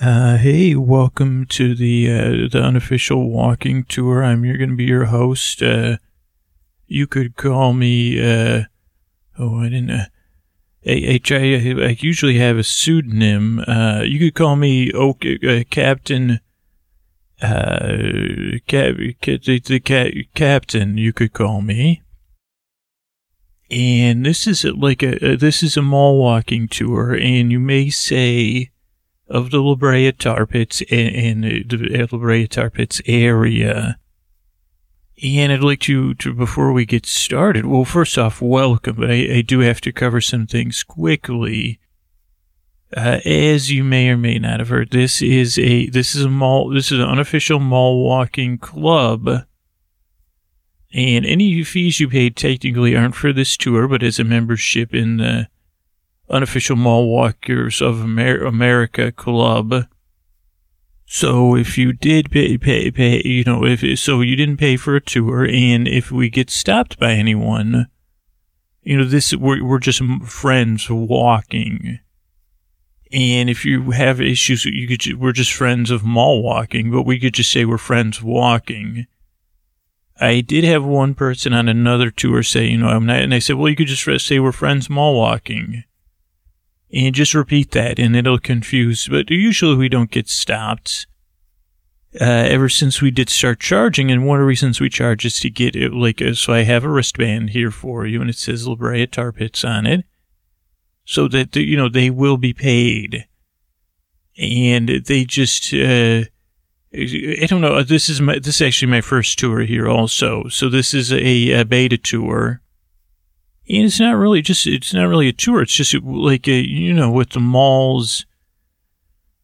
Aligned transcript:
Uh, 0.00 0.38
hey, 0.38 0.74
welcome 0.74 1.46
to 1.46 1.72
the 1.72 2.10
uh, 2.10 2.48
the 2.50 2.60
unofficial 2.60 3.30
walking 3.30 3.84
tour. 3.84 4.24
I'm 4.24 4.44
you're 4.44 4.56
gonna 4.56 4.74
be 4.74 4.84
your 4.84 5.04
host. 5.04 5.62
Uh, 5.62 5.98
you 6.88 7.06
could 7.06 7.36
call 7.36 7.72
me. 7.72 8.20
Uh, 8.20 8.64
oh, 9.38 9.60
I 9.60 9.68
didn't. 9.68 9.90
Uh, 9.90 10.06
H 10.82 11.30
I 11.30 11.36
I 11.38 11.96
usually 12.00 12.38
have 12.38 12.58
a 12.58 12.64
pseudonym. 12.64 13.60
Uh, 13.60 14.02
you 14.04 14.18
could 14.18 14.34
call 14.34 14.56
me 14.56 14.92
Oak 14.92 15.24
uh, 15.24 15.62
Captain. 15.70 16.40
Uh, 17.40 18.58
cap, 18.66 18.96
the, 18.96 19.62
the 19.64 19.80
ca- 19.80 20.28
captain. 20.34 20.98
You 20.98 21.12
could 21.12 21.32
call 21.32 21.62
me. 21.62 22.02
And 23.70 24.26
this 24.26 24.48
is 24.48 24.64
like 24.64 25.04
a, 25.04 25.24
a 25.24 25.36
this 25.36 25.62
is 25.62 25.76
a 25.76 25.82
mall 25.82 26.18
walking 26.18 26.66
tour, 26.66 27.14
and 27.14 27.52
you 27.52 27.60
may 27.60 27.90
say 27.90 28.72
of 29.28 29.50
the 29.50 29.62
La 29.62 29.74
Brea 29.74 30.12
Tar 30.12 30.46
Pits 30.46 30.82
in, 30.82 31.40
the 31.40 32.08
La 32.10 32.18
Brea 32.18 32.46
Tar 32.46 32.70
Pits 32.70 33.00
area. 33.06 33.98
And 35.22 35.52
I'd 35.52 35.62
like 35.62 35.80
to, 35.80 36.14
to, 36.14 36.34
before 36.34 36.72
we 36.72 36.84
get 36.84 37.06
started, 37.06 37.66
well, 37.66 37.84
first 37.84 38.18
off, 38.18 38.42
welcome, 38.42 38.96
but 38.96 39.10
I, 39.10 39.36
I 39.36 39.42
do 39.42 39.60
have 39.60 39.80
to 39.82 39.92
cover 39.92 40.20
some 40.20 40.46
things 40.46 40.82
quickly. 40.82 41.78
Uh, 42.96 43.20
as 43.24 43.72
you 43.72 43.82
may 43.82 44.08
or 44.10 44.16
may 44.16 44.38
not 44.38 44.60
have 44.60 44.68
heard, 44.68 44.90
this 44.90 45.22
is 45.22 45.58
a, 45.58 45.88
this 45.88 46.14
is 46.14 46.24
a 46.24 46.30
mall, 46.30 46.68
this 46.68 46.92
is 46.92 46.98
an 46.98 47.08
unofficial 47.08 47.60
mall 47.60 48.04
walking 48.04 48.58
club. 48.58 49.28
And 50.92 51.26
any 51.26 51.64
fees 51.64 51.98
you 51.98 52.08
paid 52.08 52.36
technically 52.36 52.96
aren't 52.96 53.16
for 53.16 53.32
this 53.32 53.56
tour, 53.56 53.88
but 53.88 54.02
as 54.02 54.20
a 54.20 54.24
membership 54.24 54.94
in 54.94 55.16
the 55.16 55.48
unofficial 56.34 56.74
mall 56.74 57.08
walkers 57.08 57.80
of 57.80 58.02
Amer- 58.02 58.44
America 58.44 59.12
club. 59.12 59.86
So 61.06 61.54
if 61.54 61.78
you 61.78 61.92
did 61.92 62.30
pay, 62.30 62.58
pay, 62.58 62.90
pay, 62.90 63.22
you 63.24 63.44
know, 63.44 63.64
if 63.64 63.98
so 64.00 64.20
you 64.20 64.34
didn't 64.34 64.56
pay 64.56 64.76
for 64.76 64.96
a 64.96 65.00
tour, 65.00 65.46
and 65.46 65.86
if 65.86 66.10
we 66.10 66.28
get 66.28 66.50
stopped 66.50 66.98
by 66.98 67.12
anyone, 67.12 67.86
you 68.82 68.98
know, 68.98 69.04
this 69.04 69.32
we're 69.32 69.62
we're 69.62 69.78
just 69.78 70.02
friends 70.26 70.90
walking. 70.90 72.00
And 73.12 73.48
if 73.48 73.64
you 73.64 73.92
have 73.92 74.20
issues, 74.20 74.64
you 74.64 74.88
could 74.88 75.20
we're 75.20 75.32
just 75.32 75.52
friends 75.52 75.92
of 75.92 76.02
mall 76.02 76.42
walking, 76.42 76.90
but 76.90 77.02
we 77.02 77.20
could 77.20 77.34
just 77.34 77.52
say 77.52 77.64
we're 77.64 77.78
friends 77.78 78.20
walking. 78.20 79.06
I 80.20 80.40
did 80.40 80.64
have 80.64 80.84
one 80.84 81.14
person 81.14 81.52
on 81.52 81.68
another 81.68 82.10
tour 82.10 82.42
say, 82.42 82.66
you 82.66 82.78
know, 82.78 82.88
I'm 82.88 83.06
not, 83.06 83.18
and 83.18 83.34
I 83.34 83.40
said, 83.40 83.56
well, 83.56 83.68
you 83.68 83.76
could 83.76 83.88
just 83.88 84.26
say 84.26 84.40
we're 84.40 84.52
friends 84.52 84.90
mall 84.90 85.16
walking 85.16 85.84
and 86.94 87.14
just 87.14 87.34
repeat 87.34 87.72
that 87.72 87.98
and 87.98 88.14
it'll 88.14 88.38
confuse. 88.38 89.08
But 89.08 89.30
usually 89.30 89.76
we 89.76 89.88
don't 89.88 90.10
get 90.10 90.28
stopped. 90.28 91.06
Uh, 92.20 92.24
ever 92.24 92.68
since 92.68 93.02
we 93.02 93.10
did 93.10 93.28
start 93.28 93.58
charging, 93.58 94.08
and 94.08 94.24
one 94.24 94.38
of 94.38 94.42
the 94.42 94.46
reasons 94.46 94.80
we 94.80 94.88
charge 94.88 95.24
is 95.24 95.40
to 95.40 95.50
get 95.50 95.74
it, 95.74 95.92
like, 95.92 96.22
uh, 96.22 96.32
so 96.32 96.52
I 96.52 96.62
have 96.62 96.84
a 96.84 96.88
wristband 96.88 97.50
here 97.50 97.72
for 97.72 98.06
you, 98.06 98.20
and 98.20 98.30
it 98.30 98.36
says 98.36 98.68
La 98.68 98.76
Brea 98.76 99.08
Tar 99.08 99.32
Pits 99.32 99.64
on 99.64 99.84
it, 99.84 100.04
so 101.04 101.26
that, 101.26 101.56
you 101.56 101.76
know, 101.76 101.88
they 101.88 102.10
will 102.10 102.36
be 102.36 102.52
paid. 102.52 103.26
And 104.38 104.88
they 104.88 105.24
just, 105.24 105.74
uh, 105.74 106.22
I 106.96 107.46
don't 107.48 107.60
know, 107.60 107.82
this 107.82 108.08
is 108.08 108.20
my, 108.20 108.38
this 108.38 108.60
is 108.60 108.62
actually 108.62 108.92
my 108.92 109.00
first 109.00 109.36
tour 109.36 109.62
here 109.62 109.88
also, 109.88 110.46
so 110.46 110.68
this 110.68 110.94
is 110.94 111.12
a, 111.12 111.50
a 111.50 111.64
beta 111.64 111.98
tour 111.98 112.62
and 113.68 113.86
it's 113.86 114.00
not 114.00 114.16
really 114.16 114.42
just, 114.42 114.66
it's 114.66 114.92
not 114.92 115.08
really 115.08 115.28
a 115.28 115.32
tour. 115.32 115.62
It's 115.62 115.74
just 115.74 115.94
like, 115.94 116.46
a, 116.46 116.60
you 116.60 116.92
know, 116.92 117.10
with 117.10 117.30
the 117.30 117.40
malls, 117.40 118.26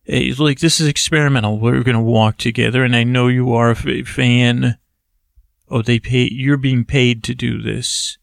eh, 0.06 0.18
it's 0.18 0.38
like 0.38 0.60
this 0.60 0.78
is 0.78 0.86
experimental. 0.86 1.58
We're 1.58 1.82
going 1.82 1.96
to 1.96 2.00
walk 2.00 2.36
together. 2.36 2.84
And 2.84 2.94
I 2.94 3.04
know 3.04 3.28
you 3.28 3.52
are 3.54 3.70
a 3.70 4.02
fan. 4.04 4.78
Oh, 5.68 5.82
they 5.82 5.98
pay, 5.98 6.28
you're 6.30 6.58
being 6.58 6.84
paid 6.84 7.24
to 7.24 7.34
do 7.34 7.62
this 7.62 8.19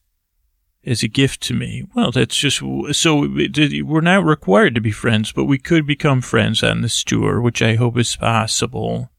as 0.86 1.02
a 1.02 1.08
gift 1.08 1.42
to 1.42 1.54
me. 1.54 1.84
Well, 1.96 2.12
that's 2.12 2.36
just, 2.36 2.62
so 2.92 3.20
we're 3.22 4.02
not 4.02 4.24
required 4.24 4.76
to 4.76 4.82
be 4.82 4.92
friends, 4.92 5.32
but 5.32 5.46
we 5.46 5.58
could 5.58 5.88
become 5.88 6.22
friends 6.22 6.62
on 6.62 6.82
this 6.82 7.04
tour, 7.04 7.42
which 7.42 7.62
I 7.62 7.76
hope 7.76 7.98
is 7.98 8.16
possible. 8.16 9.10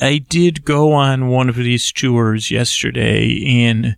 I 0.00 0.18
did 0.18 0.64
go 0.64 0.92
on 0.92 1.28
one 1.28 1.48
of 1.48 1.56
these 1.56 1.92
tours 1.92 2.50
yesterday 2.50 3.44
and 3.46 3.96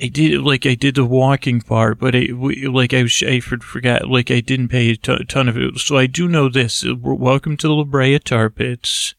I 0.00 0.08
did 0.08 0.42
like 0.42 0.66
I 0.66 0.74
did 0.74 0.96
the 0.96 1.06
walking 1.06 1.62
part, 1.62 1.98
but 1.98 2.14
I 2.14 2.28
like 2.30 2.92
I, 2.92 3.08
I 3.26 3.40
forgot 3.40 4.08
like 4.08 4.30
I 4.30 4.40
didn't 4.40 4.68
pay 4.68 4.90
a 4.90 4.96
t- 4.96 5.24
ton 5.24 5.48
of 5.48 5.56
it. 5.56 5.78
So 5.78 5.96
I 5.96 6.06
do 6.06 6.28
know 6.28 6.50
this. 6.50 6.84
Welcome 6.86 7.56
to 7.58 7.68
the 7.68 7.74
La 7.74 7.84
Brea 7.84 8.18
Tar 8.18 8.50
Pits, 8.50 9.14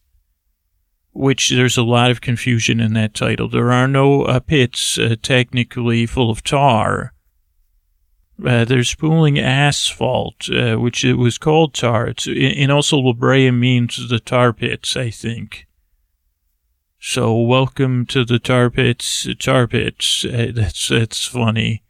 which 1.13 1.49
there's 1.49 1.77
a 1.77 1.83
lot 1.83 2.11
of 2.11 2.21
confusion 2.21 2.79
in 2.79 2.93
that 2.93 3.15
title. 3.15 3.49
There 3.49 3.71
are 3.71 3.87
no 3.87 4.21
uh, 4.23 4.39
pits 4.39 4.99
uh, 4.99 5.15
technically 5.19 6.05
full 6.05 6.29
of 6.29 6.43
tar. 6.43 7.13
Uh, 8.45 8.63
there's 8.63 8.89
spooling 8.89 9.39
asphalt, 9.39 10.47
uh, 10.51 10.75
which 10.75 11.03
it 11.03 11.15
was 11.15 11.39
called 11.39 11.73
tar. 11.73 12.05
It's, 12.05 12.27
and 12.27 12.71
also 12.71 12.97
La 12.97 13.13
Brea 13.13 13.49
means 13.49 14.09
the 14.09 14.19
tar 14.19 14.53
pits, 14.53 14.95
I 14.95 15.09
think. 15.09 15.66
So 17.17 17.35
welcome 17.35 18.05
to 18.09 18.23
the 18.23 18.37
tar 18.37 18.69
pits, 18.69 19.27
tar 19.39 19.65
pits. 19.65 20.23
That's, 20.29 20.89
that's 20.89 21.25
funny. 21.25 21.81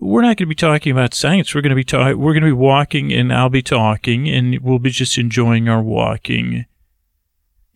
We're 0.00 0.22
not 0.22 0.36
going 0.36 0.38
to 0.38 0.46
be 0.46 0.56
talking 0.56 0.90
about 0.90 1.14
science. 1.14 1.54
We're 1.54 1.60
going 1.60 1.70
to 1.70 1.76
be 1.76 1.84
talking, 1.84 2.18
we're 2.18 2.32
going 2.32 2.42
to 2.42 2.48
be 2.48 2.52
walking 2.52 3.12
and 3.12 3.32
I'll 3.32 3.50
be 3.50 3.62
talking 3.62 4.28
and 4.28 4.58
we'll 4.58 4.80
be 4.80 4.90
just 4.90 5.16
enjoying 5.16 5.68
our 5.68 5.80
walking 5.80 6.66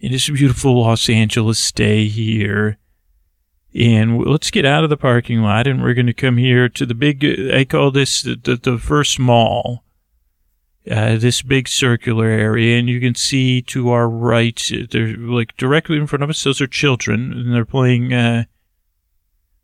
in 0.00 0.10
this 0.10 0.28
beautiful 0.28 0.80
Los 0.80 1.08
Angeles 1.08 1.70
day 1.70 2.08
here. 2.08 2.78
And 3.72 4.18
let's 4.24 4.50
get 4.50 4.64
out 4.64 4.82
of 4.82 4.90
the 4.90 4.96
parking 4.96 5.42
lot 5.42 5.68
and 5.68 5.80
we're 5.80 5.94
going 5.94 6.06
to 6.06 6.12
come 6.12 6.36
here 6.36 6.68
to 6.68 6.84
the 6.84 6.96
big, 6.96 7.24
I 7.54 7.64
call 7.64 7.92
this 7.92 8.22
the, 8.22 8.34
the, 8.34 8.56
the 8.56 8.78
first 8.78 9.20
mall 9.20 9.84
uh, 10.90 11.16
this 11.16 11.42
big 11.42 11.68
circular 11.68 12.26
area, 12.26 12.78
and 12.78 12.88
you 12.88 13.00
can 13.00 13.14
see 13.14 13.60
to 13.62 13.90
our 13.90 14.08
right, 14.08 14.60
they're 14.90 15.16
like 15.16 15.56
directly 15.56 15.96
in 15.96 16.06
front 16.06 16.22
of 16.22 16.30
us. 16.30 16.44
Those 16.44 16.60
are 16.60 16.66
children, 16.66 17.32
and 17.32 17.52
they're 17.52 17.64
playing. 17.64 18.12
Uh, 18.12 18.44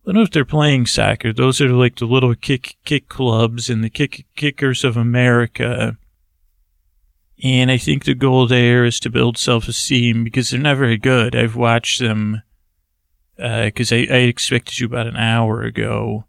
I 0.03 0.05
don't 0.05 0.15
know 0.15 0.21
if 0.21 0.31
they're 0.31 0.43
playing 0.43 0.85
soccer. 0.85 1.31
Those 1.31 1.61
are 1.61 1.69
like 1.69 1.95
the 1.95 2.05
little 2.05 2.35
kick 2.35 2.75
kick 2.83 3.07
clubs 3.07 3.69
and 3.69 3.83
the 3.83 3.89
kick 3.89 4.25
kickers 4.35 4.83
of 4.83 4.97
America. 4.97 5.97
And 7.41 7.71
I 7.71 7.77
think 7.77 8.03
the 8.03 8.13
goal 8.13 8.47
there 8.47 8.85
is 8.85 8.99
to 9.01 9.09
build 9.09 9.37
self 9.37 9.67
esteem 9.67 10.23
because 10.25 10.49
they're 10.49 10.59
not 10.59 10.77
very 10.77 10.97
good. 10.97 11.35
I've 11.35 11.55
watched 11.55 11.99
them 11.99 12.41
because 13.37 13.91
uh, 13.91 13.95
I, 13.95 14.07
I 14.09 14.17
expected 14.17 14.79
you 14.79 14.87
about 14.87 15.07
an 15.07 15.15
hour 15.15 15.61
ago 15.61 16.25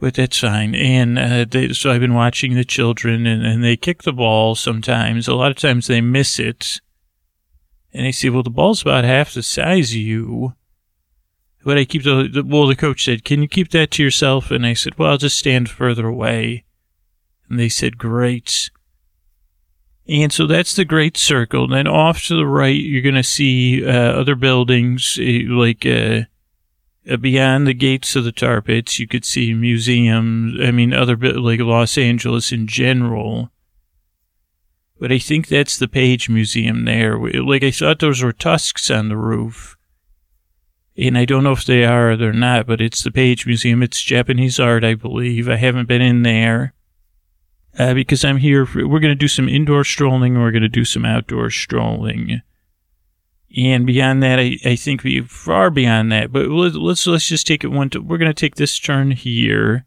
but 0.00 0.14
that's 0.14 0.40
fine. 0.40 0.74
And 0.74 1.18
uh, 1.18 1.44
they, 1.48 1.72
so 1.72 1.92
I've 1.92 2.00
been 2.00 2.14
watching 2.14 2.54
the 2.54 2.64
children, 2.64 3.26
and, 3.26 3.44
and 3.44 3.62
they 3.62 3.76
kick 3.76 4.02
the 4.02 4.12
ball 4.12 4.54
sometimes. 4.54 5.28
A 5.28 5.34
lot 5.34 5.50
of 5.50 5.58
times 5.58 5.86
they 5.86 6.00
miss 6.00 6.38
it. 6.38 6.80
And 7.92 8.06
they 8.06 8.12
say, 8.12 8.30
well, 8.30 8.42
the 8.42 8.50
ball's 8.50 8.82
about 8.82 9.04
half 9.04 9.34
the 9.34 9.42
size 9.42 9.90
of 9.90 9.98
you. 9.98 10.54
But 11.64 11.76
I 11.76 11.84
keep 11.84 12.04
the, 12.04 12.28
the, 12.32 12.42
well, 12.42 12.66
the 12.66 12.76
coach 12.76 13.04
said, 13.04 13.24
can 13.24 13.42
you 13.42 13.48
keep 13.48 13.70
that 13.70 13.90
to 13.92 14.02
yourself? 14.02 14.50
And 14.50 14.64
I 14.64 14.72
said, 14.72 14.98
well, 14.98 15.10
I'll 15.10 15.18
just 15.18 15.38
stand 15.38 15.68
further 15.68 16.06
away. 16.06 16.64
And 17.48 17.60
they 17.60 17.68
said, 17.68 17.98
great. 17.98 18.70
And 20.08 20.32
so 20.32 20.46
that's 20.46 20.74
the 20.74 20.86
great 20.86 21.16
circle. 21.18 21.64
And 21.64 21.72
then 21.74 21.86
off 21.86 22.26
to 22.26 22.36
the 22.36 22.46
right, 22.46 22.70
you're 22.70 23.02
going 23.02 23.14
to 23.16 23.22
see 23.22 23.84
uh, 23.84 23.90
other 23.90 24.34
buildings 24.34 25.18
eh, 25.20 25.42
like 25.46 25.84
uh, 25.84 26.22
beyond 27.20 27.66
the 27.66 27.74
gates 27.74 28.14
of 28.16 28.24
the 28.24 28.32
tar 28.32 28.60
pits, 28.60 28.98
you 28.98 29.06
could 29.06 29.24
see 29.24 29.54
museums. 29.54 30.60
I 30.60 30.70
mean, 30.70 30.92
other 30.92 31.16
like 31.16 31.60
Los 31.60 31.96
Angeles 31.96 32.52
in 32.52 32.66
general. 32.66 33.50
But 34.98 35.10
I 35.10 35.18
think 35.18 35.48
that's 35.48 35.78
the 35.78 35.88
Page 35.88 36.28
Museum 36.28 36.84
there. 36.84 37.18
Like 37.18 37.64
I 37.64 37.70
thought 37.70 38.00
those 38.00 38.22
were 38.22 38.34
tusks 38.34 38.90
on 38.90 39.08
the 39.08 39.16
roof. 39.16 39.76
And 40.96 41.16
I 41.16 41.24
don't 41.24 41.44
know 41.44 41.52
if 41.52 41.64
they 41.64 41.84
are 41.84 42.10
or 42.10 42.16
they're 42.16 42.34
not, 42.34 42.66
but 42.66 42.82
it's 42.82 43.02
the 43.02 43.10
Page 43.10 43.46
Museum. 43.46 43.82
It's 43.82 44.02
Japanese 44.02 44.60
art, 44.60 44.84
I 44.84 44.94
believe. 44.94 45.48
I 45.48 45.56
haven't 45.56 45.88
been 45.88 46.02
in 46.02 46.22
there. 46.22 46.74
Uh, 47.78 47.94
because 47.94 48.24
I'm 48.24 48.36
here. 48.38 48.66
For, 48.66 48.86
we're 48.86 49.00
going 49.00 49.12
to 49.12 49.14
do 49.14 49.28
some 49.28 49.48
indoor 49.48 49.84
strolling 49.84 50.34
we're 50.34 50.50
going 50.50 50.62
to 50.62 50.68
do 50.68 50.84
some 50.84 51.06
outdoor 51.06 51.48
strolling. 51.48 52.42
And 53.56 53.84
beyond 53.84 54.22
that, 54.22 54.38
I, 54.38 54.58
I 54.64 54.76
think 54.76 55.02
we 55.02 55.22
far 55.22 55.70
beyond 55.70 56.12
that. 56.12 56.32
But 56.32 56.46
let's 56.46 56.76
let's, 56.76 57.06
let's 57.06 57.28
just 57.28 57.46
take 57.46 57.64
it 57.64 57.68
one. 57.68 57.90
To, 57.90 58.00
we're 58.00 58.18
going 58.18 58.30
to 58.30 58.34
take 58.34 58.54
this 58.54 58.78
turn 58.78 59.10
here, 59.10 59.86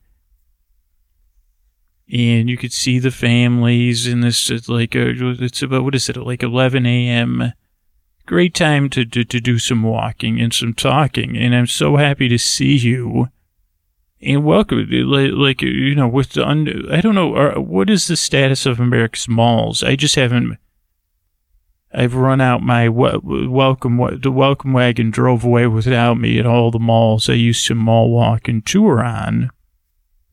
and 2.12 2.50
you 2.50 2.58
could 2.58 2.74
see 2.74 3.00
the 3.00 3.12
families 3.12 4.06
in 4.06 4.20
this. 4.20 4.50
It's 4.50 4.68
like 4.68 4.96
a, 4.96 5.14
it's 5.42 5.62
about 5.62 5.86
what 5.86 5.96
is 5.96 6.10
it? 6.10 6.18
Like 6.18 6.44
11 6.44 6.86
a.m. 6.86 7.54
Great 8.26 8.54
time 8.54 8.90
to, 8.90 9.06
to 9.06 9.24
to 9.24 9.40
do 9.40 9.60
some 9.60 9.84
walking 9.84 10.42
and 10.42 10.54
some 10.54 10.74
talking. 10.74 11.38
And 11.38 11.56
I'm 11.56 11.68
so 11.68 11.96
happy 11.96 12.28
to 12.30 12.38
see 12.38 12.76
you. 12.76 13.30
And 14.22 14.46
welcome, 14.46 14.88
like, 14.90 15.62
you 15.62 15.96
know, 15.96 16.08
with 16.08 16.30
the, 16.32 16.46
I 16.46 17.02
don't 17.02 17.16
know, 17.16 17.60
what 17.60 17.90
is 17.90 18.08
the 18.08 18.16
status 18.16 18.66
of 18.66 18.80
America's 18.80 19.28
malls? 19.28 19.84
I 19.84 19.98
just 19.98 20.16
haven't, 20.16 20.58
I've 21.94 22.16
run 22.16 22.42
out 22.42 22.64
my 22.64 22.90
welcome, 22.90 24.20
the 24.20 24.32
welcome 24.32 24.74
wagon 24.74 25.12
drove 25.12 25.44
away 25.44 25.68
without 25.68 26.18
me 26.18 26.40
at 26.40 26.46
all 26.46 26.72
the 26.72 26.80
malls 26.80 27.30
I 27.30 27.34
used 27.34 27.68
to 27.68 27.76
mall 27.76 28.10
walk 28.10 28.48
and 28.48 28.66
tour 28.66 29.04
on. 29.04 29.52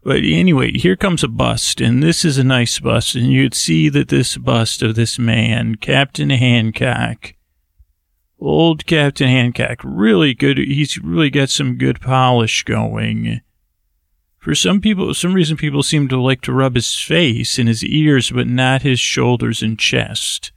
But 0.03 0.23
anyway, 0.25 0.73
here 0.73 0.97
comes 0.97 1.23
a 1.23 1.29
bust, 1.29 1.83
and 1.83 2.03
this 2.03 2.25
is 2.25 2.39
a 2.39 2.45
nice 2.45 2.79
bust, 2.79 3.15
and 3.15 3.27
you'd 3.27 3.53
see 3.53 3.91
that 3.91 4.09
this 4.09 4.39
bust 4.39 4.83
of 4.83 4.95
this 4.95 5.19
man, 5.19 5.75
Captain 5.75 6.31
Hancock, 6.31 7.35
old 8.39 8.87
Captain 8.87 9.29
Hancock, 9.29 9.81
really 9.85 10.33
good. 10.33 10.57
He's 10.57 10.97
really 10.97 11.29
got 11.29 11.51
some 11.51 11.77
good 11.77 12.01
polish 12.01 12.63
going. 12.63 13.43
For 14.39 14.55
some 14.55 14.81
people, 14.81 15.13
some 15.13 15.35
reason 15.35 15.59
people 15.59 15.83
seem 15.83 16.09
to 16.09 16.19
like 16.19 16.41
to 16.43 16.53
rub 16.55 16.77
his 16.77 16.99
face 16.99 17.59
and 17.59 17.69
his 17.69 17.85
ears, 17.85 18.31
but 18.31 18.47
not 18.47 18.81
his 18.81 18.99
shoulders 18.99 19.63
and 19.63 19.79
chest. 19.79 20.53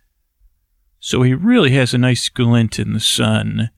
So 1.05 1.21
he 1.21 1.33
really 1.33 1.71
has 1.71 1.93
a 1.93 1.97
nice 1.97 2.29
glint 2.29 2.79
in 2.79 2.93
the 2.93 2.99
sun. 3.01 3.71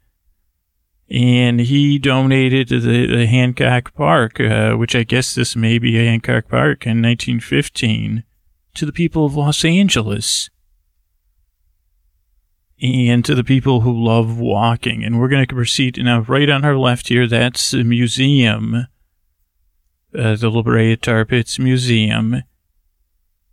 And 1.10 1.60
he 1.60 1.98
donated 1.98 2.70
the, 2.70 2.78
the 3.08 3.26
Hancock 3.26 3.96
Park, 3.96 4.40
uh, 4.40 4.76
which 4.76 4.96
I 4.96 5.02
guess 5.02 5.34
this 5.34 5.56
may 5.56 5.80
be 5.80 5.96
Hancock 5.96 6.48
Park 6.48 6.86
in 6.86 7.02
1915, 7.02 8.24
to 8.76 8.86
the 8.86 8.92
people 8.92 9.26
of 9.26 9.36
Los 9.36 9.66
Angeles. 9.66 10.52
And 12.80 13.26
to 13.26 13.34
the 13.34 13.44
people 13.44 13.82
who 13.82 14.06
love 14.06 14.38
walking. 14.38 15.04
And 15.04 15.20
we're 15.20 15.28
going 15.28 15.48
to 15.48 15.56
proceed 15.56 15.98
now, 15.98 16.20
right 16.20 16.48
on 16.48 16.64
our 16.64 16.78
left 16.78 17.08
here, 17.08 17.26
that's 17.26 17.72
the 17.72 17.84
museum 17.84 18.86
uh, 20.16 20.36
the 20.36 20.52
La 20.52 20.62
Brea 20.62 20.96
Tar 20.96 21.26
Pits 21.26 21.58
Museum. 21.58 22.44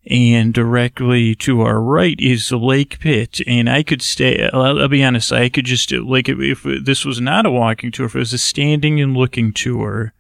And 0.05 0.53
directly 0.53 1.37
to 1.37 1.61
our 1.61 1.81
right 1.81 2.19
is 2.19 2.49
the 2.49 2.57
Lake 2.57 2.99
Pit. 2.99 3.41
And 3.47 3.71
I 3.71 3.85
could 3.85 4.03
stay, 4.03 4.49
I'll, 4.53 4.81
I'll 4.81 4.89
be 4.89 5.05
honest, 5.05 5.31
I 5.33 5.49
could 5.49 5.65
just, 5.65 5.93
like, 5.93 6.29
if, 6.29 6.39
if 6.41 6.85
this 6.85 7.05
was 7.05 7.21
not 7.21 7.47
a 7.47 7.51
walking 7.51 7.93
tour, 7.93 8.07
if 8.07 8.17
it 8.17 8.19
was 8.19 8.33
a 8.33 8.39
standing 8.39 9.01
and 9.01 9.17
looking 9.17 9.53
tour, 9.53 10.13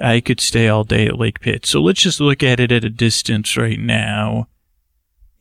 I 0.00 0.20
could 0.20 0.40
stay 0.40 0.68
all 0.68 0.84
day 0.84 1.06
at 1.06 1.18
Lake 1.18 1.40
Pit. 1.40 1.66
So 1.66 1.82
let's 1.82 2.00
just 2.00 2.20
look 2.20 2.42
at 2.42 2.60
it 2.60 2.72
at 2.72 2.84
a 2.84 2.90
distance 2.90 3.58
right 3.58 3.78
now. 3.78 4.48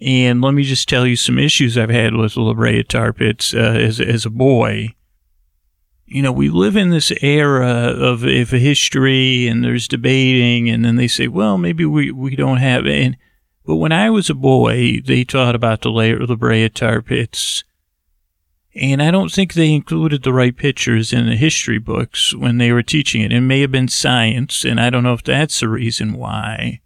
And 0.02 0.42
let 0.42 0.54
me 0.54 0.64
just 0.64 0.90
tell 0.90 1.08
you 1.08 1.16
some 1.16 1.40
issues 1.40 1.78
I've 1.78 1.90
had 1.90 2.16
with 2.16 2.36
La 2.36 2.54
Brea 2.54 2.84
Tar 2.84 3.14
Pits 3.14 3.54
uh, 3.54 3.58
as, 3.58 4.02
as 4.02 4.26
a 4.26 4.30
boy 4.30 4.96
you 6.10 6.22
know, 6.22 6.32
we 6.32 6.50
live 6.50 6.76
in 6.76 6.90
this 6.90 7.12
era 7.22 7.68
of, 7.68 8.24
of 8.24 8.50
history 8.50 9.48
and 9.48 9.64
there's 9.64 9.88
debating 9.88 10.70
and 10.70 10.84
then 10.84 10.96
they 10.96 11.08
say, 11.08 11.28
well, 11.28 11.58
maybe 11.58 11.86
we, 11.86 12.12
we 12.12 12.36
don't 12.36 12.58
have 12.58 12.86
it. 12.86 13.16
But 13.66 13.76
when 13.76 13.92
I 13.92 14.10
was 14.10 14.30
a 14.30 14.36
boy, 14.36 15.00
they 15.06 15.24
taught 15.24 15.54
about 15.54 15.82
the 15.82 15.92
La 15.92 16.36
Brea 16.36 16.70
tar 16.70 17.02
pits. 17.02 17.64
And 18.74 19.02
I 19.02 19.12
don't 19.12 19.32
think 19.32 19.54
they 19.54 19.74
included 19.74 20.24
the 20.24 20.34
right 20.34 20.56
pictures 20.56 21.14
in 21.14 21.28
the 21.28 21.36
history 21.36 21.78
books 21.78 22.36
when 22.36 22.58
they 22.58 22.72
were 22.72 22.82
teaching 22.82 23.22
it. 23.22 23.32
It 23.32 23.42
may 23.42 23.62
have 23.62 23.72
been 23.72 23.88
science, 23.88 24.64
and 24.64 24.80
I 24.80 24.90
don't 24.90 25.04
know 25.04 25.14
if 25.14 25.24
that's 25.24 25.60
the 25.60 25.68
reason 25.68 26.14
why. 26.14 26.82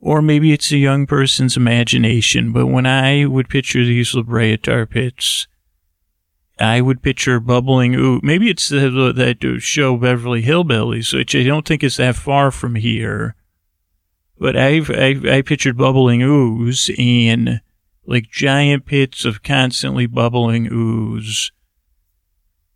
Or 0.00 0.22
maybe 0.22 0.52
it's 0.52 0.72
a 0.72 0.78
young 0.78 1.06
person's 1.06 1.56
imagination, 1.56 2.52
but 2.52 2.66
when 2.66 2.86
I 2.86 3.26
would 3.26 3.48
picture 3.48 3.84
these 3.84 4.14
La 4.14 4.22
Brea 4.22 4.56
tar 4.56 4.86
pits, 4.86 5.46
I 6.62 6.80
would 6.80 7.02
picture 7.02 7.40
bubbling 7.40 7.94
ooh. 7.94 8.20
Maybe 8.22 8.48
it's 8.48 8.68
the, 8.68 9.12
that 9.14 9.60
show 9.60 9.96
Beverly 9.96 10.42
Hillbillies, 10.42 11.12
which 11.12 11.34
I 11.34 11.42
don't 11.42 11.66
think 11.66 11.82
is 11.82 11.96
that 11.96 12.16
far 12.16 12.50
from 12.50 12.76
here. 12.76 13.34
But 14.38 14.56
I've, 14.56 14.90
I've 14.90 15.24
I 15.24 15.42
pictured 15.42 15.76
bubbling 15.76 16.22
ooze 16.22 16.90
and 16.98 17.60
like 18.06 18.30
giant 18.30 18.86
pits 18.86 19.24
of 19.24 19.42
constantly 19.42 20.06
bubbling 20.06 20.68
ooze. 20.72 21.52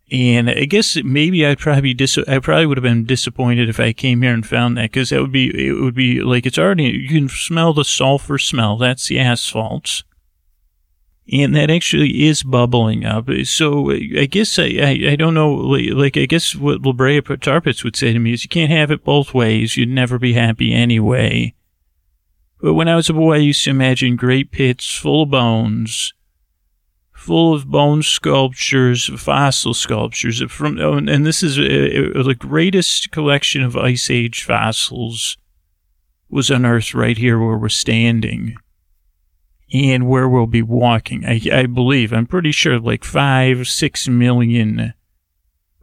And 0.09 0.49
I 0.49 0.65
guess 0.65 0.95
maybe 1.03 1.45
I'd 1.45 1.59
probably 1.59 1.93
dis- 1.93 2.17
I 2.17 2.39
probably 2.39 2.65
would 2.65 2.77
have 2.77 2.83
been 2.83 3.05
disappointed 3.05 3.67
if 3.67 3.79
I 3.79 3.91
came 3.91 4.21
here 4.21 4.33
and 4.33 4.45
found 4.45 4.77
that 4.77 4.91
because 4.91 5.09
that 5.09 5.21
would 5.21 5.33
be 5.33 5.67
it 5.67 5.73
would 5.73 5.95
be 5.95 6.21
like 6.21 6.45
it's 6.45 6.57
already 6.57 6.85
you 6.85 7.09
can 7.09 7.27
smell 7.27 7.73
the 7.73 7.83
sulfur 7.83 8.37
smell. 8.37 8.77
That's 8.77 9.07
the 9.07 9.19
asphalt 9.19 10.03
and 11.31 11.55
that 11.55 11.69
actually 11.69 12.25
is 12.25 12.43
bubbling 12.43 13.05
up. 13.05 13.29
So 13.43 13.91
I 13.91 14.25
guess 14.25 14.57
I, 14.57 14.63
I, 14.63 14.99
I 15.11 15.15
don't 15.15 15.33
know, 15.33 15.51
like, 15.53 16.15
I 16.15 16.25
guess 16.25 16.55
what 16.55 16.81
La 16.81 16.93
Brea 16.93 17.21
Tar 17.21 17.61
Pits 17.61 17.83
would 17.83 17.95
say 17.95 18.13
to 18.13 18.19
me 18.19 18.33
is 18.33 18.43
you 18.43 18.49
can't 18.49 18.71
have 18.71 18.91
it 18.91 19.03
both 19.03 19.33
ways. 19.33 19.75
You'd 19.75 19.89
never 19.89 20.17
be 20.17 20.33
happy 20.33 20.73
anyway. 20.73 21.53
But 22.61 22.73
when 22.73 22.87
I 22.87 22.95
was 22.95 23.09
a 23.09 23.13
boy, 23.13 23.35
I 23.35 23.39
used 23.39 23.63
to 23.65 23.69
imagine 23.69 24.15
great 24.15 24.51
pits 24.51 24.95
full 24.95 25.23
of 25.23 25.31
bones, 25.31 26.13
full 27.11 27.53
of 27.53 27.67
bone 27.67 28.03
sculptures, 28.03 29.11
fossil 29.19 29.73
sculptures 29.73 30.41
from, 30.49 30.79
oh, 30.79 30.97
and 30.97 31.25
this 31.25 31.43
is 31.43 31.59
uh, 31.59 32.19
uh, 32.19 32.23
the 32.23 32.35
greatest 32.35 33.11
collection 33.11 33.61
of 33.61 33.75
Ice 33.75 34.09
Age 34.09 34.43
fossils 34.43 35.37
was 36.29 36.49
unearthed 36.49 36.93
right 36.93 37.17
here 37.17 37.37
where 37.37 37.57
we're 37.57 37.69
standing 37.69 38.57
and 39.73 40.07
where 40.07 40.29
we'll 40.29 40.47
be 40.47 40.61
walking. 40.61 41.25
I, 41.25 41.41
I 41.51 41.65
believe, 41.65 42.13
I'm 42.13 42.27
pretty 42.27 42.51
sure 42.51 42.79
like 42.79 43.03
five, 43.03 43.67
six 43.67 44.07
million. 44.07 44.93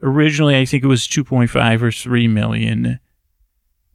Originally, 0.03 0.57
I 0.57 0.65
think 0.65 0.85
it 0.85 0.89
was 0.89 1.07
2.5 1.07 1.83
or 1.83 1.93
3 1.93 2.29
million. 2.29 3.01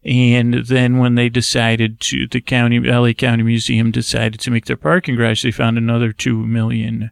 And 0.03 0.65
then 0.65 0.97
when 0.97 1.15
they 1.15 1.29
decided 1.29 1.99
to, 2.01 2.27
the 2.27 2.41
county, 2.41 2.79
LA 2.79 3.13
County 3.13 3.43
Museum 3.43 3.91
decided 3.91 4.39
to 4.39 4.51
make 4.51 4.65
their 4.65 4.77
parking 4.77 5.15
garage, 5.15 5.43
they 5.43 5.51
found 5.51 5.77
another 5.77 6.11
2 6.11 6.47
million 6.47 7.11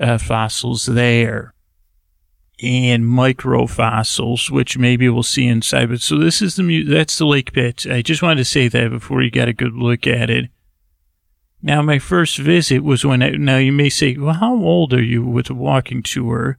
uh, 0.00 0.18
fossils 0.18 0.86
there. 0.86 1.54
And 2.62 3.06
micro 3.06 3.66
fossils, 3.66 4.50
which 4.50 4.78
maybe 4.78 5.08
we'll 5.08 5.22
see 5.22 5.46
inside. 5.46 5.90
But 5.90 6.00
so 6.00 6.18
this 6.18 6.40
is 6.40 6.56
the, 6.56 6.84
that's 6.84 7.18
the 7.18 7.26
lake 7.26 7.52
pit. 7.52 7.84
I 7.90 8.00
just 8.00 8.22
wanted 8.22 8.38
to 8.38 8.44
say 8.44 8.68
that 8.68 8.90
before 8.90 9.22
you 9.22 9.30
got 9.30 9.48
a 9.48 9.52
good 9.52 9.74
look 9.74 10.06
at 10.06 10.30
it. 10.30 10.50
Now, 11.66 11.80
my 11.80 11.98
first 11.98 12.36
visit 12.36 12.84
was 12.84 13.06
when 13.06 13.22
I, 13.22 13.30
now 13.30 13.56
you 13.56 13.72
may 13.72 13.88
say, 13.88 14.18
well, 14.18 14.34
how 14.34 14.54
old 14.54 14.92
are 14.92 15.02
you 15.02 15.24
with 15.24 15.48
a 15.48 15.54
walking 15.54 16.02
tour? 16.02 16.58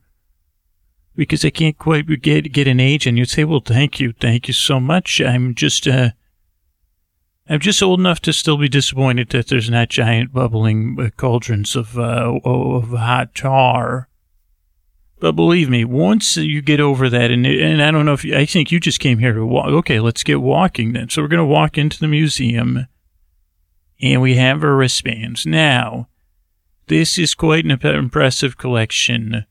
Because 1.14 1.44
I 1.44 1.50
can't 1.50 1.78
quite 1.78 2.08
get, 2.22 2.52
get 2.52 2.66
an 2.66 2.80
age. 2.80 3.06
And 3.06 3.16
you'd 3.16 3.30
say, 3.30 3.44
well, 3.44 3.62
thank 3.64 4.00
you. 4.00 4.12
Thank 4.12 4.48
you 4.48 4.52
so 4.52 4.80
much. 4.80 5.20
I'm 5.20 5.54
just, 5.54 5.86
uh, 5.86 6.10
I'm 7.48 7.60
just 7.60 7.84
old 7.84 8.00
enough 8.00 8.18
to 8.22 8.32
still 8.32 8.56
be 8.56 8.68
disappointed 8.68 9.28
that 9.28 9.46
there's 9.46 9.70
not 9.70 9.90
giant 9.90 10.32
bubbling 10.32 10.96
uh, 10.98 11.10
cauldrons 11.16 11.76
of, 11.76 11.96
uh, 11.96 12.40
of 12.44 12.88
hot 12.88 13.32
tar. 13.32 14.08
But 15.20 15.36
believe 15.36 15.70
me, 15.70 15.84
once 15.84 16.36
you 16.36 16.60
get 16.60 16.80
over 16.80 17.08
that, 17.10 17.30
and, 17.30 17.46
and 17.46 17.80
I 17.80 17.92
don't 17.92 18.06
know 18.06 18.12
if 18.14 18.24
you, 18.24 18.36
I 18.36 18.44
think 18.44 18.72
you 18.72 18.80
just 18.80 18.98
came 18.98 19.20
here 19.20 19.34
to 19.34 19.46
walk. 19.46 19.68
Okay, 19.68 20.00
let's 20.00 20.24
get 20.24 20.42
walking 20.42 20.94
then. 20.94 21.10
So 21.10 21.22
we're 21.22 21.28
going 21.28 21.38
to 21.38 21.44
walk 21.44 21.78
into 21.78 22.00
the 22.00 22.08
museum 22.08 22.88
and 24.00 24.20
we 24.20 24.36
have 24.36 24.62
our 24.62 24.76
wristbands. 24.76 25.46
Now, 25.46 26.08
this 26.86 27.18
is 27.18 27.34
quite 27.34 27.64
an 27.64 27.70
impressive 27.70 28.56
collection 28.56 29.46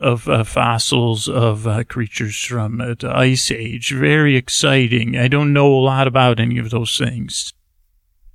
of 0.00 0.28
uh, 0.28 0.44
fossils 0.44 1.28
of 1.28 1.66
uh, 1.66 1.84
creatures 1.84 2.38
from 2.44 2.80
uh, 2.80 2.94
the 2.98 3.10
Ice 3.14 3.50
Age. 3.50 3.92
Very 3.92 4.36
exciting. 4.36 5.16
I 5.16 5.28
don't 5.28 5.52
know 5.52 5.72
a 5.72 5.80
lot 5.80 6.06
about 6.06 6.38
any 6.38 6.58
of 6.58 6.70
those 6.70 6.96
things. 6.96 7.52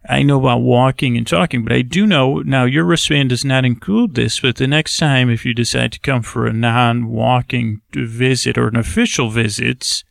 I 0.10 0.22
know 0.24 0.40
about 0.40 0.62
walking 0.62 1.16
and 1.16 1.26
talking, 1.26 1.64
but 1.64 1.72
I 1.72 1.82
do 1.82 2.06
know 2.06 2.40
now 2.40 2.66
your 2.66 2.84
wristband 2.84 3.30
does 3.30 3.46
not 3.46 3.64
include 3.64 4.16
this, 4.16 4.42
but 4.42 4.58
the 4.58 4.68
next 4.68 4.98
time 4.98 5.30
if 5.30 5.46
you 5.46 5.54
decide 5.54 5.94
to 5.94 6.00
come 6.00 6.24
for 6.24 6.46
a 6.46 6.52
non 6.52 7.08
walking 7.08 7.82
visit 7.94 8.58
or 8.58 8.68
an 8.68 8.76
official 8.76 9.30
visit, 9.30 10.04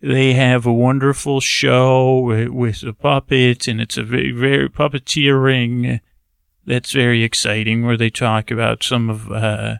they 0.00 0.34
have 0.34 0.66
a 0.66 0.72
wonderful 0.72 1.40
show 1.40 2.20
with 2.50 2.80
the 2.82 2.92
puppets, 2.92 3.66
and 3.66 3.80
it's 3.80 3.96
a 3.96 4.02
very, 4.02 4.32
very 4.32 4.68
puppeteering 4.68 6.00
that's 6.66 6.92
very 6.92 7.22
exciting, 7.22 7.84
where 7.84 7.96
they 7.96 8.10
talk 8.10 8.50
about 8.50 8.82
some 8.82 9.08
of 9.08 9.30
uh, 9.30 9.76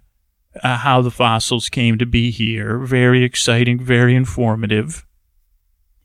uh, 0.62 0.76
how 0.78 1.02
the 1.02 1.10
fossils 1.10 1.68
came 1.68 1.98
to 1.98 2.06
be 2.06 2.30
here. 2.30 2.78
Very 2.78 3.24
exciting, 3.24 3.78
very 3.78 4.14
informative. 4.14 5.04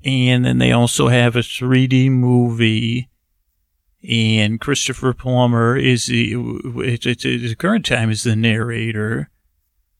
And 0.03 0.43
then 0.43 0.57
they 0.57 0.71
also 0.71 1.07
have 1.07 1.35
a 1.35 1.39
3D 1.39 2.09
movie, 2.09 3.09
and 4.07 4.59
Christopher 4.59 5.13
Plummer 5.13 5.77
is 5.77 6.07
the, 6.07 6.33
at 6.85 7.01
the 7.01 7.55
current 7.57 7.85
time 7.85 8.09
is 8.09 8.23
the 8.23 8.35
narrator 8.35 9.29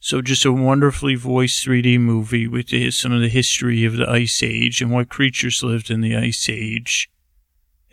so 0.03 0.19
just 0.19 0.45
a 0.45 0.51
wonderfully 0.51 1.13
voiced 1.13 1.63
3D 1.63 1.99
movie 1.99 2.47
with 2.47 2.71
some 2.91 3.11
of 3.11 3.21
the 3.21 3.29
history 3.29 3.85
of 3.85 3.97
the 3.97 4.09
Ice 4.09 4.41
Age 4.41 4.81
and 4.81 4.91
what 4.91 5.09
creatures 5.09 5.61
lived 5.61 5.91
in 5.91 6.01
the 6.01 6.17
Ice 6.17 6.49
Age. 6.49 7.07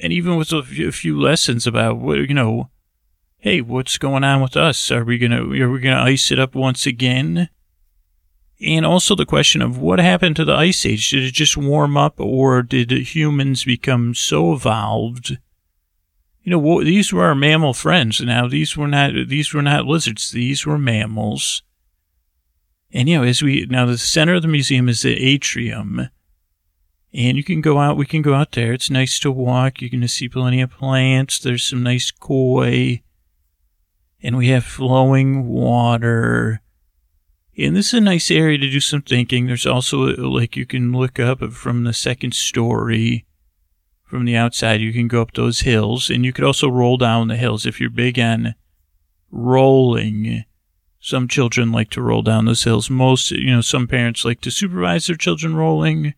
And 0.00 0.10
even 0.10 0.36
with 0.36 0.50
a 0.50 0.62
few 0.62 1.20
lessons 1.20 1.66
about 1.66 1.98
what, 1.98 2.16
you 2.20 2.32
know, 2.32 2.70
hey, 3.36 3.60
what's 3.60 3.98
going 3.98 4.24
on 4.24 4.40
with 4.40 4.56
us? 4.56 4.90
Are 4.90 5.04
we 5.04 5.18
gonna, 5.18 5.42
are 5.42 5.70
we 5.70 5.80
gonna 5.80 6.00
ice 6.00 6.32
it 6.32 6.38
up 6.38 6.54
once 6.54 6.86
again? 6.86 7.50
And 8.58 8.86
also 8.86 9.14
the 9.14 9.26
question 9.26 9.60
of 9.60 9.76
what 9.76 9.98
happened 9.98 10.36
to 10.36 10.46
the 10.46 10.54
ice 10.54 10.86
age? 10.86 11.10
Did 11.10 11.24
it 11.24 11.34
just 11.34 11.58
warm 11.58 11.98
up 11.98 12.18
or 12.18 12.62
did 12.62 12.90
humans 12.90 13.66
become 13.66 14.14
so 14.14 14.54
evolved? 14.54 15.36
You 16.42 16.52
know, 16.52 16.82
these 16.82 17.12
were 17.12 17.26
our 17.26 17.34
mammal 17.34 17.74
friends. 17.74 18.18
Now 18.22 18.48
these 18.48 18.78
were 18.78 18.88
not, 18.88 19.12
these 19.28 19.52
were 19.52 19.60
not 19.60 19.84
lizards. 19.84 20.30
These 20.30 20.64
were 20.64 20.78
mammals. 20.78 21.62
And 22.92 23.09
you 23.09 23.18
know, 23.18 23.25
as 23.25 23.42
we, 23.42 23.66
now 23.68 23.87
the 23.87 23.99
center 23.99 24.35
of 24.35 24.42
the 24.42 24.49
museum 24.49 24.88
is 24.88 25.02
the 25.02 25.14
atrium. 25.14 26.09
And 27.12 27.37
you 27.37 27.45
can 27.45 27.61
go 27.61 27.78
out, 27.78 27.97
we 27.97 28.07
can 28.07 28.23
go 28.23 28.35
out 28.35 28.52
there. 28.52 28.73
It's 28.73 28.90
nice 28.90 29.18
to 29.21 29.30
walk. 29.30 29.80
You're 29.80 29.90
going 29.90 30.02
to 30.02 30.09
see 30.09 30.28
plenty 30.28 30.61
of 30.61 30.71
plants. 30.71 31.38
There's 31.38 31.66
some 31.66 31.83
nice 31.83 32.11
koi. 32.11 33.02
And 34.23 34.37
we 34.37 34.49
have 34.49 34.64
flowing 34.64 35.49
water 35.49 36.61
and 37.59 37.75
this 37.75 37.88
is 37.88 37.95
a 37.95 38.00
nice 38.00 38.30
area 38.30 38.57
to 38.57 38.71
do 38.71 38.78
some 38.78 39.02
thinking. 39.02 39.47
There's 39.47 39.66
also, 39.66 39.99
like, 40.16 40.57
you 40.57 40.64
can 40.64 40.92
look 40.92 41.18
up 41.18 41.42
from 41.52 41.83
the 41.83 41.92
second 41.92 42.33
story. 42.35 43.26
From 44.04 44.25
the 44.25 44.37
outside, 44.37 44.80
you 44.80 44.92
can 44.92 45.09
go 45.09 45.21
up 45.21 45.35
those 45.35 45.61
hills, 45.61 46.09
and 46.09 46.25
you 46.25 46.33
could 46.33 46.45
also 46.45 46.68
roll 46.68 46.97
down 46.97 47.26
the 47.26 47.37
hills 47.37 47.66
if 47.66 47.80
you're 47.80 47.90
big 47.90 48.18
on 48.18 48.54
rolling. 49.30 50.45
Some 51.08 51.26
children 51.26 51.72
like 51.72 51.88
to 51.92 52.02
roll 52.02 52.20
down 52.20 52.44
those 52.44 52.64
hills. 52.64 52.90
Most, 52.90 53.30
you 53.30 53.50
know, 53.50 53.62
some 53.62 53.86
parents 53.86 54.26
like 54.26 54.42
to 54.42 54.50
supervise 54.50 55.06
their 55.06 55.16
children 55.16 55.56
rolling. 55.56 56.12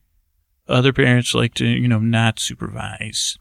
Other 0.66 0.92
parents 0.92 1.32
like 1.32 1.54
to, 1.54 1.64
you 1.64 1.86
know, 1.86 2.00
not 2.00 2.40
supervise. 2.40 3.38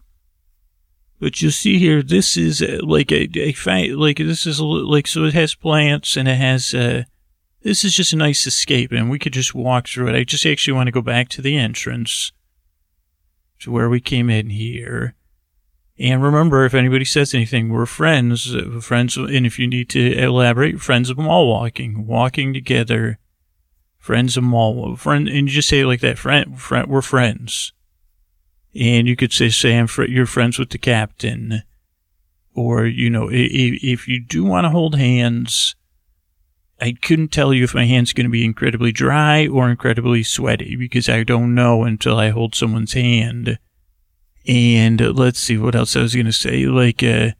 But 1.20 1.42
you 1.42 1.50
see 1.50 1.80
here, 1.80 2.04
this 2.04 2.38
is 2.38 2.62
uh, 2.62 2.82
like 2.84 3.12
a, 3.12 3.28
a 3.36 3.96
like 3.96 4.18
this 4.18 4.46
is 4.46 4.62
like 4.62 5.08
so 5.08 5.24
it 5.24 5.34
has 5.34 5.56
plants 5.56 6.16
and 6.16 6.28
it 6.28 6.36
has 6.36 6.76
uh, 6.76 7.06
this 7.64 7.84
is 7.84 7.96
just 7.96 8.14
a 8.14 8.18
nice 8.18 8.46
escape 8.46 8.92
and 8.92 9.10
we 9.10 9.18
could 9.18 9.34
just 9.34 9.56
walk 9.56 9.88
through 9.88 10.10
it. 10.10 10.16
I 10.16 10.26
just 10.26 10.46
actually 10.46 10.74
want 10.74 10.86
to 10.86 10.92
go 10.92 11.02
back 11.02 11.30
to 11.30 11.42
the 11.42 11.58
entrance 11.58 12.32
to 13.62 13.72
where 13.72 13.90
we 13.90 14.00
came 14.00 14.30
in 14.30 14.52
here. 14.52 15.16
And 16.00 16.24
remember, 16.24 16.64
if 16.64 16.74
anybody 16.74 17.04
says 17.04 17.34
anything, 17.34 17.70
we're 17.70 17.86
friends, 17.86 18.56
uh, 18.56 18.80
friends, 18.82 19.18
and 19.18 19.46
if 19.46 19.60
you 19.60 19.68
need 19.68 19.90
to 19.90 20.18
elaborate, 20.18 20.80
friends 20.80 21.10
of 21.10 21.18
mall 21.18 21.48
walking, 21.50 22.08
walking 22.08 22.54
together, 22.54 23.20
friends 23.98 24.38
of 24.38 24.46
mall, 24.46 24.96
friend, 24.96 25.28
and 25.28 25.50
you 25.50 25.56
just 25.56 25.68
say 25.68 25.82
it 25.82 25.88
like 25.88 26.00
that, 26.00 26.18
friend, 26.18 26.60
friend, 26.60 26.90
we're 26.90 27.02
friends. 27.02 27.74
And 28.74 29.08
you 29.08 29.18
could 29.18 29.34
say, 29.34 29.50
say, 29.50 29.78
I'm 29.78 29.88
fr- 29.88 30.04
you're 30.04 30.26
friends 30.26 30.58
with 30.58 30.70
the 30.70 30.78
captain. 30.78 31.64
Or, 32.54 32.86
you 32.86 33.10
know, 33.10 33.30
if, 33.30 33.84
if 33.84 34.08
you 34.08 34.24
do 34.24 34.46
want 34.46 34.66
to 34.66 34.70
hold 34.70 34.96
hands, 34.96 35.76
I 36.80 36.94
couldn't 36.94 37.34
tell 37.34 37.54
you 37.54 37.66
if 37.66 37.76
my 37.76 37.86
hand's 37.86 38.14
going 38.14 38.26
to 38.26 38.32
be 38.32 38.46
incredibly 38.46 38.94
dry 38.94 39.48
or 39.48 39.70
incredibly 39.70 40.24
sweaty 40.24 40.78
because 40.78 41.10
I 41.10 41.24
don't 41.24 41.54
know 41.54 41.84
until 41.84 42.18
I 42.18 42.30
hold 42.30 42.56
someone's 42.56 42.94
hand. 42.94 43.60
And 44.48 45.02
uh, 45.02 45.12
let's 45.12 45.40
see 45.40 45.58
what 45.58 45.76
else 45.76 45.96
I 45.96 46.02
was 46.02 46.14
going 46.14 46.26
to 46.26 46.32
say. 46.32 46.66
Like, 46.66 47.04
uh, 47.04 47.32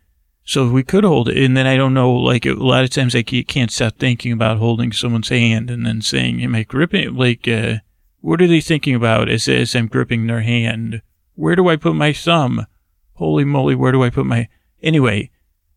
so 0.44 0.70
we 0.70 0.84
could 0.84 1.04
hold 1.04 1.30
it. 1.30 1.38
And 1.38 1.56
then 1.56 1.68
I 1.68 1.78
don't 1.78 1.94
know, 1.94 2.12
like 2.12 2.46
a 2.46 2.54
lot 2.54 2.84
of 2.84 2.90
times 2.90 3.16
I 3.16 3.22
can't 3.24 3.72
stop 3.72 3.98
thinking 3.98 4.32
about 4.32 4.58
holding 4.58 4.92
someone's 4.92 5.30
hand 5.30 5.70
and 5.70 5.86
then 5.86 6.02
saying, 6.02 6.42
am 6.42 6.56
I 6.56 6.64
gripping? 6.64 7.16
Like, 7.16 7.48
uh, 7.48 7.76
what 8.22 8.42
are 8.42 8.48
they 8.48 8.62
thinking 8.62 8.96
about 8.96 9.30
as, 9.30 9.48
as 9.48 9.76
I'm 9.76 9.88
gripping 9.88 10.28
their 10.28 10.42
hand? 10.42 11.02
Where 11.36 11.56
do 11.56 11.70
I 11.70 11.76
put 11.76 11.96
my 11.96 12.14
thumb? 12.14 12.66
Holy 13.14 13.44
moly, 13.44 13.76
where 13.76 13.92
do 13.92 14.04
I 14.04 14.10
put 14.10 14.26
my, 14.26 14.48
anyway, 14.82 15.30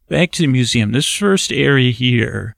back 0.08 0.32
to 0.32 0.42
the 0.42 0.48
museum. 0.48 0.92
This 0.92 1.12
first 1.12 1.52
area 1.52 1.90
here 1.90 2.56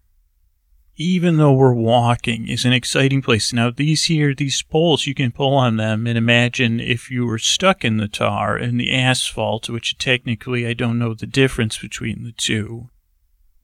even 0.97 1.39
though 1.39 1.53
we're 1.53 1.75
walking, 1.75 2.49
is 2.49 2.65
an 2.65 2.73
exciting 2.73 3.21
place. 3.21 3.53
Now, 3.53 3.71
these 3.71 4.05
here, 4.05 4.35
these 4.35 4.63
poles, 4.63 5.07
you 5.07 5.15
can 5.15 5.33
pull 5.33 5.55
on 5.55 5.77
them 5.77 6.07
and 6.07 6.17
imagine 6.17 6.79
if 6.79 7.11
you 7.11 7.27
were 7.27 7.39
stuck 7.39 7.85
in 7.85 7.97
the 7.97 8.09
tar 8.09 8.57
and 8.57 8.79
the 8.79 8.95
asphalt, 8.95 9.69
which 9.69 9.99
technically 9.99 10.67
I 10.67 10.73
don't 10.73 10.99
know 10.99 11.15
the 11.15 11.27
difference 11.27 11.79
between 11.79 12.23
the 12.23 12.33
two. 12.33 12.91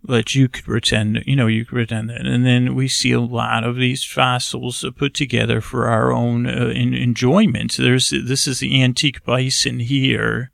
But 0.02 0.34
you 0.34 0.48
could 0.48 0.64
pretend, 0.64 1.22
you 1.26 1.36
know, 1.36 1.46
you 1.46 1.64
could 1.64 1.74
pretend 1.74 2.08
that. 2.08 2.26
And 2.26 2.44
then 2.44 2.74
we 2.74 2.88
see 2.88 3.12
a 3.12 3.20
lot 3.20 3.64
of 3.64 3.76
these 3.76 4.02
fossils 4.02 4.84
put 4.96 5.12
together 5.12 5.60
for 5.60 5.88
our 5.88 6.10
own 6.10 6.46
uh, 6.46 6.68
enjoyment. 6.68 7.76
There's, 7.76 8.10
this 8.10 8.48
is 8.48 8.60
the 8.60 8.82
antique 8.82 9.22
bison 9.24 9.78
here. 9.78 10.52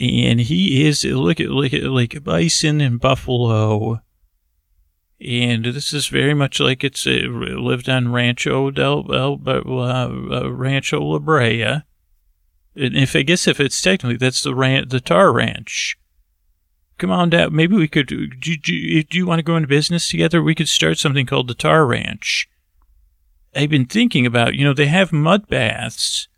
And 0.00 0.40
he 0.40 0.86
is, 0.86 1.04
look 1.04 1.38
at, 1.38 1.50
look 1.50 1.74
at, 1.74 1.82
like 1.84 2.14
a 2.14 2.20
bison 2.20 2.80
and 2.80 2.98
buffalo 2.98 4.00
and 5.20 5.64
this 5.64 5.92
is 5.92 6.08
very 6.08 6.34
much 6.34 6.60
like 6.60 6.82
it's 6.82 7.06
uh, 7.06 7.10
lived 7.10 7.88
on 7.88 8.12
Rancho 8.12 8.70
del 8.70 9.06
uh, 9.10 9.36
uh, 9.46 10.50
Rancho 10.50 11.00
La 11.00 11.18
Brea. 11.18 11.82
And 12.76 12.96
if 12.96 13.14
I 13.14 13.22
guess 13.22 13.46
if 13.46 13.60
it's 13.60 13.82
technically 13.82 14.16
that's 14.16 14.42
the 14.42 14.54
ran- 14.54 14.88
the 14.88 15.00
tar 15.00 15.32
ranch. 15.32 15.96
Come 16.96 17.10
on 17.10 17.30
down. 17.30 17.54
Maybe 17.54 17.76
we 17.76 17.88
could. 17.88 18.08
Do, 18.08 18.26
do, 18.26 19.02
do 19.02 19.18
you 19.18 19.26
want 19.26 19.38
to 19.38 19.42
go 19.42 19.56
into 19.56 19.68
business 19.68 20.08
together? 20.08 20.42
We 20.42 20.54
could 20.54 20.68
start 20.68 20.98
something 20.98 21.24
called 21.24 21.48
the 21.48 21.54
Tar 21.54 21.86
Ranch. 21.86 22.46
I've 23.56 23.70
been 23.70 23.86
thinking 23.86 24.26
about. 24.26 24.54
You 24.54 24.66
know, 24.66 24.74
they 24.74 24.86
have 24.86 25.10
mud 25.10 25.48
baths. 25.48 26.28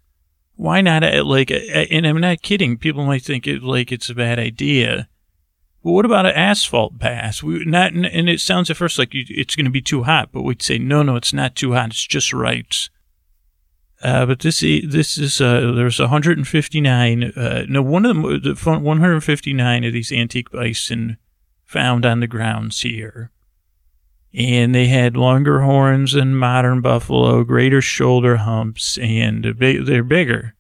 Why 0.55 0.81
not? 0.81 1.03
Uh, 1.03 1.25
like, 1.25 1.51
and 1.51 2.07
I'm 2.07 2.21
not 2.21 2.43
kidding. 2.43 2.79
People 2.79 3.05
might 3.05 3.25
think 3.25 3.49
it 3.49 3.65
like 3.65 3.91
it's 3.91 4.09
a 4.09 4.15
bad 4.15 4.39
idea 4.39 5.09
well, 5.83 5.95
what 5.95 6.05
about 6.05 6.27
an 6.27 6.33
asphalt 6.33 6.99
pass? 6.99 7.43
We 7.43 7.65
not, 7.65 7.93
and 7.93 8.29
it 8.29 8.41
sounds 8.41 8.71
at 8.71 8.77
first 8.77 8.99
like 8.99 9.15
you, 9.15 9.25
it's 9.29 9.57
going 9.57 9.65
to 9.65 9.71
be 9.71 9.83
too 9.83 10.05
hot, 10.05 10.31
but 10.33 10.43
we'd 10.43 10.63
say 10.63 10.79
no, 10.79 11.03
no, 11.03 11.17
it's 11.17 11.33
not 11.33 11.57
too 11.57 11.73
hot. 11.73 11.91
It's 11.91 12.07
just 12.07 12.33
right. 12.33 12.89
Uh, 14.03 14.27
but 14.27 14.41
this 14.41 14.61
this 14.61 15.19
is 15.19 15.41
uh, 15.41 15.73
there's 15.75 15.99
159. 15.99 17.25
Uh, 17.25 17.65
no, 17.69 17.83
one 17.83 18.05
of 18.05 18.17
them, 18.17 18.43
the 18.43 18.55
159 18.55 19.85
of 19.85 19.93
these 19.93 20.13
antique 20.13 20.51
bison 20.51 21.19
found 21.65 22.05
on 22.07 22.21
the 22.21 22.27
grounds 22.27 22.81
here, 22.81 23.31
and 24.35 24.75
they 24.75 24.87
had 24.87 25.17
longer 25.17 25.63
horns 25.63 26.13
than 26.13 26.35
modern 26.35 26.81
buffalo, 26.81 27.43
greater 27.45 27.81
shoulder 27.81 28.39
humps, 28.39 28.99
and 28.99 29.45
they're 29.59 30.05
bigger. 30.05 30.55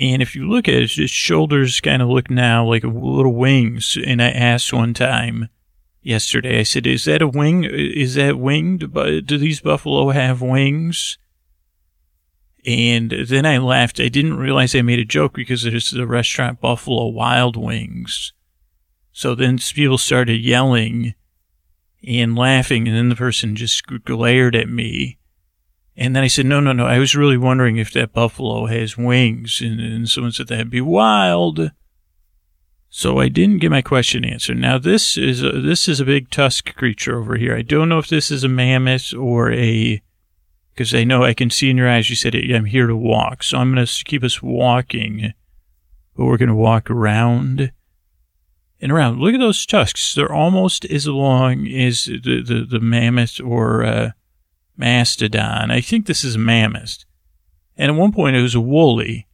And 0.00 0.22
if 0.22 0.34
you 0.34 0.48
look 0.48 0.68
at 0.68 0.74
it, 0.74 0.98
its 0.98 1.12
shoulders 1.12 1.80
kind 1.80 2.00
of 2.00 2.08
look 2.08 2.30
now 2.30 2.64
like 2.64 2.84
little 2.84 3.34
wings. 3.34 3.98
And 4.04 4.22
I 4.22 4.30
asked 4.30 4.72
one 4.72 4.94
time 4.94 5.48
yesterday, 6.00 6.60
I 6.60 6.62
said, 6.62 6.86
is 6.86 7.04
that 7.04 7.20
a 7.22 7.28
wing? 7.28 7.64
Is 7.64 8.14
that 8.14 8.38
winged? 8.38 8.92
Do 8.92 9.38
these 9.38 9.60
buffalo 9.60 10.10
have 10.10 10.40
wings? 10.40 11.18
And 12.64 13.10
then 13.10 13.44
I 13.44 13.58
laughed. 13.58 14.00
I 14.00 14.08
didn't 14.08 14.38
realize 14.38 14.74
I 14.74 14.82
made 14.82 15.00
a 15.00 15.04
joke 15.04 15.34
because 15.34 15.64
there's 15.64 15.90
the 15.90 16.06
restaurant 16.06 16.60
Buffalo 16.60 17.08
Wild 17.08 17.56
Wings. 17.56 18.32
So 19.12 19.34
then 19.34 19.58
people 19.58 19.98
started 19.98 20.40
yelling 20.40 21.14
and 22.06 22.36
laughing, 22.36 22.86
and 22.86 22.96
then 22.96 23.08
the 23.08 23.16
person 23.16 23.56
just 23.56 23.84
glared 24.04 24.54
at 24.54 24.68
me. 24.68 25.18
And 25.96 26.16
then 26.16 26.24
I 26.24 26.28
said, 26.28 26.46
no, 26.46 26.60
no, 26.60 26.72
no. 26.72 26.86
I 26.86 26.98
was 26.98 27.14
really 27.14 27.36
wondering 27.36 27.76
if 27.76 27.92
that 27.92 28.12
buffalo 28.12 28.66
has 28.66 28.96
wings. 28.96 29.60
And, 29.60 29.80
and 29.80 30.08
someone 30.08 30.32
said 30.32 30.48
that'd 30.48 30.70
be 30.70 30.80
wild. 30.80 31.70
So 32.88 33.18
I 33.18 33.28
didn't 33.28 33.60
get 33.60 33.70
my 33.70 33.82
question 33.82 34.24
answered. 34.24 34.58
Now 34.58 34.78
this 34.78 35.16
is 35.16 35.42
a, 35.42 35.52
this 35.52 35.88
is 35.88 36.00
a 36.00 36.04
big 36.04 36.30
tusk 36.30 36.74
creature 36.74 37.18
over 37.18 37.36
here. 37.36 37.56
I 37.56 37.62
don't 37.62 37.88
know 37.88 37.98
if 37.98 38.08
this 38.08 38.30
is 38.30 38.44
a 38.44 38.48
mammoth 38.48 39.14
or 39.14 39.50
a, 39.50 40.02
because 40.74 40.94
I 40.94 41.04
know 41.04 41.24
I 41.24 41.34
can 41.34 41.48
see 41.48 41.70
in 41.70 41.78
your 41.78 41.88
eyes. 41.88 42.10
You 42.10 42.16
said 42.16 42.34
I'm 42.34 42.66
here 42.66 42.86
to 42.86 42.96
walk, 42.96 43.42
so 43.42 43.58
I'm 43.58 43.74
going 43.74 43.86
to 43.86 44.04
keep 44.04 44.22
us 44.22 44.42
walking, 44.42 45.32
but 46.14 46.24
we're 46.24 46.36
going 46.36 46.48
to 46.50 46.54
walk 46.54 46.90
around 46.90 47.72
and 48.78 48.92
around. 48.92 49.20
Look 49.20 49.34
at 49.34 49.40
those 49.40 49.64
tusks; 49.64 50.14
they're 50.14 50.32
almost 50.32 50.84
as 50.84 51.06
long 51.06 51.66
as 51.68 52.04
the 52.04 52.42
the, 52.42 52.66
the 52.68 52.80
mammoth 52.80 53.40
or 53.40 53.84
uh, 53.84 54.10
mastodon. 54.76 55.70
I 55.70 55.80
think 55.80 56.06
this 56.06 56.24
is 56.24 56.38
mammoth. 56.38 57.04
And 57.76 57.90
at 57.90 57.98
one 57.98 58.12
point 58.12 58.36
it 58.36 58.42
was 58.42 58.56
woolly. 58.56 59.26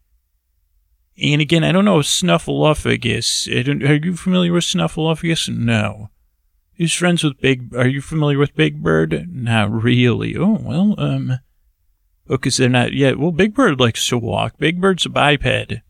And 1.20 1.40
again, 1.40 1.64
I 1.64 1.72
don't 1.72 1.84
know 1.84 1.98
Snuffleupagus. 1.98 3.48
Are 3.48 3.94
you 3.94 4.16
familiar 4.16 4.52
with 4.52 4.64
Snuffleupagus? 4.64 5.48
No. 5.48 6.10
He's 6.72 6.94
friends 6.94 7.24
with 7.24 7.40
Big. 7.40 7.74
Are 7.74 7.88
you 7.88 8.00
familiar 8.00 8.38
with 8.38 8.54
Big 8.54 8.80
Bird? 8.80 9.28
Not 9.32 9.72
really. 9.72 10.36
Oh 10.36 10.60
well, 10.62 10.94
um, 10.96 11.40
because 12.28 12.60
oh, 12.60 12.62
they're 12.62 12.70
not 12.70 12.92
yet. 12.92 13.18
Well, 13.18 13.32
Big 13.32 13.52
Bird 13.52 13.80
likes 13.80 14.06
to 14.08 14.18
walk. 14.18 14.58
Big 14.58 14.80
Bird's 14.80 15.04
a 15.04 15.08
biped, 15.08 15.82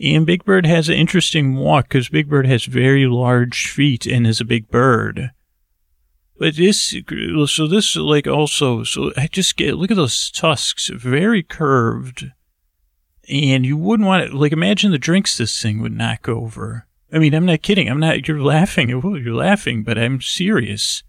and 0.00 0.26
Big 0.26 0.44
Bird 0.44 0.66
has 0.66 0.88
an 0.88 0.96
interesting 0.96 1.54
walk 1.54 1.84
because 1.84 2.08
Big 2.08 2.28
Bird 2.28 2.46
has 2.46 2.64
very 2.64 3.06
large 3.06 3.70
feet 3.70 4.04
and 4.04 4.26
is 4.26 4.40
a 4.40 4.44
big 4.44 4.68
bird. 4.68 5.30
But 6.38 6.56
this, 6.56 6.94
so 7.46 7.66
this, 7.66 7.96
like, 7.96 8.26
also, 8.28 8.84
so 8.84 9.12
I 9.16 9.26
just 9.26 9.56
get, 9.56 9.76
look 9.76 9.90
at 9.90 9.96
those 9.96 10.30
tusks, 10.30 10.88
very 10.88 11.42
curved. 11.42 12.30
And 13.28 13.66
you 13.66 13.76
wouldn't 13.76 14.06
want 14.06 14.30
to, 14.30 14.36
like, 14.36 14.52
imagine 14.52 14.92
the 14.92 14.98
drinks 14.98 15.36
this 15.36 15.60
thing 15.60 15.82
would 15.82 15.92
knock 15.92 16.28
over. 16.28 16.86
I 17.12 17.18
mean, 17.18 17.34
I'm 17.34 17.46
not 17.46 17.62
kidding. 17.62 17.88
I'm 17.88 18.00
not, 18.00 18.28
you're 18.28 18.40
laughing. 18.40 18.88
You're 18.88 19.34
laughing, 19.34 19.82
but 19.82 19.98
I'm 19.98 20.20
serious. 20.20 21.02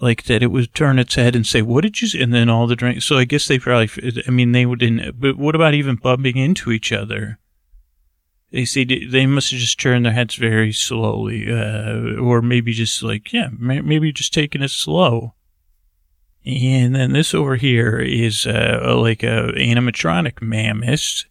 like 0.00 0.24
that 0.24 0.42
it 0.42 0.48
would 0.48 0.74
turn 0.74 0.98
its 0.98 1.14
head 1.14 1.36
and 1.36 1.46
say, 1.46 1.62
"What 1.62 1.82
did 1.82 2.00
you?" 2.00 2.20
And 2.20 2.32
then 2.32 2.48
all 2.48 2.66
the 2.66 2.76
drinks. 2.76 3.04
So 3.04 3.18
I 3.18 3.24
guess 3.24 3.46
they 3.46 3.58
probably. 3.58 4.22
I 4.26 4.30
mean, 4.30 4.52
they 4.52 4.66
wouldn't. 4.66 5.20
But 5.20 5.36
what 5.36 5.54
about 5.54 5.74
even 5.74 5.96
bumping 5.96 6.36
into 6.36 6.72
each 6.72 6.92
other? 6.92 7.38
They 8.52 8.64
see 8.64 8.84
they 8.84 9.26
must 9.26 9.52
have 9.52 9.60
just 9.60 9.78
turned 9.78 10.04
their 10.04 10.12
heads 10.12 10.34
very 10.34 10.72
slowly, 10.72 11.50
uh, 11.50 12.16
or 12.20 12.42
maybe 12.42 12.72
just 12.72 13.02
like 13.02 13.32
yeah, 13.32 13.48
maybe 13.56 14.12
just 14.12 14.34
taking 14.34 14.62
it 14.62 14.70
slow. 14.70 15.34
And 16.44 16.94
then 16.94 17.12
this 17.12 17.32
over 17.32 17.56
here 17.56 17.98
is 17.98 18.46
uh, 18.46 18.96
like 18.98 19.22
a 19.22 19.52
animatronic 19.56 20.42
mammoth. 20.42 21.24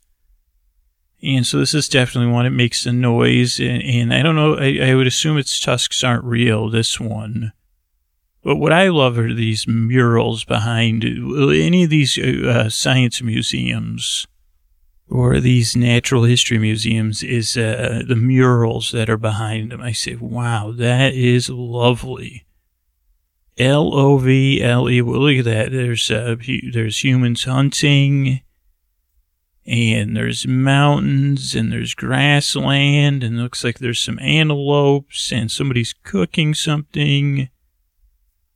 And 1.22 1.46
so 1.46 1.58
this 1.58 1.74
is 1.74 1.90
definitely 1.90 2.32
one. 2.32 2.46
It 2.46 2.52
makes 2.52 2.86
a 2.86 2.94
noise, 2.94 3.60
and, 3.60 3.84
and 3.84 4.14
I 4.14 4.22
don't 4.22 4.36
know. 4.38 4.56
I, 4.56 4.92
I 4.92 4.96
would 4.96 5.08
assume 5.08 5.38
its 5.38 5.60
tusks 5.60 6.04
aren't 6.04 6.24
real. 6.24 6.70
This 6.70 7.00
one. 7.00 7.52
But 8.42 8.56
what 8.56 8.72
I 8.72 8.88
love 8.88 9.18
are 9.18 9.34
these 9.34 9.68
murals 9.68 10.46
behind 10.46 11.04
any 11.04 11.84
of 11.84 11.90
these 11.90 12.18
uh, 12.18 12.70
science 12.70 13.22
museums 13.22 14.26
or 15.10 15.40
these 15.40 15.76
natural 15.76 16.24
history 16.24 16.60
museums 16.60 17.24
is 17.24 17.58
uh, 17.58 18.04
the 18.08 18.16
murals 18.16 18.92
that 18.92 19.10
are 19.10 19.18
behind 19.18 19.72
them. 19.72 19.82
I 19.82 19.92
say, 19.92 20.16
wow, 20.16 20.72
that 20.76 21.14
is 21.14 21.50
lovely. 21.50 22.46
L 23.58 23.94
O 23.94 24.18
V 24.18 24.64
L 24.64 24.90
E. 24.90 25.02
Well, 25.02 25.20
look 25.20 25.40
at 25.40 25.46
that. 25.46 25.72
There's 25.72 26.10
uh, 26.10 26.38
there's 26.72 27.04
humans 27.04 27.44
hunting, 27.44 28.42
and 29.66 30.16
there's 30.16 30.48
mountains, 30.48 31.56
and 31.56 31.70
there's 31.70 31.94
grassland, 31.94 33.22
and 33.22 33.38
looks 33.38 33.64
like 33.64 33.80
there's 33.80 34.00
some 34.00 34.18
antelopes, 34.20 35.34
and 35.34 35.52
somebody's 35.52 35.94
cooking 36.04 36.54
something 36.54 37.50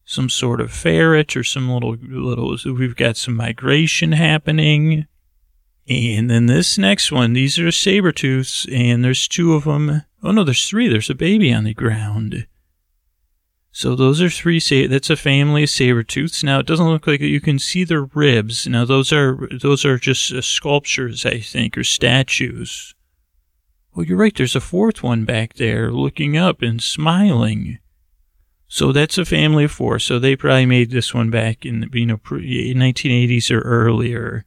some 0.06 0.30
sort 0.30 0.62
of 0.62 0.72
ferret 0.72 1.36
or 1.36 1.44
some 1.44 1.70
little 1.70 1.96
little. 2.02 2.56
We've 2.74 2.96
got 2.96 3.18
some 3.18 3.36
migration 3.36 4.12
happening, 4.12 5.08
and 5.90 6.30
then 6.30 6.46
this 6.46 6.78
next 6.78 7.12
one. 7.12 7.34
These 7.34 7.60
are 7.60 7.72
saber 7.72 8.12
tooths, 8.12 8.66
and 8.72 9.04
there's 9.04 9.28
two 9.28 9.54
of 9.54 9.66
them. 9.66 10.04
Oh 10.24 10.32
no, 10.32 10.44
there's 10.44 10.68
three. 10.68 10.88
There's 10.88 11.10
a 11.10 11.16
baby 11.16 11.54
on 11.54 11.66
the 11.66 11.74
ground. 11.74 12.48
So 13.72 13.96
those 13.96 14.22
are 14.22 14.30
three. 14.30 14.60
That's 14.88 15.10
a 15.10 15.16
family 15.16 15.64
of 15.64 15.70
saber 15.70 16.04
tooths. 16.04 16.44
Now 16.44 16.60
it 16.60 16.68
doesn't 16.68 16.88
look 16.88 17.08
like. 17.08 17.20
You 17.20 17.42
can 17.42 17.60
see 17.60 17.84
their 17.84 18.04
ribs. 18.04 18.68
Now 18.68 18.86
those 18.86 19.12
are 19.12 19.50
those 19.52 19.84
are 19.84 19.98
just 19.98 20.32
uh, 20.32 20.42
sculptures, 20.42 21.26
I 21.26 21.40
think, 21.40 21.78
or 21.78 21.84
statues. 21.84 22.94
Well, 23.94 24.06
you're 24.06 24.18
right. 24.18 24.36
There's 24.36 24.56
a 24.56 24.62
fourth 24.62 25.04
one 25.04 25.26
back 25.26 25.56
there, 25.56 25.92
looking 25.92 26.38
up 26.38 26.62
and 26.62 26.82
smiling. 26.82 27.80
So 28.68 28.92
that's 28.92 29.18
a 29.18 29.26
family 29.26 29.66
of 29.66 29.72
four. 29.72 30.00
So 30.00 30.18
they 30.18 30.36
probably 30.36 30.66
made 30.66 30.92
this 30.92 31.14
one 31.14 31.30
back 31.30 31.66
in 31.66 31.90
you 31.94 32.06
know 32.06 32.18
1980s 32.18 33.52
or 33.52 33.62
earlier 33.62 34.46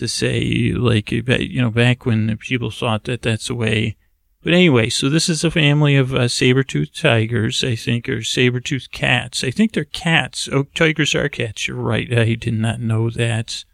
to 0.00 0.08
say 0.08 0.72
like 0.72 1.12
you 1.12 1.62
know 1.62 1.70
back 1.70 2.04
when 2.04 2.36
people 2.38 2.70
thought 2.70 3.04
that 3.04 3.22
that's 3.22 3.46
the 3.46 3.54
way. 3.54 3.96
But 4.42 4.54
anyway, 4.54 4.88
so 4.88 5.10
this 5.10 5.28
is 5.28 5.44
a 5.44 5.50
family 5.50 5.96
of 5.96 6.14
uh, 6.14 6.26
saber-toothed 6.26 6.98
tigers, 6.98 7.62
I 7.62 7.76
think, 7.76 8.08
or 8.08 8.22
saber-toothed 8.22 8.90
cats. 8.90 9.44
I 9.44 9.50
think 9.50 9.72
they're 9.72 9.84
cats. 9.84 10.48
Oh, 10.50 10.62
tigers 10.74 11.14
are 11.14 11.28
cats. 11.28 11.68
You're 11.68 11.76
right. 11.76 12.10
I 12.10 12.34
did 12.36 12.54
not 12.54 12.80
know 12.80 13.10
that. 13.10 13.66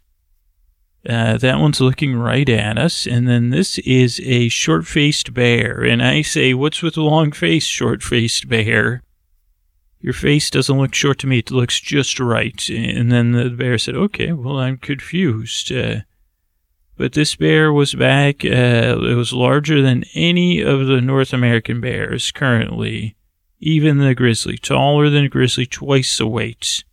Uh, 1.08 1.38
that 1.38 1.60
one's 1.60 1.80
looking 1.80 2.16
right 2.16 2.48
at 2.48 2.78
us. 2.78 3.06
And 3.06 3.28
then 3.28 3.50
this 3.50 3.78
is 3.78 4.20
a 4.24 4.48
short 4.48 4.88
faced 4.88 5.32
bear. 5.32 5.84
And 5.84 6.02
I 6.02 6.22
say, 6.22 6.52
what's 6.52 6.82
with 6.82 6.94
the 6.94 7.02
long 7.02 7.30
face, 7.30 7.62
short 7.62 8.02
faced 8.02 8.48
bear? 8.48 9.04
Your 10.00 10.14
face 10.14 10.50
doesn't 10.50 10.76
look 10.78 10.94
short 10.94 11.20
to 11.20 11.28
me. 11.28 11.38
It 11.38 11.52
looks 11.52 11.78
just 11.78 12.18
right. 12.18 12.68
And 12.68 13.12
then 13.12 13.30
the 13.30 13.50
bear 13.50 13.78
said, 13.78 13.94
okay, 13.94 14.32
well, 14.32 14.58
I'm 14.58 14.78
confused. 14.78 15.70
Uh, 15.70 16.00
but 16.96 17.12
this 17.12 17.36
bear 17.36 17.72
was 17.72 17.94
back. 17.94 18.44
Uh, 18.44 18.96
it 19.00 19.16
was 19.16 19.32
larger 19.32 19.82
than 19.82 20.04
any 20.14 20.60
of 20.60 20.86
the 20.86 21.00
North 21.00 21.32
American 21.32 21.80
bears 21.80 22.32
currently, 22.32 23.16
even 23.58 23.98
the 23.98 24.14
grizzly, 24.14 24.56
taller 24.56 25.10
than 25.10 25.24
a 25.24 25.28
grizzly, 25.28 25.66
twice 25.66 26.18
the 26.18 26.26
weight. 26.26 26.84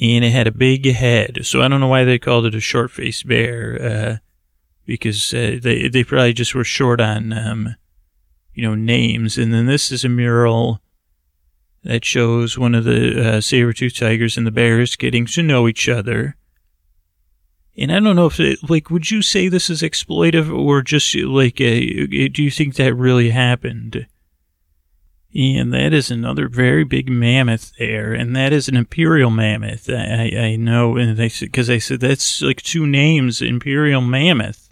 And 0.00 0.24
it 0.24 0.30
had 0.30 0.46
a 0.46 0.52
big 0.52 0.86
head. 0.86 1.40
So 1.42 1.60
I 1.60 1.68
don't 1.68 1.80
know 1.80 1.88
why 1.88 2.04
they 2.04 2.18
called 2.18 2.46
it 2.46 2.54
a 2.54 2.60
short 2.60 2.90
faced 2.90 3.26
bear, 3.26 3.78
uh, 3.82 4.16
because 4.86 5.34
uh, 5.34 5.58
they, 5.60 5.88
they 5.88 6.04
probably 6.04 6.32
just 6.32 6.54
were 6.54 6.64
short 6.64 7.00
on, 7.00 7.32
um, 7.32 7.76
you 8.54 8.62
know, 8.62 8.74
names. 8.74 9.36
And 9.36 9.52
then 9.52 9.66
this 9.66 9.92
is 9.92 10.04
a 10.04 10.08
mural 10.08 10.80
that 11.84 12.04
shows 12.04 12.58
one 12.58 12.74
of 12.74 12.84
the 12.84 13.36
uh, 13.36 13.40
saber-tooth 13.40 13.96
tigers 13.96 14.38
and 14.38 14.46
the 14.46 14.50
bears 14.50 14.96
getting 14.96 15.26
to 15.26 15.42
know 15.42 15.68
each 15.68 15.88
other. 15.90 16.36
And 17.80 17.92
I 17.92 18.00
don't 18.00 18.16
know 18.16 18.26
if, 18.26 18.40
it, 18.40 18.68
like, 18.68 18.90
would 18.90 19.08
you 19.08 19.22
say 19.22 19.46
this 19.46 19.70
is 19.70 19.82
exploitive 19.82 20.52
or 20.52 20.82
just 20.82 21.14
like, 21.14 21.60
a, 21.60 22.28
do 22.28 22.42
you 22.42 22.50
think 22.50 22.74
that 22.74 22.92
really 22.92 23.30
happened? 23.30 24.08
And 25.32 25.72
that 25.72 25.92
is 25.92 26.10
another 26.10 26.48
very 26.48 26.82
big 26.82 27.08
mammoth 27.08 27.72
there, 27.78 28.12
and 28.14 28.34
that 28.34 28.52
is 28.52 28.66
an 28.66 28.76
imperial 28.76 29.30
mammoth. 29.30 29.88
I, 29.88 30.32
I 30.36 30.56
know, 30.56 30.96
and 30.96 31.16
they 31.16 31.28
said 31.28 31.52
because 31.52 31.70
I 31.70 31.78
said 31.78 32.00
that's 32.00 32.42
like 32.42 32.62
two 32.62 32.86
names, 32.86 33.40
imperial 33.40 34.00
mammoth. 34.00 34.68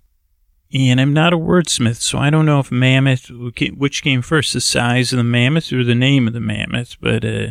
And 0.72 1.00
I'm 1.00 1.12
not 1.12 1.32
a 1.32 1.38
wordsmith, 1.38 1.96
so 1.96 2.18
I 2.18 2.30
don't 2.30 2.46
know 2.46 2.58
if 2.58 2.72
mammoth, 2.72 3.30
which 3.30 4.02
came 4.02 4.22
first, 4.22 4.52
the 4.52 4.60
size 4.60 5.12
of 5.12 5.18
the 5.18 5.24
mammoth 5.24 5.72
or 5.72 5.84
the 5.84 5.94
name 5.94 6.26
of 6.26 6.32
the 6.32 6.40
mammoth, 6.40 6.96
but, 7.00 7.24
uh, 7.24 7.48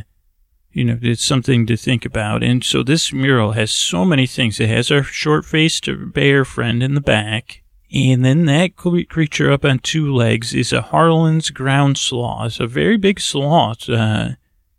you 0.76 0.84
know, 0.84 1.00
it's 1.02 1.24
something 1.24 1.66
to 1.66 1.78
think 1.78 2.06
about. 2.06 2.44
And 2.44 2.64
so 2.64 2.84
this 2.84 3.14
mural 3.14 3.54
has 3.54 3.72
so 3.72 4.04
many 4.04 4.28
things. 4.28 4.60
It 4.60 4.70
has 4.70 4.92
our 4.92 5.04
short 5.04 5.46
faced 5.46 5.88
bear 6.14 6.44
friend 6.44 6.84
in 6.84 6.94
the 6.94 7.02
back. 7.02 7.64
And 7.94 8.26
then 8.26 8.46
that 8.46 8.76
creature 8.76 9.52
up 9.52 9.64
on 9.64 9.80
two 9.80 10.14
legs 10.14 10.54
is 10.54 10.74
a 10.74 10.82
Harlan's 10.82 11.50
ground 11.50 11.98
sloth, 11.98 12.60
a 12.60 12.68
very 12.68 12.98
big 12.98 13.22
sloth. 13.22 13.88
Uh, 13.88 14.32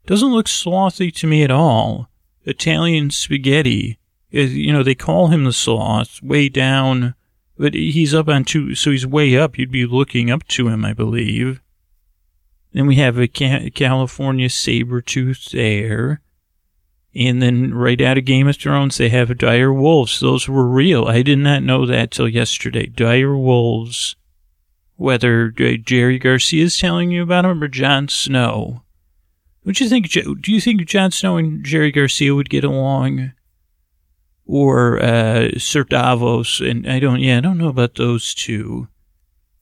doesn't 0.05 0.33
look 0.33 0.47
slothy 0.47 1.15
to 1.15 1.27
me 1.27 1.43
at 1.43 1.51
all. 1.51 2.11
Italian 2.45 3.11
spaghetti. 3.11 3.99
You 4.31 4.73
know, 4.73 4.83
they 4.83 4.95
call 4.95 5.29
him 5.29 5.45
the 5.45 5.53
sloth 5.53 6.23
way 6.23 6.49
down 6.49 7.15
but 7.59 7.75
he's 7.75 8.15
up 8.15 8.29
on 8.29 8.45
two, 8.45 8.75
so 8.75 8.91
he's 8.91 9.07
way 9.07 9.37
up. 9.37 9.59
You'd 9.59 9.71
be 9.71 9.87
looking 9.87 10.31
up 10.31 10.47
to 10.49 10.69
him, 10.69 10.85
I 10.85 10.93
believe. 10.93 11.61
Then 12.77 12.87
we 12.87 12.97
have 12.97 13.19
a 13.19 13.27
California 13.27 14.51
saber 14.51 15.01
tooth 15.01 15.51
there. 15.51 16.21
And 17.15 17.41
then 17.41 17.73
right 17.73 17.99
out 18.03 18.19
of 18.19 18.27
Game 18.27 18.47
of 18.49 18.57
Thrones, 18.57 18.99
they 18.99 19.09
have 19.09 19.39
dire 19.39 19.73
wolves. 19.73 20.21
Those 20.21 20.47
were 20.47 20.69
real. 20.69 21.07
I 21.07 21.23
did 21.23 21.39
not 21.39 21.63
know 21.63 21.87
that 21.87 22.11
till 22.11 22.29
yesterday. 22.29 22.85
Dire 22.85 23.35
wolves. 23.35 24.17
Whether 24.97 25.49
Jerry 25.49 26.19
Garcia 26.19 26.65
is 26.65 26.79
telling 26.79 27.11
you 27.11 27.23
about 27.23 27.43
them 27.43 27.63
or 27.63 27.69
Jon 27.69 28.09
Snow. 28.09 28.83
Do 29.65 29.83
you 29.83 29.89
think? 29.89 30.11
Do 30.11 30.53
you 30.53 30.61
think 30.61 30.87
Jon 30.87 31.11
Snow 31.13 31.39
and 31.39 31.65
Jerry 31.65 31.91
Garcia 31.91 32.35
would 32.35 32.51
get 32.51 32.63
along? 32.63 33.33
or 34.49 35.03
uh, 35.03 35.49
Sir 35.59 35.83
Davos, 35.83 36.61
and 36.61 36.89
I 36.89 37.01
don't, 37.01 37.19
yeah, 37.19 37.39
I 37.39 37.41
don't 37.41 37.59
know 37.59 37.69
about 37.69 37.97
those 37.97 38.33
two. 38.33 38.87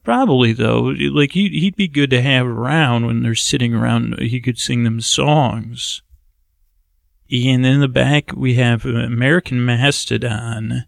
Probably 0.05 0.53
though, 0.53 0.93
like 1.11 1.33
he'd 1.33 1.51
he'd 1.51 1.75
be 1.75 1.87
good 1.87 2.09
to 2.11 2.21
have 2.21 2.45
around 2.45 3.05
when 3.05 3.23
they're 3.23 3.35
sitting 3.35 3.73
around. 3.73 4.19
He 4.19 4.39
could 4.39 4.57
sing 4.57 4.83
them 4.83 5.01
songs. 5.01 6.01
And 7.29 7.65
in 7.65 7.79
the 7.81 7.87
back 7.87 8.31
we 8.33 8.53
have 8.53 8.85
American 8.85 9.65
Mastodon. 9.65 10.85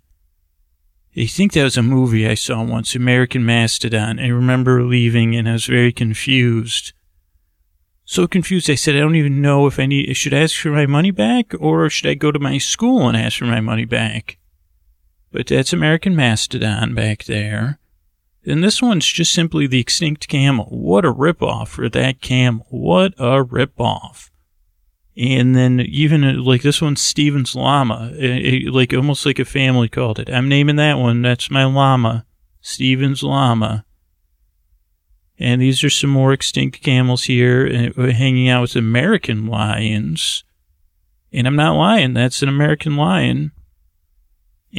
I 1.17 1.25
think 1.25 1.53
that 1.53 1.63
was 1.63 1.77
a 1.77 1.83
movie 1.83 2.27
I 2.27 2.35
saw 2.35 2.63
once, 2.63 2.95
American 2.95 3.43
Mastodon. 3.43 4.19
I 4.19 4.27
remember 4.27 4.83
leaving 4.83 5.35
and 5.35 5.49
I 5.49 5.53
was 5.53 5.65
very 5.65 5.91
confused 5.91 6.93
so 8.07 8.25
confused. 8.25 8.69
I 8.69 8.75
said, 8.75 8.95
I 8.95 8.99
don't 8.99 9.17
even 9.17 9.41
know 9.41 9.67
if 9.67 9.79
I 9.79 9.85
need, 9.85 10.11
should 10.15 10.33
I 10.33 10.39
ask 10.39 10.55
for 10.55 10.69
my 10.69 10.85
money 10.85 11.11
back 11.11 11.53
or 11.59 11.89
should 11.89 12.09
I 12.09 12.13
go 12.13 12.31
to 12.31 12.39
my 12.39 12.57
school 12.57 13.07
and 13.07 13.17
ask 13.17 13.37
for 13.37 13.45
my 13.45 13.59
money 13.59 13.83
back? 13.83 14.37
But 15.31 15.47
that's 15.47 15.73
American 15.73 16.15
Mastodon 16.15 16.95
back 16.95 17.25
there. 17.25 17.79
And 18.47 18.63
this 18.63 18.81
one's 18.81 19.05
just 19.05 19.33
simply 19.33 19.67
the 19.67 19.81
extinct 19.81 20.29
camel. 20.29 20.65
What 20.65 21.03
a 21.03 21.13
ripoff 21.13 21.67
for 21.67 21.89
that 21.89 22.21
camel. 22.21 22.65
What 22.69 23.13
a 23.17 23.43
ripoff. 23.43 24.29
And 25.17 25.53
then 25.53 25.81
even 25.81 26.23
uh, 26.23 26.41
like 26.41 26.61
this 26.61 26.81
one's 26.81 27.01
Steven's 27.01 27.55
llama, 27.55 28.13
it, 28.15 28.65
it, 28.65 28.71
like 28.71 28.93
almost 28.93 29.25
like 29.25 29.39
a 29.39 29.45
family 29.45 29.89
called 29.89 30.19
it. 30.19 30.29
I'm 30.29 30.47
naming 30.47 30.77
that 30.77 30.97
one. 30.97 31.23
That's 31.23 31.51
my 31.51 31.65
llama, 31.65 32.25
Steven's 32.61 33.21
llama. 33.21 33.83
And 35.39 35.61
these 35.61 35.83
are 35.83 35.89
some 35.89 36.09
more 36.09 36.33
extinct 36.33 36.81
camels 36.81 37.25
here 37.25 37.91
uh, 37.97 38.11
hanging 38.11 38.47
out 38.47 38.61
with 38.61 38.75
American 38.75 39.47
lions. 39.47 40.43
And 41.33 41.47
I'm 41.47 41.55
not 41.55 41.75
lying, 41.75 42.13
that's 42.13 42.41
an 42.41 42.49
American 42.49 42.95
lion. 42.95 43.51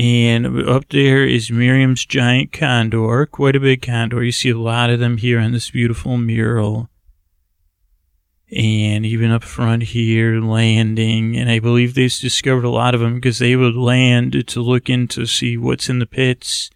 And 0.00 0.68
up 0.68 0.88
there 0.90 1.24
is 1.26 1.50
Merriam's 1.50 2.06
giant 2.06 2.52
condor, 2.52 3.26
quite 3.26 3.56
a 3.56 3.60
big 3.60 3.82
condor. 3.82 4.22
You 4.22 4.30
see 4.30 4.50
a 4.50 4.56
lot 4.56 4.90
of 4.90 5.00
them 5.00 5.16
here 5.16 5.40
on 5.40 5.50
this 5.50 5.72
beautiful 5.72 6.16
mural. 6.16 6.88
and 8.50 9.04
even 9.04 9.30
up 9.30 9.44
front 9.44 9.82
here, 9.82 10.40
landing. 10.40 11.36
And 11.36 11.50
I 11.50 11.58
believe 11.58 11.94
they've 11.94 12.14
discovered 12.14 12.64
a 12.64 12.70
lot 12.70 12.94
of 12.94 13.00
them 13.00 13.16
because 13.16 13.38
they 13.38 13.56
would 13.56 13.74
land 13.74 14.46
to 14.48 14.60
look 14.60 14.88
in 14.88 15.08
to 15.08 15.26
see 15.26 15.56
what's 15.56 15.88
in 15.88 15.98
the 15.98 16.06
pits 16.06 16.70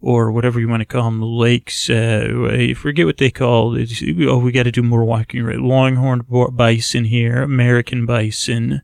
or 0.00 0.30
whatever 0.30 0.60
you 0.60 0.68
want 0.68 0.80
to 0.80 0.86
call 0.86 1.04
them, 1.04 1.20
the 1.20 1.26
lakes. 1.26 1.90
Uh, 1.90 2.48
I 2.50 2.74
forget 2.74 3.06
what 3.06 3.18
they 3.18 3.30
call 3.30 3.74
it. 3.76 3.90
Oh, 4.26 4.38
we 4.38 4.52
got 4.52 4.62
to 4.62 4.72
do 4.72 4.82
more 4.82 5.04
walking, 5.04 5.42
right? 5.42 5.58
Longhorn 5.58 6.24
bison 6.52 7.04
here, 7.04 7.42
American 7.42 8.06
bison. 8.06 8.82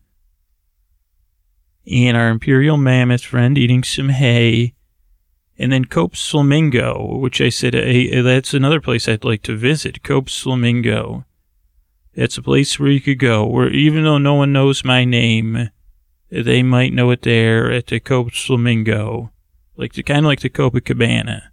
And 1.89 2.17
our 2.17 2.29
imperial 2.29 2.77
mammoth 2.77 3.23
friend 3.23 3.57
eating 3.57 3.83
some 3.83 4.09
hay. 4.09 4.73
And 5.57 5.71
then 5.71 5.85
Cope's 5.85 6.29
Flamingo, 6.29 7.17
which 7.17 7.41
I 7.41 7.49
said, 7.49 7.73
hey, 7.73 8.21
that's 8.21 8.53
another 8.53 8.81
place 8.81 9.07
I'd 9.07 9.23
like 9.23 9.41
to 9.43 9.55
visit. 9.55 10.03
Cope's 10.03 10.39
Flamingo. 10.39 11.25
That's 12.13 12.37
a 12.37 12.43
place 12.43 12.79
where 12.79 12.89
you 12.89 13.01
could 13.01 13.19
go, 13.19 13.45
where 13.45 13.69
even 13.69 14.03
though 14.03 14.17
no 14.17 14.33
one 14.33 14.51
knows 14.51 14.83
my 14.83 15.05
name, 15.05 15.69
they 16.29 16.61
might 16.63 16.93
know 16.93 17.11
it 17.11 17.21
there 17.21 17.71
at 17.71 17.87
the 17.87 17.99
Cope's 17.99 18.45
Flamingo 18.45 19.31
like 19.77 19.93
the 19.93 20.03
kind 20.03 20.19
of 20.19 20.25
like 20.25 20.41
the 20.41 20.49
Copacabana. 20.49 21.43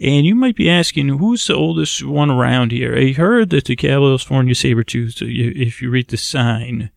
And 0.00 0.26
you 0.26 0.34
might 0.34 0.56
be 0.56 0.68
asking, 0.68 1.08
who's 1.08 1.46
the 1.46 1.54
oldest 1.54 2.04
one 2.04 2.30
around 2.30 2.72
here? 2.72 2.96
I 2.96 3.12
heard 3.12 3.50
that 3.50 3.66
the 3.66 3.76
California 3.76 4.54
saber-tooth, 4.54 5.18
if 5.20 5.80
you 5.80 5.90
read 5.90 6.08
the 6.08 6.16
sign, 6.16 6.90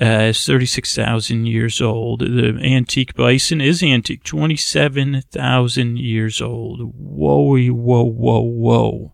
uh, 0.00 0.30
is 0.30 0.46
36,000 0.46 1.46
years 1.46 1.80
old. 1.80 2.20
The 2.20 2.58
antique 2.62 3.14
bison 3.14 3.60
is 3.60 3.82
antique, 3.82 4.22
27,000 4.24 5.98
years 5.98 6.40
old. 6.40 6.94
Whoa, 6.96 7.58
whoa, 7.70 8.04
whoa, 8.04 8.40
whoa. 8.40 9.12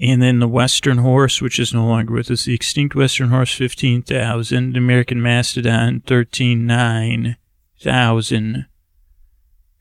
And 0.00 0.20
then 0.20 0.40
the 0.40 0.48
Western 0.48 0.98
horse, 0.98 1.40
which 1.40 1.60
is 1.60 1.72
no 1.72 1.86
longer 1.86 2.12
with 2.12 2.28
us, 2.30 2.44
the 2.44 2.54
extinct 2.54 2.96
Western 2.96 3.28
horse, 3.28 3.54
15,000. 3.54 4.72
The 4.72 4.78
American 4.78 5.22
mastodon, 5.22 6.02
13,900 6.06 8.66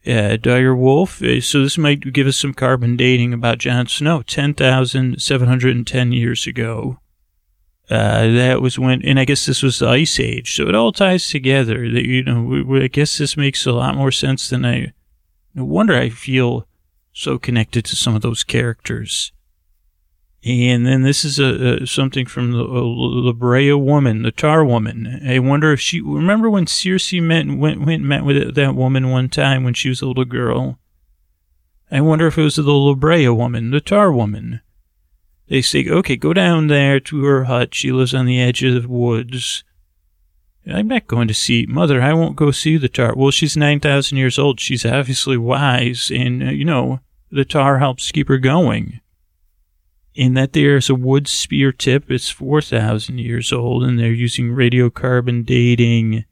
uh, 0.05 0.35
dire 0.37 0.75
wolf. 0.75 1.21
Uh, 1.21 1.39
so 1.41 1.63
this 1.63 1.77
might 1.77 2.13
give 2.13 2.27
us 2.27 2.37
some 2.37 2.53
carbon 2.53 2.95
dating 2.95 3.33
about 3.33 3.57
Jon 3.57 3.87
Snow. 3.87 4.21
10,710 4.21 6.11
years 6.11 6.45
ago. 6.45 6.99
Uh, 7.89 8.27
that 8.27 8.61
was 8.61 8.79
when, 8.79 9.03
and 9.03 9.19
I 9.19 9.25
guess 9.25 9.45
this 9.45 9.61
was 9.61 9.79
the 9.79 9.87
Ice 9.87 10.19
Age. 10.19 10.55
So 10.55 10.67
it 10.67 10.75
all 10.75 10.91
ties 10.91 11.27
together. 11.27 11.89
That 11.91 12.05
you 12.05 12.23
know, 12.23 12.41
we, 12.41 12.63
we, 12.63 12.83
I 12.83 12.87
guess 12.87 13.17
this 13.17 13.35
makes 13.35 13.65
a 13.65 13.73
lot 13.73 13.95
more 13.95 14.11
sense 14.11 14.49
than 14.49 14.65
I. 14.65 14.93
No 15.53 15.65
wonder 15.65 15.95
I 15.95 16.09
feel 16.09 16.67
so 17.11 17.37
connected 17.37 17.85
to 17.85 17.95
some 17.95 18.15
of 18.15 18.21
those 18.21 18.43
characters. 18.43 19.31
And 20.45 20.85
then 20.85 21.03
this 21.03 21.23
is 21.23 21.39
a, 21.39 21.83
a 21.83 21.87
something 21.87 22.25
from 22.25 22.51
the 22.51 22.63
La 22.63 23.31
Brea 23.31 23.71
woman, 23.73 24.23
the 24.23 24.31
Tar 24.31 24.65
woman. 24.65 25.21
I 25.25 25.39
wonder 25.39 25.71
if 25.71 25.79
she 25.79 26.01
remember 26.01 26.49
when 26.49 26.65
Cersei 26.65 27.21
met 27.21 27.47
went 27.47 27.85
went 27.85 28.03
met 28.03 28.25
with 28.25 28.55
that 28.55 28.75
woman 28.75 29.09
one 29.09 29.29
time 29.29 29.63
when 29.63 29.73
she 29.73 29.89
was 29.89 30.01
a 30.01 30.05
little 30.05 30.25
girl. 30.25 30.79
I 31.89 32.01
wonder 32.01 32.27
if 32.27 32.37
it 32.37 32.43
was 32.43 32.55
the 32.55 32.63
La 32.63 32.93
Brea 32.93 33.29
woman, 33.29 33.71
the 33.71 33.79
Tar 33.79 34.11
woman. 34.11 34.61
They 35.47 35.61
say, 35.61 35.87
okay, 35.87 36.15
go 36.15 36.33
down 36.33 36.67
there 36.67 36.99
to 37.01 37.23
her 37.25 37.45
hut. 37.45 37.75
She 37.75 37.91
lives 37.91 38.13
on 38.13 38.25
the 38.25 38.41
edge 38.41 38.63
of 38.63 38.83
the 38.83 38.87
woods. 38.87 39.63
I'm 40.65 40.87
not 40.87 41.07
going 41.07 41.27
to 41.27 41.33
see 41.33 41.65
mother. 41.67 42.01
I 42.01 42.13
won't 42.13 42.37
go 42.37 42.51
see 42.51 42.77
the 42.77 42.87
tar. 42.87 43.13
Well, 43.15 43.31
she's 43.31 43.57
nine 43.57 43.81
thousand 43.81 44.17
years 44.17 44.39
old. 44.39 44.61
She's 44.61 44.85
obviously 44.85 45.35
wise, 45.35 46.09
and 46.09 46.41
uh, 46.41 46.51
you 46.51 46.63
know 46.63 47.01
the 47.29 47.43
tar 47.43 47.79
helps 47.79 48.11
keep 48.11 48.29
her 48.29 48.37
going 48.37 49.01
in 50.15 50.35
that 50.35 50.53
there's 50.53 50.89
a 50.89 50.95
wood 50.95 51.27
spear 51.27 51.71
tip. 51.71 52.09
It's 52.09 52.29
4,000 52.29 53.19
years 53.19 53.51
old, 53.51 53.83
and 53.83 53.97
they're 53.97 54.11
using 54.11 54.49
radiocarbon 54.49 55.45
dating. 55.45 56.25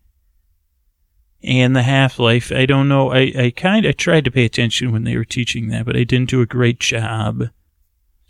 And 1.43 1.76
the 1.76 1.82
half 1.82 2.19
life, 2.19 2.52
I 2.52 2.67
don't 2.67 2.88
know. 2.88 3.12
I, 3.12 3.34
I 3.36 3.54
kind 3.56 3.86
of 3.86 3.97
tried 3.97 4.26
to 4.26 4.32
pay 4.32 4.45
attention 4.45 4.91
when 4.91 5.04
they 5.04 5.17
were 5.17 5.26
teaching 5.26 5.69
that, 5.69 5.86
but 5.86 5.95
I 5.95 6.04
didn't 6.04 6.30
do 6.30 6.41
a 6.41 6.45
great 6.45 6.80
job. 6.80 7.50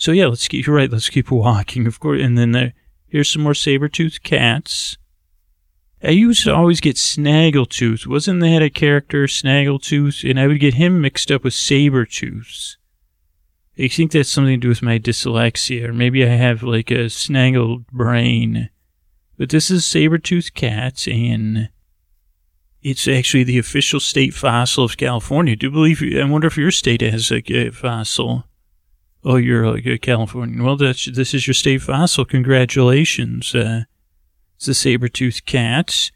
So 0.02 0.14
yeah, 0.14 0.26
let's 0.26 0.48
keep, 0.48 0.66
you're 0.66 0.76
right, 0.76 0.92
let's 0.92 1.12
keep 1.12 1.30
walking, 1.30 1.86
of 1.86 2.00
course. 2.00 2.24
And 2.24 2.36
then 2.36 2.54
there, 2.54 2.74
here's 3.06 3.30
some 3.30 3.44
more 3.44 3.54
saber-toothed 3.54 4.24
cats. 4.24 4.98
I 6.02 6.10
used 6.10 6.44
to 6.46 6.56
always 6.56 6.80
get 6.82 6.96
Snaggletooth. 6.96 8.08
Wasn't 8.08 8.42
that 8.42 8.64
a 8.64 8.72
character, 8.72 9.26
Snaggletooth? 9.26 10.28
And 10.28 10.40
I 10.40 10.48
would 10.48 10.60
get 10.60 10.74
him 10.74 11.02
mixed 11.02 11.30
up 11.32 11.44
with 11.44 11.54
Sabertooth. 11.54 12.78
I 13.78 13.90
think 13.90 14.12
that's 14.12 14.28
something 14.28 14.60
to 14.60 14.66
do 14.66 14.70
with 14.70 14.82
my 14.82 14.98
dyslexia, 14.98 15.90
or 15.90 15.94
maybe 15.94 16.26
I 16.26 16.30
have 16.30 16.64
like 16.64 16.90
a 16.90 17.06
snaggled 17.06 17.86
brain. 17.90 18.72
But 19.38 19.52
this 19.52 19.70
is 19.70 19.86
saber-toothed 19.86 20.56
cats, 20.56 21.08
and 21.08 21.70
it's 22.82 23.08
actually 23.08 23.44
the 23.44 23.60
official 23.60 24.00
state 24.00 24.34
fossil 24.34 24.84
of 24.84 24.98
California. 24.98 25.56
Do 25.56 25.68
you 25.68 25.72
believe? 25.72 26.02
I 26.02 26.24
wonder 26.24 26.48
if 26.48 26.58
your 26.58 26.72
state 26.72 27.02
has 27.02 27.32
a 27.32 27.70
fossil. 27.70 28.46
Oh, 29.24 29.36
you're 29.36 29.66
a 29.78 29.98
Californian. 29.98 30.64
Well, 30.64 30.78
that's 30.78 31.06
this 31.06 31.34
is 31.34 31.46
your 31.46 31.54
state 31.54 31.82
fossil. 31.82 32.26
Congratulations. 32.26 33.54
Uh, 33.54 33.84
it's 34.56 34.68
a 34.68 34.74
saber-toothed 34.74 35.46
cat. 35.46 36.12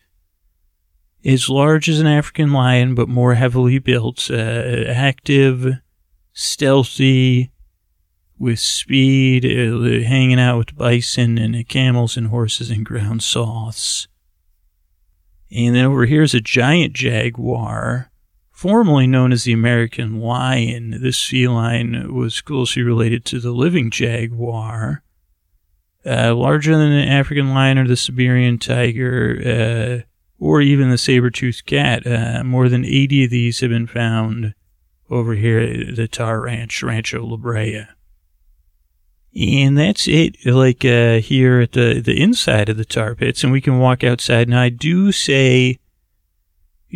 Is 1.22 1.50
large 1.50 1.89
as 1.89 2.00
an 2.00 2.08
African 2.08 2.52
lion, 2.52 2.94
but 2.94 3.10
more 3.10 3.34
heavily 3.34 3.80
built. 3.80 4.30
Uh, 4.30 4.84
active, 4.88 5.68
stealthy, 6.34 7.52
with 8.38 8.60
speed, 8.60 9.46
uh, 9.46 10.08
hanging 10.08 10.39
out 10.39 10.58
with 10.58 10.76
bison 10.76 11.38
and 11.38 11.68
camels 11.68 12.18
and 12.18 12.28
horses 12.28 12.70
and 12.70 12.86
ground 12.86 13.24
sloths. 13.24 14.08
And 15.52 15.76
then 15.76 15.86
over 15.86 16.06
here 16.06 16.22
is 16.22 16.34
a 16.34 16.41
giant 16.41 16.94
jaguar, 16.94 18.12
formerly 18.65 19.06
known 19.06 19.32
as 19.32 19.43
the 19.43 19.54
American 19.54 20.19
lion. 20.19 20.99
This 20.99 21.23
feline 21.23 22.12
was 22.12 22.41
closely 22.41 22.82
related 22.82 23.23
to 23.25 23.39
the 23.39 23.51
living 23.51 23.91
jaguar. 23.91 25.04
Uh, 26.04 26.34
larger 26.34 26.75
than 26.75 26.89
the 26.89 27.06
African 27.08 27.54
lion 27.54 27.78
or 27.78 27.88
the 27.88 27.95
Siberian 27.95 28.58
tiger, 28.58 29.39
uh, 29.45 30.43
or 30.43 30.62
even 30.62 30.89
the 30.89 30.97
saber-toothed 30.97 31.67
cat. 31.67 32.08
Uh, 32.08 32.43
more 32.43 32.67
than 32.67 32.84
80 32.84 33.25
of 33.25 33.30
these 33.30 33.60
have 33.60 33.69
been 33.69 33.86
found 33.86 34.56
over 35.12 35.36
here 35.36 35.60
at 35.60 35.95
the 35.95 36.08
Tar 36.08 36.41
Ranch, 36.41 36.82
Rancho 36.82 37.23
La 37.23 37.38
Brea. 37.38 37.86
And 39.36 39.78
that's 39.78 40.08
it, 40.08 40.43
like 40.43 40.84
uh, 40.84 41.19
here 41.19 41.60
at 41.60 41.73
the, 41.73 42.01
the 42.04 42.19
inside 42.19 42.69
of 42.69 42.78
the 42.78 42.86
tar 42.86 43.13
pits, 43.13 43.43
and 43.43 43.51
we 43.51 43.62
can 43.62 43.78
walk 43.78 44.04
outside. 44.04 44.49
Now, 44.49 44.62
I 44.63 44.69
do 44.69 45.12
say, 45.12 45.78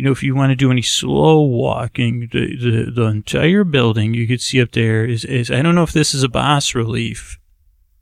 you 0.00 0.04
know, 0.04 0.12
if 0.12 0.22
you 0.22 0.34
want 0.34 0.48
to 0.48 0.56
do 0.56 0.70
any 0.70 0.80
slow 0.80 1.42
walking, 1.42 2.30
the, 2.32 2.56
the, 2.56 2.90
the 2.90 3.02
entire 3.02 3.64
building 3.64 4.14
you 4.14 4.26
could 4.26 4.40
see 4.40 4.58
up 4.62 4.72
there 4.72 5.04
is, 5.04 5.26
is, 5.26 5.50
I 5.50 5.60
don't 5.60 5.74
know 5.74 5.82
if 5.82 5.92
this 5.92 6.14
is 6.14 6.22
a 6.22 6.28
bas 6.30 6.74
relief, 6.74 7.38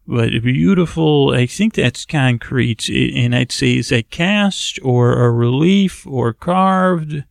but 0.07 0.31
beautiful. 0.45 1.33
I 1.35 1.47
think 1.47 1.75
that's 1.75 2.07
concrete, 2.07 2.89
and 2.89 3.35
I'd 3.35 3.51
say 3.51 3.79
is 3.79 3.89
that 3.89 4.13
cast 4.13 4.79
or 4.85 5.25
a 5.25 5.33
relief 5.33 6.07
or 6.07 6.33
carved, 6.33 7.25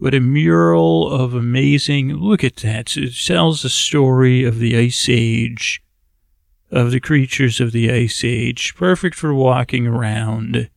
but 0.00 0.14
a 0.14 0.20
mural 0.20 1.12
of 1.12 1.34
amazing. 1.34 2.14
Look 2.14 2.42
at 2.42 2.56
that! 2.56 2.96
It 2.96 3.12
tells 3.22 3.60
the 3.60 3.68
story 3.68 4.44
of 4.44 4.60
the 4.60 4.78
Ice 4.78 5.10
Age 5.10 5.82
of 6.70 6.90
the 6.90 7.00
creatures 7.00 7.60
of 7.60 7.72
the 7.72 7.92
Ice 7.92 8.24
Age, 8.24 8.74
perfect 8.76 9.14
for 9.14 9.34
walking 9.34 9.86
around. 9.86 10.70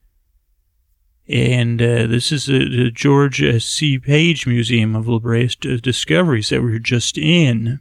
And 1.32 1.82
uh, 1.82 2.08
this 2.08 2.34
is 2.34 2.48
the, 2.48 2.68
the 2.68 2.92
George 2.92 3.42
C. 3.64 3.98
Page 3.98 4.46
Museum 4.46 4.98
of 4.98 5.08
La 5.08 5.18
Brea 5.18 5.48
Discoveries 5.48 6.50
that 6.50 6.62
we 6.62 6.76
are 6.76 6.80
just 6.80 7.18
in. 7.18 7.80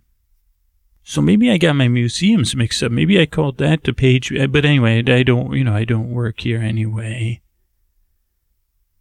So 1.03 1.21
maybe 1.21 1.51
I 1.51 1.59
got 1.59 1.75
my 1.75 1.89
museums 1.89 2.55
mixed 2.55 2.81
up. 2.83 2.93
Maybe 2.93 3.21
I 3.21 3.27
called 3.27 3.59
that 3.59 3.83
the 3.83 3.93
page. 3.93 4.33
Uh, 4.33 4.47
but 4.47 4.65
anyway, 4.65 5.03
I 5.05 5.25
don't, 5.25 5.53
you 5.55 5.65
know, 5.65 5.75
I 5.75 5.85
don't 5.85 6.13
work 6.13 6.41
here 6.41 6.61
anyway. 6.61 7.41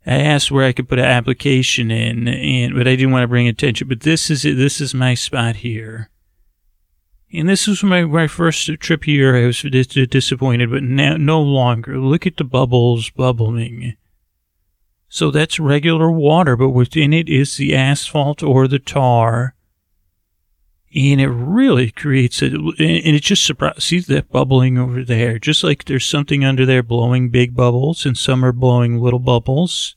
I 0.03 0.15
asked 0.15 0.49
where 0.49 0.65
I 0.65 0.71
could 0.71 0.89
put 0.89 0.97
an 0.97 1.05
application 1.05 1.91
in, 1.91 2.27
and 2.27 2.73
but 2.73 2.87
I 2.87 2.95
didn't 2.95 3.11
want 3.11 3.23
to 3.23 3.27
bring 3.27 3.47
attention. 3.47 3.87
But 3.87 3.99
this 3.99 4.31
is. 4.31 4.41
This 4.41 4.81
is 4.81 4.95
my 4.95 5.13
spot 5.13 5.57
here. 5.57 6.09
And 7.31 7.47
this 7.47 7.67
was 7.67 7.83
my, 7.83 8.05
my 8.05 8.25
first 8.25 8.67
trip 8.79 9.03
here. 9.03 9.35
I 9.35 9.45
was 9.45 9.61
disappointed, 9.61 10.71
but 10.71 10.81
now, 10.81 11.17
no 11.17 11.39
longer. 11.39 11.99
Look 11.99 12.25
at 12.25 12.37
the 12.37 12.43
bubbles 12.43 13.11
bubbling. 13.11 13.97
So 15.09 15.31
that's 15.31 15.59
regular 15.59 16.11
water, 16.11 16.55
but 16.55 16.69
within 16.69 17.13
it 17.13 17.27
is 17.27 17.57
the 17.57 17.75
asphalt 17.75 18.43
or 18.43 18.67
the 18.67 18.77
tar. 18.79 19.55
And 20.95 21.19
it 21.19 21.29
really 21.29 21.91
creates 21.91 22.41
a, 22.41 22.47
and 22.47 22.75
it 22.79 23.23
just 23.23 23.45
surprised, 23.45 23.81
see 23.81 23.99
that 23.99 24.31
bubbling 24.31 24.77
over 24.77 25.03
there, 25.03 25.39
just 25.39 25.63
like 25.63 25.85
there's 25.85 26.05
something 26.05 26.45
under 26.45 26.65
there 26.65 26.83
blowing 26.83 27.29
big 27.29 27.55
bubbles 27.55 28.05
and 28.05 28.17
some 28.17 28.45
are 28.45 28.51
blowing 28.51 28.99
little 28.99 29.19
bubbles. 29.19 29.95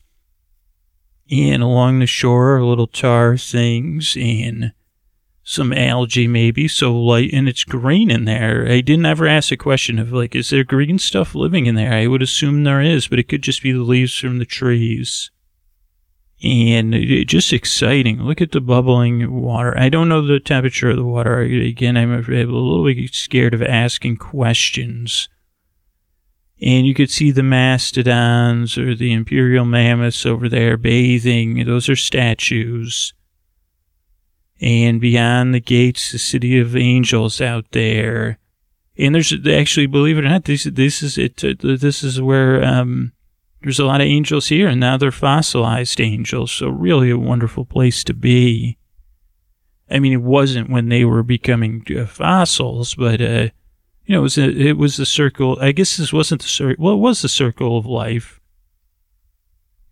And 1.31 1.63
along 1.63 1.99
the 1.99 2.07
shore 2.07 2.57
are 2.57 2.63
little 2.63 2.87
tar 2.87 3.37
things 3.37 4.17
and 4.19 4.73
some 5.43 5.73
algae 5.73 6.27
maybe, 6.27 6.67
so 6.67 6.97
light, 6.97 7.31
and 7.33 7.49
it's 7.49 7.65
green 7.65 8.09
in 8.09 8.25
there. 8.25 8.65
I 8.67 8.79
didn't 8.81 9.05
ever 9.05 9.27
ask 9.27 9.51
a 9.51 9.57
question 9.57 9.99
of 9.99 10.11
like, 10.13 10.35
is 10.35 10.49
there 10.49 10.63
green 10.63 10.97
stuff 10.97 11.35
living 11.35 11.65
in 11.65 11.75
there? 11.75 11.93
I 11.93 12.07
would 12.07 12.21
assume 12.21 12.63
there 12.63 12.81
is, 12.81 13.07
but 13.07 13.19
it 13.19 13.27
could 13.27 13.43
just 13.43 13.61
be 13.61 13.73
the 13.73 13.83
leaves 13.83 14.17
from 14.17 14.39
the 14.39 14.45
trees. 14.45 15.31
And 16.41 16.95
it, 16.95 17.25
just 17.25 17.53
exciting. 17.53 18.21
Look 18.21 18.41
at 18.41 18.51
the 18.51 18.61
bubbling 18.61 19.41
water. 19.41 19.77
I 19.77 19.89
don't 19.89 20.09
know 20.09 20.25
the 20.25 20.39
temperature 20.39 20.89
of 20.89 20.97
the 20.97 21.05
water. 21.05 21.39
Again, 21.39 21.97
I'm 21.97 22.13
a 22.13 22.21
little 22.21 22.85
bit 22.85 23.13
scared 23.13 23.53
of 23.53 23.61
asking 23.61 24.17
questions. 24.17 25.27
And 26.61 26.87
you 26.87 26.93
could 26.93 27.11
see 27.11 27.31
the 27.31 27.43
mastodons 27.43 28.77
or 28.77 28.95
the 28.95 29.11
imperial 29.11 29.65
mammoths 29.65 30.25
over 30.25 30.47
there 30.47 30.77
bathing. 30.77 31.65
Those 31.65 31.89
are 31.89 31.95
statues 31.97 33.13
and 34.61 35.01
beyond 35.01 35.53
the 35.53 35.59
gates, 35.59 36.11
the 36.11 36.17
city 36.17 36.59
of 36.59 36.75
angels 36.75 37.41
out 37.41 37.65
there. 37.71 38.39
And 38.97 39.15
there's 39.15 39.33
actually, 39.47 39.87
believe 39.87 40.17
it 40.17 40.25
or 40.25 40.29
not, 40.29 40.45
this 40.45 40.65
this 40.65 41.01
is 41.01 41.17
it. 41.17 41.43
Uh, 41.43 41.55
this 41.61 42.03
is 42.03 42.21
where 42.21 42.63
um, 42.63 43.11
there's 43.61 43.79
a 43.79 43.85
lot 43.85 44.01
of 44.01 44.07
angels 44.07 44.47
here, 44.47 44.67
and 44.67 44.79
now 44.79 44.97
they're 44.97 45.11
fossilized 45.11 45.99
angels. 45.99 46.51
So 46.51 46.69
really, 46.69 47.09
a 47.09 47.17
wonderful 47.17 47.65
place 47.65 48.03
to 48.03 48.13
be. 48.13 48.77
I 49.89 49.99
mean, 49.99 50.13
it 50.13 50.21
wasn't 50.21 50.69
when 50.69 50.89
they 50.89 51.05
were 51.05 51.23
becoming 51.23 51.85
uh, 51.97 52.05
fossils, 52.05 52.95
but 52.95 53.19
uh, 53.19 53.49
you 54.05 54.13
know, 54.13 54.19
it 54.19 54.23
was 54.23 54.37
a, 54.37 54.49
it 54.49 54.77
was 54.77 54.97
the 54.97 55.05
circle. 55.05 55.57
I 55.59 55.71
guess 55.71 55.97
this 55.97 56.13
wasn't 56.13 56.41
the 56.41 56.47
circle. 56.47 56.83
Well, 56.83 56.93
it 56.93 56.97
was 56.97 57.21
the 57.21 57.29
circle 57.29 57.77
of 57.77 57.85
life 57.85 58.39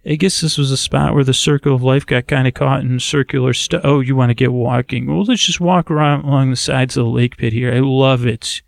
I 0.04 0.16
guess 0.16 0.42
this 0.42 0.58
was 0.58 0.72
a 0.72 0.78
spot 0.78 1.14
where 1.14 1.24
the 1.24 1.34
circle 1.34 1.76
of 1.76 1.84
life 1.84 2.06
got 2.06 2.28
kind 2.28 2.48
of 2.48 2.56
caught 2.56 2.82
in 2.82 3.00
circular 3.00 3.54
stuff. 3.54 3.82
Oh, 3.84 4.00
you 4.00 4.16
want 4.16 4.32
to 4.32 4.36
get 4.36 4.52
walking? 4.52 5.06
Well, 5.06 5.24
let's 5.24 5.46
just 5.46 5.60
walk 5.60 5.92
around 5.92 6.26
along 6.26 6.50
the 6.50 6.56
sides 6.56 6.98
of 6.98 7.06
the 7.06 7.12
lake 7.12 7.38
pit 7.38 7.54
here. 7.54 7.72
I 7.72 7.80
love 7.80 8.26
it. 8.26 8.64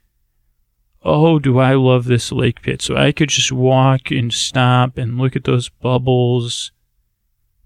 Oh, 1.02 1.40
do 1.40 1.58
I 1.58 1.74
love 1.74 2.06
this 2.06 2.32
lake 2.32 2.62
pit. 2.62 2.82
So 2.84 2.96
I 2.96 3.12
could 3.12 3.30
just 3.30 3.52
walk 3.52 4.12
and 4.12 4.32
stop 4.32 4.98
and 4.98 5.18
look 5.18 5.36
at 5.36 5.44
those 5.44 5.70
bubbles, 5.70 6.72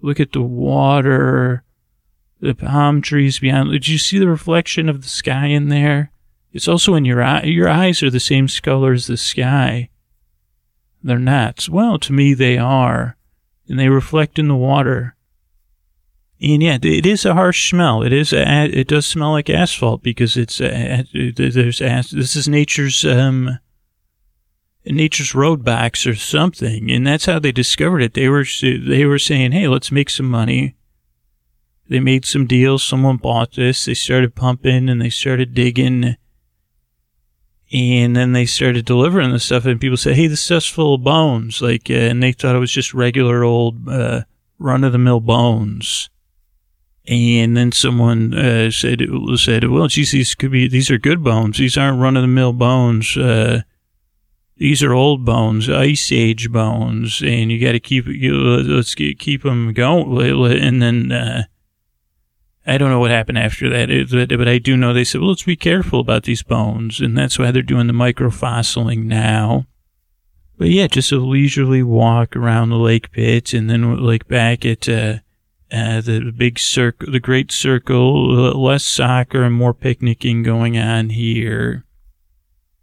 look 0.01 0.19
at 0.21 0.31
the 0.31 0.41
water, 0.41 1.63
the 2.39 2.55
palm 2.55 3.01
trees 3.01 3.39
beyond. 3.39 3.71
Did 3.71 3.89
you 3.89 3.97
see 3.97 4.17
the 4.17 4.29
reflection 4.29 4.87
of 4.87 5.01
the 5.01 5.09
sky 5.09 5.47
in 5.47 5.67
there? 5.67 6.11
It's 6.53 6.69
also 6.69 6.95
in 6.95 7.03
your 7.03 7.21
eye. 7.21 7.43
Your 7.43 7.67
eyes 7.67 8.01
are 8.01 8.09
the 8.09 8.21
same 8.21 8.47
color 8.47 8.93
as 8.93 9.07
the 9.07 9.17
sky. 9.17 9.89
They're 11.03 11.19
not. 11.19 11.67
Well, 11.69 11.99
to 11.99 12.13
me, 12.13 12.33
they 12.33 12.57
are 12.57 13.16
and 13.69 13.79
they 13.79 13.89
reflect 13.89 14.39
in 14.39 14.47
the 14.47 14.55
water. 14.55 15.15
And 16.39 16.61
yeah, 16.61 16.77
it 16.81 17.05
is 17.05 17.25
a 17.25 17.33
harsh 17.33 17.69
smell. 17.69 18.03
It 18.03 18.13
is. 18.13 18.31
A, 18.31 18.65
it 18.65 18.87
does 18.87 19.07
smell 19.07 19.31
like 19.31 19.49
asphalt 19.49 20.03
because 20.03 20.37
it's. 20.37 20.61
A, 20.61 21.03
there's. 21.13 21.79
This 21.79 22.35
is 22.35 22.47
nature's. 22.47 23.03
Um, 23.03 23.59
nature's 24.85 25.35
road 25.35 25.65
box 25.65 26.07
or 26.07 26.15
something, 26.15 26.91
and 26.91 27.05
that's 27.05 27.25
how 27.25 27.39
they 27.39 27.51
discovered 27.51 28.01
it. 28.01 28.13
They 28.13 28.29
were. 28.29 28.45
They 28.61 29.05
were 29.05 29.19
saying, 29.19 29.53
"Hey, 29.53 29.67
let's 29.67 29.91
make 29.91 30.11
some 30.11 30.29
money." 30.29 30.75
They 31.89 31.99
made 31.99 32.25
some 32.25 32.45
deals. 32.45 32.83
Someone 32.83 33.17
bought 33.17 33.53
this. 33.53 33.85
They 33.85 33.93
started 33.93 34.35
pumping 34.35 34.89
and 34.89 35.01
they 35.01 35.09
started 35.09 35.53
digging 35.53 36.17
and 37.71 38.15
then 38.15 38.31
they 38.31 38.45
started 38.45 38.85
delivering 38.85 39.31
the 39.31 39.39
stuff, 39.39 39.65
and 39.65 39.81
people 39.81 39.97
said, 39.97 40.15
"Hey, 40.15 40.27
this 40.27 40.41
stuff's 40.41 40.67
full 40.67 40.95
of 40.95 41.03
bones," 41.03 41.61
like, 41.61 41.89
uh, 41.89 41.93
and 41.93 42.23
they 42.23 42.31
thought 42.31 42.55
it 42.55 42.59
was 42.59 42.71
just 42.71 42.93
regular 42.93 43.43
old 43.43 43.89
uh, 43.89 44.21
run 44.57 44.83
of 44.83 44.93
the 44.93 44.97
mill 44.97 45.19
bones. 45.19 46.09
And 47.07 47.55
then 47.55 47.71
someone 47.71 48.33
uh, 48.33 48.71
said, 48.71 49.01
"said 49.35 49.65
Well, 49.65 49.87
geez, 49.87 50.11
these 50.11 50.35
could 50.35 50.51
be 50.51 50.67
these 50.67 50.89
are 50.91 50.97
good 50.97 51.23
bones. 51.23 51.57
These 51.57 51.77
aren't 51.77 52.01
run 52.01 52.17
of 52.17 52.21
the 52.21 52.27
mill 52.27 52.53
bones. 52.53 53.17
Uh, 53.17 53.61
these 54.57 54.81
are 54.81 54.93
old 54.93 55.23
bones, 55.23 55.69
ice 55.69 56.11
age 56.11 56.51
bones, 56.51 57.21
and 57.21 57.51
you 57.51 57.59
got 57.59 57.73
to 57.73 57.79
keep 57.79 58.07
you 58.07 58.33
let's 58.33 58.95
keep 58.95 59.43
them 59.43 59.73
going." 59.73 60.61
And 60.61 60.81
then 60.81 61.11
uh, 61.11 61.43
I 62.67 62.77
don't 62.77 62.89
know 62.89 62.99
what 62.99 63.11
happened 63.11 63.37
after 63.37 63.69
that, 63.69 64.27
but 64.37 64.47
I 64.49 64.57
do 64.57 64.75
know 64.75 64.93
they 64.93 65.05
said, 65.05 65.21
well, 65.21 65.29
let's 65.29 65.43
be 65.43 65.55
careful 65.55 66.01
about 66.01 66.23
these 66.23 66.43
bones. 66.43 66.99
And 66.99 67.17
that's 67.17 67.39
why 67.39 67.49
they're 67.51 67.61
doing 67.61 67.87
the 67.87 67.93
microfossiling 67.93 69.05
now. 69.05 69.67
But 70.57 70.67
yeah, 70.67 70.87
just 70.87 71.13
a 71.13 71.17
leisurely 71.17 71.81
walk 71.81 72.35
around 72.35 72.69
the 72.69 72.75
lake 72.75 73.11
pit 73.11 73.53
and 73.53 73.69
then 73.69 74.03
like 74.03 74.27
back 74.27 74.65
at, 74.65 74.89
uh, 74.89 75.19
uh, 75.71 76.01
the 76.01 76.33
big 76.35 76.59
circle, 76.59 77.09
the 77.09 77.21
great 77.21 77.53
circle, 77.53 78.33
less 78.61 78.83
soccer 78.83 79.43
and 79.43 79.55
more 79.55 79.73
picnicking 79.73 80.43
going 80.43 80.77
on 80.77 81.11
here. 81.11 81.85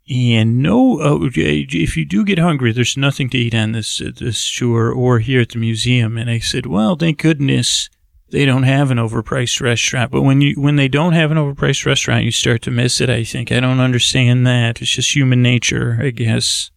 And 0.08 0.62
no, 0.62 1.00
uh, 1.00 1.28
if 1.34 1.96
you 1.96 2.04
do 2.06 2.24
get 2.24 2.38
hungry, 2.38 2.72
there's 2.72 2.96
nothing 2.96 3.28
to 3.30 3.38
eat 3.38 3.54
on 3.54 3.72
this, 3.72 4.00
uh, 4.00 4.12
this 4.16 4.50
tour 4.54 4.90
or 4.90 5.18
here 5.18 5.42
at 5.42 5.50
the 5.50 5.58
museum. 5.58 6.16
And 6.16 6.30
I 6.30 6.38
said, 6.38 6.64
well, 6.64 6.96
thank 6.96 7.20
goodness 7.20 7.90
they 8.30 8.44
don't 8.44 8.64
have 8.64 8.90
an 8.90 8.98
overpriced 8.98 9.60
restaurant. 9.60 10.10
But 10.10 10.22
when 10.22 10.40
you 10.40 10.54
when 10.60 10.76
they 10.76 10.88
don't 10.88 11.12
have 11.12 11.30
an 11.30 11.36
overpriced 11.36 11.86
restaurant, 11.86 12.24
you 12.24 12.30
start 12.30 12.62
to 12.62 12.70
miss 12.70 13.00
it. 13.00 13.10
I 13.10 13.24
think 13.24 13.52
I 13.52 13.60
don't 13.60 13.80
understand 13.80 14.46
that. 14.46 14.80
It's 14.82 14.90
just 14.90 15.14
human 15.14 15.42
nature, 15.42 15.98
I 16.00 16.10
guess. 16.10 16.70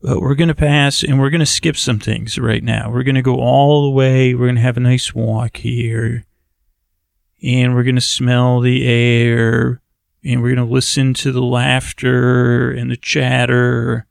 But 0.00 0.20
we're 0.20 0.34
gonna 0.34 0.54
pass 0.54 1.02
and 1.02 1.18
we're 1.18 1.30
gonna 1.30 1.46
skip 1.46 1.76
some 1.76 1.98
things 1.98 2.38
right 2.38 2.62
now. 2.62 2.90
We're 2.90 3.04
gonna 3.04 3.22
go 3.22 3.36
all 3.40 3.84
the 3.84 3.90
way. 3.90 4.34
We're 4.34 4.48
gonna 4.48 4.60
have 4.60 4.76
a 4.76 4.80
nice 4.80 5.14
walk 5.14 5.56
here, 5.58 6.24
and 7.42 7.74
we're 7.74 7.84
gonna 7.84 8.00
smell 8.02 8.60
the 8.60 8.86
air, 8.86 9.80
and 10.22 10.42
we're 10.42 10.54
gonna 10.54 10.70
listen 10.70 11.14
to 11.14 11.32
the 11.32 11.42
laughter 11.42 12.70
and 12.70 12.90
the 12.90 12.96
chatter 12.96 14.06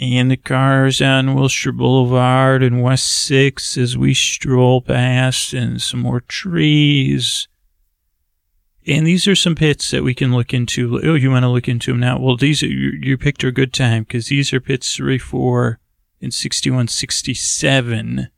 and 0.00 0.30
the 0.30 0.36
cars 0.36 1.00
on 1.00 1.34
Wilshire 1.34 1.72
Boulevard 1.72 2.62
and 2.62 2.82
West 2.82 3.06
6 3.26 3.78
as 3.78 3.96
we 3.96 4.12
stroll 4.12 4.80
past, 4.80 5.52
and 5.52 5.80
some 5.80 6.00
more 6.00 6.20
trees. 6.20 7.48
And 8.86 9.06
these 9.06 9.26
are 9.26 9.36
some 9.36 9.54
pits 9.54 9.90
that 9.92 10.02
we 10.02 10.14
can 10.14 10.34
look 10.34 10.52
into. 10.52 11.00
Oh, 11.02 11.14
you 11.14 11.30
want 11.30 11.44
to 11.44 11.48
look 11.48 11.68
into 11.68 11.92
them 11.92 12.00
now? 12.00 12.18
Well, 12.18 12.36
these 12.36 12.62
are, 12.62 12.66
you, 12.66 12.98
you 13.00 13.16
picked 13.16 13.44
a 13.44 13.52
good 13.52 13.72
time 13.72 14.02
because 14.02 14.26
these 14.26 14.52
are 14.52 14.60
pits 14.60 14.94
3, 14.96 15.18
4, 15.18 15.78
and 16.20 16.34
61, 16.34 16.88
67. 16.88 18.28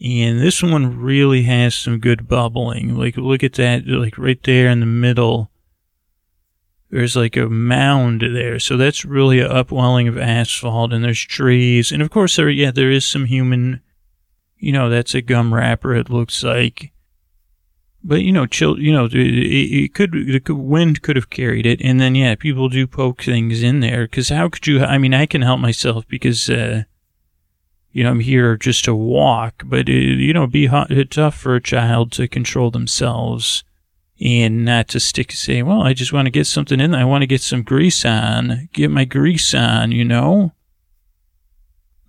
And 0.00 0.40
this 0.40 0.62
one 0.62 1.00
really 1.00 1.42
has 1.42 1.74
some 1.74 1.98
good 1.98 2.28
bubbling. 2.28 2.96
Like, 2.96 3.16
look 3.16 3.42
at 3.42 3.54
that, 3.54 3.86
like 3.86 4.16
right 4.16 4.42
there 4.42 4.68
in 4.68 4.80
the 4.80 4.86
middle 4.86 5.50
there's 6.94 7.16
like 7.16 7.36
a 7.36 7.48
mound 7.48 8.20
there. 8.20 8.60
So 8.60 8.76
that's 8.76 9.04
really 9.04 9.40
a 9.40 9.48
upwelling 9.48 10.06
of 10.06 10.16
asphalt 10.16 10.92
and 10.92 11.02
there's 11.02 11.18
trees. 11.18 11.90
And 11.90 12.00
of 12.00 12.08
course 12.08 12.36
there, 12.36 12.48
yeah, 12.48 12.70
there 12.70 12.92
is 12.92 13.04
some 13.04 13.24
human, 13.24 13.80
you 14.58 14.70
know, 14.70 14.88
that's 14.88 15.12
a 15.12 15.20
gum 15.20 15.52
wrapper. 15.52 15.96
It 15.96 16.08
looks 16.08 16.44
like, 16.44 16.92
but 18.04 18.22
you 18.22 18.30
know, 18.30 18.46
chill, 18.46 18.78
you 18.78 18.92
know, 18.92 19.06
it, 19.06 19.12
it 19.12 19.92
could, 19.92 20.12
the 20.12 20.54
wind 20.54 21.02
could 21.02 21.16
have 21.16 21.30
carried 21.30 21.66
it. 21.66 21.82
And 21.82 21.98
then, 21.98 22.14
yeah, 22.14 22.36
people 22.36 22.68
do 22.68 22.86
poke 22.86 23.24
things 23.24 23.60
in 23.60 23.80
there. 23.80 24.06
Cause 24.06 24.28
how 24.28 24.48
could 24.48 24.64
you, 24.68 24.84
I 24.84 24.96
mean, 24.96 25.14
I 25.14 25.26
can 25.26 25.42
help 25.42 25.58
myself 25.58 26.06
because, 26.06 26.48
uh, 26.48 26.84
you 27.90 28.04
know, 28.04 28.10
I'm 28.10 28.20
here 28.20 28.56
just 28.56 28.84
to 28.84 28.94
walk, 28.94 29.64
but 29.66 29.88
it, 29.88 30.20
you 30.20 30.32
know, 30.32 30.46
be 30.46 30.66
hot, 30.66 30.92
tough 31.10 31.34
for 31.34 31.56
a 31.56 31.60
child 31.60 32.12
to 32.12 32.28
control 32.28 32.70
themselves 32.70 33.64
and 34.20 34.64
not 34.64 34.88
to 34.88 35.00
stick 35.00 35.32
say, 35.32 35.62
well, 35.62 35.82
I 35.82 35.92
just 35.92 36.12
want 36.12 36.26
to 36.26 36.30
get 36.30 36.46
something 36.46 36.80
in. 36.80 36.94
I 36.94 37.04
want 37.04 37.22
to 37.22 37.26
get 37.26 37.40
some 37.40 37.62
grease 37.62 38.04
on, 38.04 38.68
get 38.72 38.90
my 38.90 39.04
grease 39.04 39.54
on, 39.54 39.92
you 39.92 40.04
know. 40.04 40.52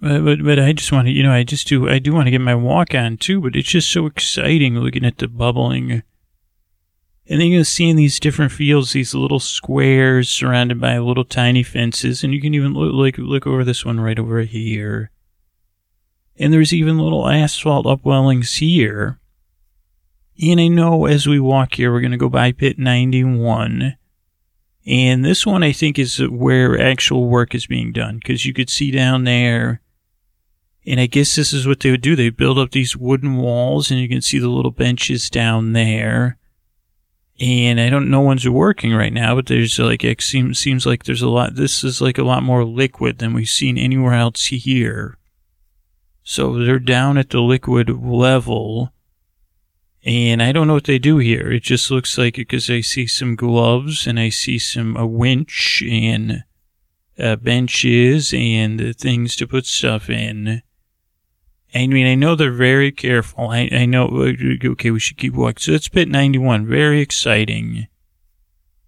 But, 0.01 0.23
but, 0.23 0.43
but 0.43 0.59
I 0.59 0.73
just 0.73 0.91
want 0.91 1.07
to, 1.07 1.11
you 1.11 1.23
know, 1.23 1.31
I 1.31 1.43
just 1.43 1.67
do, 1.67 1.89
I 1.89 1.99
do 1.99 2.13
want 2.13 2.27
to 2.27 2.31
get 2.31 2.41
my 2.41 2.55
walk 2.55 2.93
on 2.93 3.17
too. 3.17 3.41
But 3.41 3.55
it's 3.55 3.69
just 3.69 3.91
so 3.91 4.05
exciting 4.05 4.77
looking 4.77 5.05
at 5.05 5.17
the 5.17 5.27
bubbling. 5.27 6.03
And 7.27 7.41
then 7.41 7.47
you're 7.47 7.63
seeing 7.63 7.95
these 7.95 8.19
different 8.19 8.51
fields, 8.51 8.93
these 8.93 9.15
little 9.15 9.39
squares 9.39 10.29
surrounded 10.29 10.79
by 10.79 10.99
little 10.99 11.25
tiny 11.25 11.63
fences, 11.63 12.23
and 12.23 12.35
you 12.35 12.39
can 12.39 12.53
even 12.53 12.75
look 12.75 12.93
like 12.93 13.17
look 13.17 13.47
over 13.47 13.63
this 13.63 13.83
one 13.83 13.99
right 13.99 14.19
over 14.19 14.41
here. 14.41 15.09
And 16.37 16.53
there's 16.53 16.73
even 16.73 16.99
little 16.99 17.27
asphalt 17.27 17.87
upwellings 17.87 18.59
here. 18.59 19.19
And 20.41 20.59
I 20.59 20.67
know 20.67 21.05
as 21.05 21.27
we 21.27 21.39
walk 21.39 21.75
here, 21.75 21.91
we're 21.91 22.01
going 22.01 22.11
to 22.11 22.17
go 22.17 22.29
by 22.29 22.51
pit 22.51 22.77
91. 22.77 23.95
And 24.85 25.25
this 25.25 25.45
one, 25.45 25.63
I 25.63 25.71
think, 25.71 25.97
is 25.97 26.17
where 26.17 26.79
actual 26.79 27.27
work 27.27 27.55
is 27.55 27.67
being 27.67 27.91
done 27.91 28.17
because 28.17 28.45
you 28.45 28.53
could 28.53 28.69
see 28.69 28.91
down 28.91 29.23
there. 29.23 29.81
And 30.85 30.99
I 30.99 31.07
guess 31.07 31.35
this 31.35 31.53
is 31.53 31.65
what 31.65 31.79
they 31.79 31.89
would 31.89 32.01
do. 32.01 32.15
They 32.15 32.29
build 32.29 32.59
up 32.59 32.71
these 32.71 32.95
wooden 32.95 33.37
walls 33.37 33.89
and 33.89 33.99
you 33.99 34.07
can 34.07 34.21
see 34.21 34.37
the 34.37 34.49
little 34.49 34.71
benches 34.71 35.29
down 35.29 35.73
there. 35.73 36.37
And 37.39 37.81
I 37.81 37.89
don't 37.89 38.09
know 38.09 38.21
one's 38.21 38.47
working 38.47 38.93
right 38.93 39.11
now, 39.11 39.35
but 39.35 39.47
there's 39.47 39.79
like, 39.79 40.03
it 40.03 40.21
seems, 40.21 40.59
seems 40.59 40.85
like 40.85 41.03
there's 41.03 41.23
a 41.23 41.29
lot, 41.29 41.55
this 41.55 41.83
is 41.83 42.01
like 42.01 42.17
a 42.17 42.23
lot 42.23 42.43
more 42.43 42.63
liquid 42.63 43.17
than 43.17 43.33
we've 43.33 43.49
seen 43.49 43.77
anywhere 43.77 44.13
else 44.13 44.45
here. 44.45 45.17
So 46.23 46.53
they're 46.63 46.79
down 46.79 47.17
at 47.17 47.31
the 47.31 47.41
liquid 47.41 47.89
level 47.89 48.93
And 50.05 50.43
I 50.43 50.51
don't 50.51 50.67
know 50.67 50.75
what 50.75 50.83
they 50.83 50.99
do 50.99 51.17
here. 51.17 51.51
It 51.51 51.63
just 51.63 51.89
looks 51.89 52.15
like 52.15 52.37
it 52.37 52.47
because 52.47 52.69
I 52.69 52.81
see 52.81 53.07
some 53.07 53.35
gloves 53.35 54.05
and 54.05 54.19
I 54.19 54.29
see 54.29 54.59
some 54.59 54.95
a 54.95 55.07
winch 55.07 55.81
and 55.89 56.43
uh, 57.17 57.37
benches 57.37 58.31
and 58.31 58.95
things 58.95 59.35
to 59.37 59.47
put 59.47 59.65
stuff 59.65 60.09
in. 60.09 60.61
I 61.73 61.87
mean, 61.87 62.05
I 62.05 62.13
know 62.13 62.35
they're 62.35 62.51
very 62.51 62.91
careful. 62.91 63.49
I, 63.49 63.67
I 63.71 63.85
know, 63.85 64.05
uh, 64.07 64.33
okay, 64.63 64.91
we 64.91 64.99
should 64.99 65.17
keep 65.17 65.33
walking. 65.33 65.57
So 65.57 65.71
it's 65.73 65.89
pit 65.89 66.07
91, 66.07 66.67
very 66.67 67.01
exciting. 67.01 67.87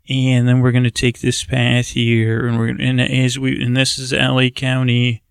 And 0.07 0.47
then 0.47 0.61
we're 0.61 0.71
going 0.71 0.83
to 0.83 0.91
take 0.91 1.19
this 1.19 1.43
path 1.43 1.87
here 1.87 2.47
and 2.47 2.57
we're 2.57 2.69
and 2.69 3.01
as 3.01 3.37
we, 3.37 3.61
and 3.61 3.75
this 3.75 3.97
is 3.97 4.13
LA 4.13 4.49
County, 4.49 5.23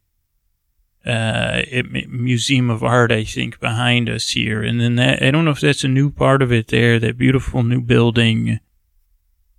uh, 1.07 1.63
Museum 2.09 2.71
of 2.71 2.83
Art, 2.83 3.13
I 3.13 3.25
think, 3.25 3.61
behind 3.61 4.09
us 4.09 4.31
here. 4.31 4.63
And 4.63 4.81
then 4.81 4.97
that, 4.97 5.23
I 5.23 5.31
don't 5.31 5.45
know 5.45 5.53
if 5.53 5.61
that's 5.61 5.85
a 5.85 5.89
new 5.89 6.11
part 6.11 6.43
of 6.43 6.53
it 6.53 6.69
there, 6.69 6.99
that 6.99 7.17
beautiful 7.17 7.63
new 7.63 7.81
building 7.81 8.61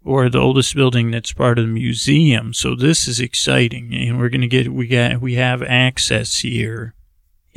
or 0.04 0.30
the 0.30 0.40
oldest 0.40 0.76
building 0.76 1.12
that's 1.12 1.34
part 1.34 1.60
of 1.60 1.66
the 1.66 1.72
museum. 1.72 2.54
So 2.54 2.76
this 2.76 3.08
is 3.08 3.20
exciting. 3.20 3.94
And 3.94 4.20
we're 4.20 4.30
going 4.30 4.42
to 4.42 4.48
get, 4.48 4.72
we 4.72 4.88
got, 4.88 5.22
we 5.22 5.36
have 5.36 5.64
access 5.64 6.40
here 6.40 6.94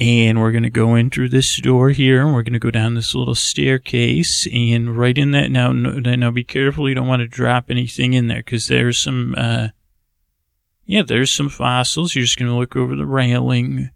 and 0.01 0.41
we're 0.41 0.51
going 0.51 0.63
to 0.63 0.71
go 0.71 0.95
in 0.95 1.11
through 1.11 1.29
this 1.29 1.61
door 1.61 1.91
here 1.91 2.23
and 2.23 2.33
we're 2.33 2.43
going 2.43 2.55
to 2.55 2.59
go 2.59 2.71
down 2.71 2.95
this 2.95 3.15
little 3.15 3.35
staircase 3.35 4.49
and 4.51 4.97
right 4.97 5.19
in 5.19 5.33
that 5.33 5.51
now 5.51 5.73
now 5.73 6.31
be 6.31 6.43
careful 6.43 6.89
you 6.89 6.95
don't 6.95 7.07
want 7.07 7.21
to 7.21 7.29
drop 7.29 7.67
anything 7.69 8.15
in 8.15 8.27
there 8.27 8.39
because 8.39 8.67
there's 8.69 8.97
some 8.97 9.35
uh 9.37 9.69
yeah 10.91 11.03
there's 11.03 11.31
some 11.31 11.49
fossils 11.49 12.15
you're 12.15 12.25
just 12.25 12.39
going 12.39 12.51
to 12.51 12.57
look 12.57 12.77
over 12.77 12.97
the 12.97 13.07
railing 13.07 13.91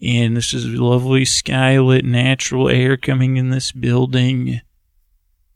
and 0.00 0.36
this 0.36 0.52
is 0.52 0.66
lovely 0.66 1.22
skylit 1.22 2.04
natural 2.04 2.68
air 2.68 2.96
coming 2.96 3.36
in 3.36 3.50
this 3.50 3.70
building 3.72 4.60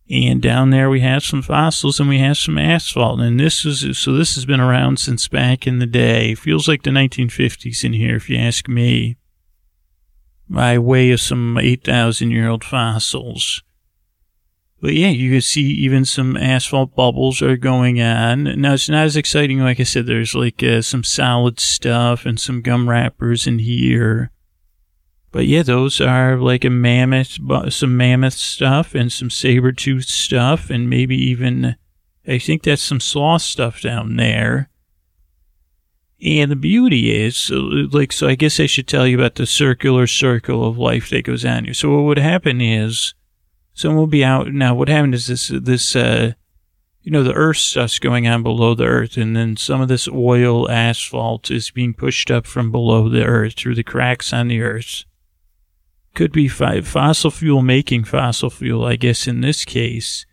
and 0.08 0.40
down 0.40 0.70
there 0.70 0.88
we 0.88 1.00
have 1.00 1.24
some 1.24 1.42
fossils 1.42 1.98
and 1.98 2.08
we 2.08 2.18
have 2.18 2.38
some 2.38 2.58
asphalt. 2.58 3.20
And 3.20 3.40
this 3.40 3.64
is, 3.64 3.98
so 3.98 4.12
this 4.12 4.36
has 4.36 4.46
been 4.46 4.60
around 4.60 5.00
since 5.00 5.26
back 5.26 5.66
in 5.66 5.80
the 5.80 5.86
day. 5.86 6.34
Feels 6.36 6.68
like 6.68 6.84
the 6.84 6.90
1950s 6.90 7.82
in 7.82 7.92
here, 7.92 8.14
if 8.14 8.30
you 8.30 8.38
ask 8.38 8.68
me. 8.68 9.16
By 10.48 10.78
way 10.78 11.10
of 11.10 11.20
some 11.20 11.58
8,000 11.58 12.30
year 12.30 12.48
old 12.48 12.62
fossils. 12.62 13.62
But 14.86 14.94
yeah, 14.94 15.08
you 15.08 15.32
can 15.32 15.40
see 15.40 15.62
even 15.62 16.04
some 16.04 16.36
asphalt 16.36 16.94
bubbles 16.94 17.42
are 17.42 17.56
going 17.56 18.00
on. 18.00 18.44
Now 18.60 18.74
it's 18.74 18.88
not 18.88 19.06
as 19.06 19.16
exciting. 19.16 19.58
Like 19.58 19.80
I 19.80 19.82
said, 19.82 20.06
there's 20.06 20.32
like 20.32 20.62
uh, 20.62 20.80
some 20.80 21.02
solid 21.02 21.58
stuff 21.58 22.24
and 22.24 22.38
some 22.38 22.62
gum 22.62 22.88
wrappers 22.88 23.48
in 23.48 23.58
here. 23.58 24.30
But 25.32 25.48
yeah, 25.48 25.64
those 25.64 26.00
are 26.00 26.36
like 26.36 26.64
a 26.64 26.70
mammoth, 26.70 27.36
some 27.70 27.96
mammoth 27.96 28.34
stuff 28.34 28.94
and 28.94 29.10
some 29.10 29.28
saber 29.28 29.72
tooth 29.72 30.04
stuff, 30.04 30.70
and 30.70 30.88
maybe 30.88 31.16
even, 31.16 31.74
I 32.24 32.38
think 32.38 32.62
that's 32.62 32.80
some 32.80 33.00
sloth 33.00 33.42
stuff 33.42 33.80
down 33.80 34.14
there. 34.14 34.70
And 36.22 36.48
the 36.48 36.54
beauty 36.54 37.12
is, 37.12 37.50
like, 37.50 38.12
so 38.12 38.28
I 38.28 38.36
guess 38.36 38.60
I 38.60 38.66
should 38.66 38.86
tell 38.86 39.04
you 39.04 39.18
about 39.18 39.34
the 39.34 39.46
circular 39.46 40.06
circle 40.06 40.64
of 40.64 40.78
life 40.78 41.10
that 41.10 41.24
goes 41.24 41.44
on 41.44 41.64
here. 41.64 41.74
So 41.74 41.92
what 41.92 42.04
would 42.04 42.18
happen 42.18 42.60
is, 42.60 43.14
someone 43.76 43.98
will 43.98 44.08
be 44.08 44.24
out. 44.24 44.52
Now, 44.52 44.74
what 44.74 44.88
happened 44.88 45.14
is 45.14 45.28
this, 45.28 45.52
this, 45.54 45.94
uh, 45.94 46.32
you 47.02 47.12
know, 47.12 47.22
the 47.22 47.34
earth 47.34 47.58
stuff's 47.58 48.00
going 48.00 48.26
on 48.26 48.42
below 48.42 48.74
the 48.74 48.86
earth, 48.86 49.16
and 49.16 49.36
then 49.36 49.56
some 49.56 49.80
of 49.80 49.86
this 49.86 50.08
oil 50.08 50.68
asphalt 50.68 51.52
is 51.52 51.70
being 51.70 51.94
pushed 51.94 52.32
up 52.32 52.46
from 52.46 52.72
below 52.72 53.08
the 53.08 53.24
earth 53.24 53.54
through 53.54 53.76
the 53.76 53.84
cracks 53.84 54.32
on 54.32 54.48
the 54.48 54.60
earth 54.62 55.04
could 56.16 56.32
be 56.32 56.48
fi- 56.48 56.80
fossil 56.80 57.30
fuel 57.30 57.62
making 57.62 58.02
fossil 58.02 58.50
fuel, 58.50 58.84
I 58.84 58.96
guess, 58.96 59.28
in 59.28 59.42
this 59.42 59.64
case. 59.64 60.26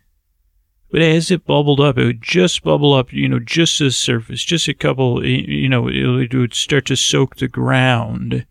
But 0.90 1.02
as 1.02 1.30
it 1.30 1.44
bubbled 1.44 1.80
up, 1.80 1.98
it 1.98 2.04
would 2.04 2.22
just 2.22 2.62
bubble 2.62 2.94
up, 2.94 3.12
you 3.12 3.28
know, 3.28 3.38
just 3.38 3.78
the 3.78 3.90
surface, 3.90 4.42
just 4.42 4.66
a 4.66 4.74
couple, 4.74 5.24
you 5.24 5.68
know, 5.68 5.88
it 5.88 6.34
would 6.34 6.54
start 6.54 6.86
to 6.86 6.96
soak 6.96 7.36
the 7.36 7.48
ground. 7.48 8.46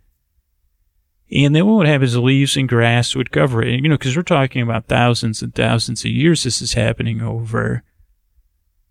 And 1.33 1.55
then 1.55 1.65
what 1.65 1.77
would 1.77 1.87
happen 1.87 2.03
is 2.03 2.13
the 2.13 2.21
leaves 2.21 2.55
and 2.55 2.69
grass 2.69 3.15
would 3.15 3.31
cover 3.31 3.63
it, 3.63 3.81
you 3.81 3.89
know, 3.89 3.97
because 3.97 4.15
we're 4.15 4.21
talking 4.21 4.61
about 4.61 4.85
thousands 4.85 5.41
and 5.41 5.53
thousands 5.53 6.05
of 6.05 6.11
years 6.11 6.43
this 6.43 6.61
is 6.61 6.73
happening 6.73 7.21
over. 7.21 7.81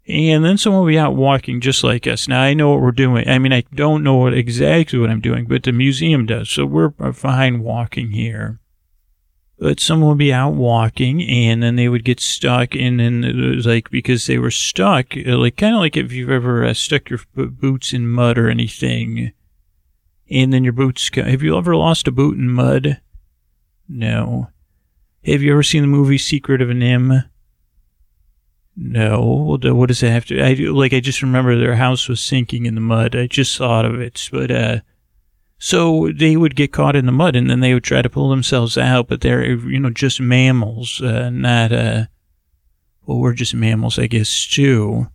And 0.08 0.44
then 0.44 0.58
someone 0.58 0.80
will 0.80 0.88
be 0.88 0.98
out 0.98 1.14
walking 1.14 1.60
just 1.60 1.84
like 1.84 2.08
us. 2.08 2.26
Now 2.26 2.42
I 2.42 2.54
know 2.54 2.70
what 2.70 2.80
we're 2.80 2.90
doing. 2.90 3.28
I 3.28 3.38
mean, 3.38 3.52
I 3.52 3.62
don't 3.72 4.02
know 4.02 4.16
what 4.16 4.34
exactly 4.34 4.98
what 4.98 5.10
I'm 5.10 5.20
doing, 5.20 5.46
but 5.46 5.62
the 5.62 5.70
museum 5.70 6.26
does. 6.26 6.50
So 6.50 6.66
we're 6.66 6.90
fine 7.12 7.62
walking 7.62 8.10
here. 8.10 8.58
But 9.60 9.78
someone 9.78 10.08
would 10.08 10.18
be 10.18 10.32
out 10.32 10.54
walking 10.54 11.22
and 11.22 11.62
then 11.62 11.76
they 11.76 11.88
would 11.88 12.04
get 12.04 12.18
stuck 12.18 12.74
and 12.74 12.98
then 12.98 13.22
it 13.22 13.54
was 13.54 13.66
like, 13.66 13.88
because 13.90 14.26
they 14.26 14.38
were 14.38 14.50
stuck, 14.50 15.14
like 15.14 15.56
kind 15.56 15.76
of 15.76 15.80
like 15.80 15.96
if 15.96 16.10
you've 16.10 16.30
ever 16.30 16.64
uh, 16.64 16.74
stuck 16.74 17.08
your 17.08 17.20
boots 17.36 17.92
in 17.92 18.08
mud 18.08 18.36
or 18.36 18.48
anything 18.50 19.32
and 20.30 20.52
then 20.52 20.64
your 20.64 20.72
boots, 20.72 21.10
have 21.14 21.42
you 21.42 21.56
ever 21.56 21.76
lost 21.76 22.08
a 22.08 22.12
boot 22.12 22.36
in 22.36 22.48
mud? 22.50 23.00
No. 23.88 24.48
Have 25.24 25.42
you 25.42 25.52
ever 25.52 25.62
seen 25.62 25.82
the 25.82 25.88
movie 25.88 26.18
Secret 26.18 26.60
of 26.60 26.68
NIMH? 26.68 27.28
No, 28.74 29.58
what 29.60 29.88
does 29.88 30.02
it 30.02 30.10
have 30.10 30.24
to? 30.26 30.40
I 30.40 30.54
like. 30.54 30.94
I 30.94 31.00
just 31.00 31.20
remember 31.20 31.58
their 31.58 31.74
house 31.76 32.08
was 32.08 32.20
sinking 32.20 32.64
in 32.64 32.74
the 32.74 32.80
mud. 32.80 33.14
I 33.14 33.26
just 33.26 33.58
thought 33.58 33.84
of 33.84 34.00
it, 34.00 34.30
but 34.32 34.50
uh, 34.50 34.80
so 35.58 36.10
they 36.10 36.38
would 36.38 36.56
get 36.56 36.72
caught 36.72 36.96
in 36.96 37.04
the 37.04 37.12
mud, 37.12 37.36
and 37.36 37.50
then 37.50 37.60
they 37.60 37.74
would 37.74 37.84
try 37.84 38.00
to 38.00 38.08
pull 38.08 38.30
themselves 38.30 38.78
out. 38.78 39.08
But 39.08 39.20
they're 39.20 39.44
you 39.44 39.78
know 39.78 39.90
just 39.90 40.22
mammals, 40.22 41.02
uh, 41.02 41.28
not 41.28 41.70
uh. 41.70 42.06
Well, 43.04 43.18
we're 43.18 43.34
just 43.34 43.54
mammals, 43.54 43.98
I 43.98 44.06
guess, 44.06 44.46
too. 44.46 45.08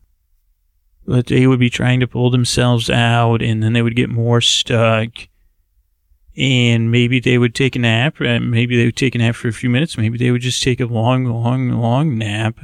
But 1.08 1.28
they 1.28 1.48
would 1.48 1.60
be 1.60 1.70
trying 1.70 2.02
to 2.02 2.08
pull 2.08 2.30
themselves 2.30 2.90
out, 2.90 3.42
and 3.42 3.64
then 3.64 3.74
they 3.74 3.82
would 3.82 3.96
get 3.96 4.10
more 4.10 4.42
stuck. 4.42 5.10
And 6.36 6.92
maybe 6.92 7.20
they 7.20 7.40
would 7.40 7.56
take 7.56 7.76
a 7.76 7.80
nap. 7.80 8.20
and 8.20 8.52
maybe 8.52 8.78
they 8.78 8.86
would 8.86 8.98
take 8.98 9.16
a 9.16 9.18
nap 9.18 9.36
for 9.36 9.48
a 9.48 9.54
few 9.54 9.70
minutes. 9.70 9.98
Maybe 9.98 10.18
they 10.18 10.30
would 10.30 10.42
just 10.42 10.62
take 10.62 10.80
a 10.80 10.86
long, 10.86 11.26
long, 11.26 11.70
long 11.72 12.18
nap 12.18 12.60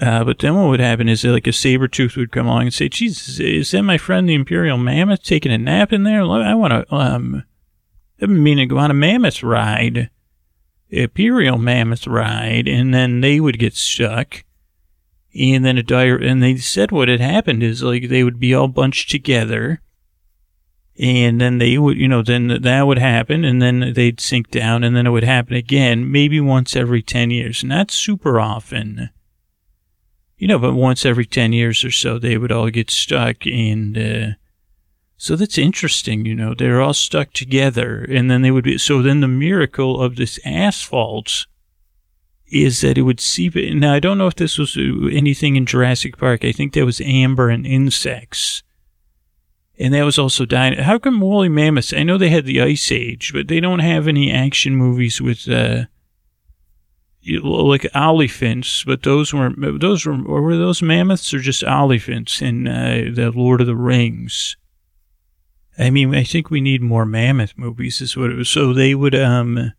uh, 0.00 0.24
but 0.24 0.38
then 0.38 0.54
what 0.54 0.68
would 0.68 0.80
happen 0.80 1.08
is 1.08 1.24
like 1.24 1.46
a 1.46 1.52
saber 1.52 1.86
tooth 1.86 2.16
would 2.16 2.32
come 2.32 2.46
along 2.46 2.62
and 2.62 2.74
say, 2.74 2.88
Jesus, 2.88 3.38
is 3.38 3.70
that 3.72 3.82
my 3.82 3.98
friend 3.98 4.28
the 4.28 4.34
Imperial 4.34 4.78
Mammoth 4.78 5.22
taking 5.22 5.52
a 5.52 5.58
nap 5.58 5.92
in 5.92 6.04
there? 6.04 6.22
I 6.22 6.54
want 6.54 6.72
to, 6.72 6.94
um, 6.94 7.44
I've 8.20 8.28
been 8.28 8.42
meaning 8.42 8.68
to 8.68 8.74
go 8.74 8.78
on 8.78 8.90
a 8.90 8.94
mammoth 8.94 9.42
ride, 9.42 10.10
Imperial 10.88 11.58
Mammoth 11.58 12.06
ride, 12.06 12.68
and 12.68 12.94
then 12.94 13.20
they 13.20 13.38
would 13.38 13.58
get 13.58 13.74
stuck. 13.74 14.44
And 15.34 15.64
then 15.64 15.78
a 15.78 15.82
dire, 15.82 16.16
and 16.16 16.42
they 16.42 16.56
said 16.56 16.90
what 16.92 17.08
had 17.08 17.20
happened 17.20 17.62
is 17.62 17.82
like 17.82 18.08
they 18.08 18.24
would 18.24 18.38
be 18.38 18.54
all 18.54 18.68
bunched 18.68 19.10
together. 19.10 19.80
And 20.98 21.40
then 21.40 21.58
they 21.58 21.78
would, 21.78 21.96
you 21.96 22.06
know, 22.06 22.22
then 22.22 22.48
that 22.48 22.86
would 22.86 22.98
happen 22.98 23.44
and 23.44 23.62
then 23.62 23.94
they'd 23.94 24.20
sink 24.20 24.50
down 24.50 24.84
and 24.84 24.94
then 24.94 25.06
it 25.06 25.10
would 25.10 25.24
happen 25.24 25.56
again, 25.56 26.12
maybe 26.12 26.38
once 26.38 26.76
every 26.76 27.02
10 27.02 27.30
years. 27.30 27.64
Not 27.64 27.90
super 27.90 28.38
often 28.38 29.08
you 30.42 30.48
know, 30.48 30.58
but 30.58 30.74
once 30.74 31.06
every 31.06 31.24
10 31.24 31.52
years 31.52 31.84
or 31.84 31.92
so, 31.92 32.18
they 32.18 32.36
would 32.36 32.50
all 32.50 32.68
get 32.68 32.90
stuck. 32.90 33.46
And 33.46 33.96
uh, 33.96 34.26
so 35.16 35.36
that's 35.36 35.56
interesting, 35.56 36.26
you 36.26 36.34
know, 36.34 36.52
they're 36.52 36.80
all 36.80 36.94
stuck 36.94 37.32
together. 37.32 38.04
And 38.10 38.28
then 38.28 38.42
they 38.42 38.50
would 38.50 38.64
be, 38.64 38.76
so 38.76 39.02
then 39.02 39.20
the 39.20 39.28
miracle 39.28 40.02
of 40.02 40.16
this 40.16 40.40
asphalt 40.44 41.46
is 42.52 42.82
that 42.82 42.98
it 42.98 43.02
would 43.02 43.20
seep. 43.20 43.54
Now, 43.56 43.94
I 43.94 44.00
don't 44.00 44.18
know 44.18 44.26
if 44.26 44.36
this 44.36 44.58
was 44.58 44.76
anything 44.76 45.56
in 45.56 45.64
Jurassic 45.64 46.18
Park. 46.18 46.44
I 46.44 46.52
think 46.52 46.74
that 46.74 46.84
was 46.84 47.00
amber 47.00 47.48
and 47.48 47.66
insects. 47.66 48.62
And 49.78 49.94
that 49.94 50.04
was 50.04 50.18
also 50.18 50.44
dying. 50.44 50.78
How 50.78 50.98
come 50.98 51.20
woolly 51.20 51.48
mammoths? 51.48 51.94
I 51.94 52.02
know 52.02 52.18
they 52.18 52.28
had 52.28 52.44
the 52.44 52.60
Ice 52.60 52.92
Age, 52.92 53.32
but 53.32 53.48
they 53.48 53.58
don't 53.58 53.78
have 53.78 54.06
any 54.06 54.30
action 54.30 54.76
movies 54.76 55.20
with 55.20 55.48
uh, 55.48 55.84
like 57.42 57.86
elephants, 57.94 58.84
but 58.84 59.02
those 59.02 59.32
weren't, 59.32 59.80
those 59.80 60.04
were 60.04 60.22
were 60.22 60.56
those 60.56 60.82
mammoths 60.82 61.32
or 61.32 61.38
just 61.38 61.62
elephants 61.62 62.42
in 62.42 62.68
uh, 62.68 63.10
the 63.12 63.32
Lord 63.34 63.62
of 63.62 63.66
the 63.66 63.76
Rings. 63.76 64.56
I 65.78 65.88
mean, 65.88 66.14
I 66.14 66.24
think 66.24 66.50
we 66.50 66.60
need 66.60 66.82
more 66.82 67.06
mammoth 67.06 67.54
movies. 67.56 68.02
Is 68.02 68.14
what 68.14 68.30
it 68.30 68.36
was. 68.36 68.50
So 68.50 68.74
they 68.74 68.94
would 68.94 69.14
um, 69.14 69.72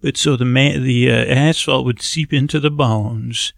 but 0.00 0.16
so 0.16 0.36
the 0.36 0.44
ma- 0.44 0.78
the 0.78 1.10
uh, 1.10 1.14
asphalt 1.14 1.84
would 1.84 2.02
seep 2.02 2.32
into 2.32 2.60
the 2.60 2.70
bones 2.70 3.52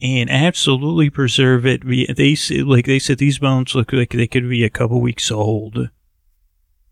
and 0.00 0.30
absolutely 0.30 1.10
preserve 1.10 1.66
it. 1.66 1.82
They 1.84 2.36
like 2.62 2.86
they 2.86 2.98
said 2.98 3.18
these 3.18 3.38
bones 3.38 3.74
look 3.74 3.92
like 3.92 4.10
they 4.10 4.26
could 4.26 4.48
be 4.48 4.64
a 4.64 4.70
couple 4.70 5.00
weeks 5.00 5.30
old. 5.30 5.90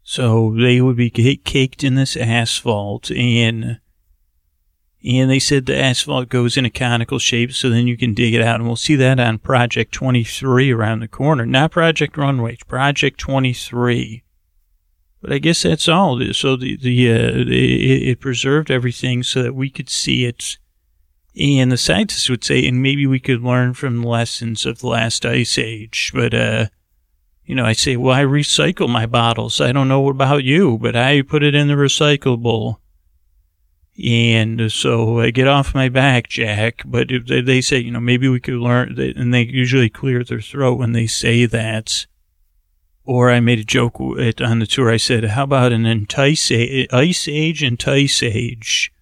So 0.02 0.54
they 0.56 0.80
would 0.80 0.96
be 0.96 1.10
caked 1.10 1.82
in 1.82 1.96
this 1.96 2.16
asphalt 2.16 3.10
and 3.10 3.80
and 5.04 5.30
they 5.30 5.38
said 5.38 5.66
the 5.66 5.78
asphalt 5.78 6.28
goes 6.28 6.56
in 6.56 6.64
a 6.64 6.70
conical 6.70 7.18
shape 7.20 7.52
so 7.52 7.70
then 7.70 7.86
you 7.86 7.96
can 7.96 8.12
dig 8.14 8.34
it 8.34 8.42
out. 8.42 8.56
And 8.56 8.66
we'll 8.66 8.76
see 8.76 8.96
that 8.96 9.20
on 9.20 9.38
Project 9.38 9.92
23 9.92 10.72
around 10.72 11.00
the 11.00 11.08
corner. 11.08 11.46
Not 11.46 11.70
Project 11.70 12.16
Runway, 12.16 12.56
Project 12.66 13.18
23. 13.20 14.24
But 15.26 15.34
I 15.34 15.38
guess 15.38 15.64
that's 15.64 15.88
all. 15.88 16.22
So 16.32 16.54
the 16.54 16.76
the 16.76 17.10
uh, 17.10 17.38
it, 17.48 17.48
it 17.50 18.20
preserved 18.20 18.70
everything 18.70 19.24
so 19.24 19.42
that 19.42 19.56
we 19.56 19.70
could 19.70 19.90
see 19.90 20.24
it. 20.24 20.56
And 21.36 21.72
the 21.72 21.76
scientists 21.76 22.30
would 22.30 22.44
say, 22.44 22.64
and 22.64 22.80
maybe 22.80 23.08
we 23.08 23.18
could 23.18 23.42
learn 23.42 23.74
from 23.74 24.02
the 24.02 24.08
lessons 24.08 24.64
of 24.64 24.78
the 24.78 24.86
last 24.86 25.26
ice 25.26 25.58
age. 25.58 26.12
But 26.14 26.32
uh, 26.32 26.66
you 27.44 27.56
know, 27.56 27.64
I 27.64 27.72
say, 27.72 27.96
well, 27.96 28.14
I 28.14 28.22
recycle 28.22 28.88
my 28.88 29.04
bottles. 29.06 29.60
I 29.60 29.72
don't 29.72 29.88
know 29.88 30.08
about 30.08 30.44
you, 30.44 30.78
but 30.78 30.94
I 30.94 31.22
put 31.22 31.42
it 31.42 31.56
in 31.56 31.66
the 31.66 31.74
recyclable. 31.74 32.76
And 34.04 34.70
so 34.70 35.18
I 35.18 35.30
get 35.30 35.48
off 35.48 35.74
my 35.74 35.88
back, 35.88 36.28
Jack. 36.28 36.82
But 36.86 37.08
they 37.28 37.60
say, 37.62 37.78
you 37.78 37.90
know, 37.90 37.98
maybe 37.98 38.28
we 38.28 38.38
could 38.38 38.54
learn, 38.54 38.96
and 38.96 39.34
they 39.34 39.42
usually 39.42 39.90
clear 39.90 40.22
their 40.22 40.40
throat 40.40 40.78
when 40.78 40.92
they 40.92 41.08
say 41.08 41.46
that. 41.46 42.06
Or 43.06 43.30
I 43.30 43.38
made 43.40 43.60
a 43.60 43.64
joke 43.64 44.00
on 44.00 44.58
the 44.58 44.66
tour. 44.66 44.90
I 44.90 44.96
said, 44.96 45.24
how 45.24 45.44
about 45.44 45.72
an 45.72 45.86
entice, 45.86 46.50
ice 46.50 47.28
age 47.28 47.62
entice 47.62 48.22
age? 48.22 48.92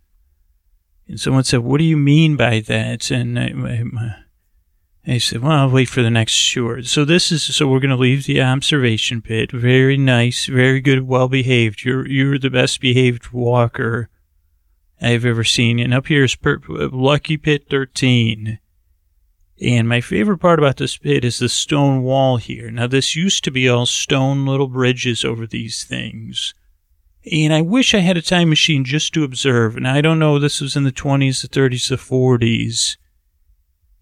And 1.08 1.18
someone 1.18 1.44
said, 1.44 1.60
what 1.60 1.78
do 1.78 1.84
you 1.84 1.96
mean 1.96 2.36
by 2.36 2.60
that? 2.60 3.10
And 3.10 3.38
I, 3.38 3.52
I, 5.06 5.14
I 5.14 5.18
said, 5.18 5.42
well, 5.42 5.52
I'll 5.52 5.70
wait 5.70 5.88
for 5.88 6.02
the 6.02 6.10
next 6.10 6.52
tour. 6.52 6.82
So 6.82 7.04
this 7.04 7.32
is, 7.32 7.42
so 7.42 7.66
we're 7.66 7.80
going 7.80 7.90
to 7.90 7.96
leave 7.96 8.24
the 8.24 8.42
observation 8.42 9.20
pit. 9.22 9.52
Very 9.52 9.96
nice, 9.96 10.46
very 10.46 10.80
good, 10.80 11.06
well 11.06 11.28
behaved. 11.28 11.84
You're, 11.84 12.06
you're 12.06 12.38
the 12.38 12.50
best 12.50 12.80
behaved 12.80 13.32
walker 13.32 14.08
I've 15.00 15.24
ever 15.24 15.44
seen. 15.44 15.78
And 15.78 15.92
up 15.92 16.06
here 16.06 16.24
is 16.24 16.34
per- 16.34 16.60
Lucky 16.68 17.36
Pit 17.36 17.66
13. 17.68 18.58
And 19.60 19.88
my 19.88 20.00
favorite 20.00 20.38
part 20.38 20.58
about 20.58 20.78
this 20.78 20.96
pit 20.96 21.24
is 21.24 21.38
the 21.38 21.48
stone 21.48 22.02
wall 22.02 22.38
here. 22.38 22.70
Now, 22.70 22.88
this 22.88 23.14
used 23.14 23.44
to 23.44 23.50
be 23.50 23.68
all 23.68 23.86
stone 23.86 24.46
little 24.46 24.66
bridges 24.66 25.24
over 25.24 25.46
these 25.46 25.84
things. 25.84 26.54
And 27.30 27.54
I 27.54 27.62
wish 27.62 27.94
I 27.94 28.00
had 28.00 28.16
a 28.16 28.22
time 28.22 28.48
machine 28.48 28.84
just 28.84 29.14
to 29.14 29.24
observe. 29.24 29.76
And 29.76 29.86
I 29.86 30.00
don't 30.00 30.18
know, 30.18 30.38
this 30.38 30.60
was 30.60 30.76
in 30.76 30.84
the 30.84 30.92
20s, 30.92 31.40
the 31.40 31.48
30s, 31.48 31.88
the 31.88 31.96
40s. 31.96 32.96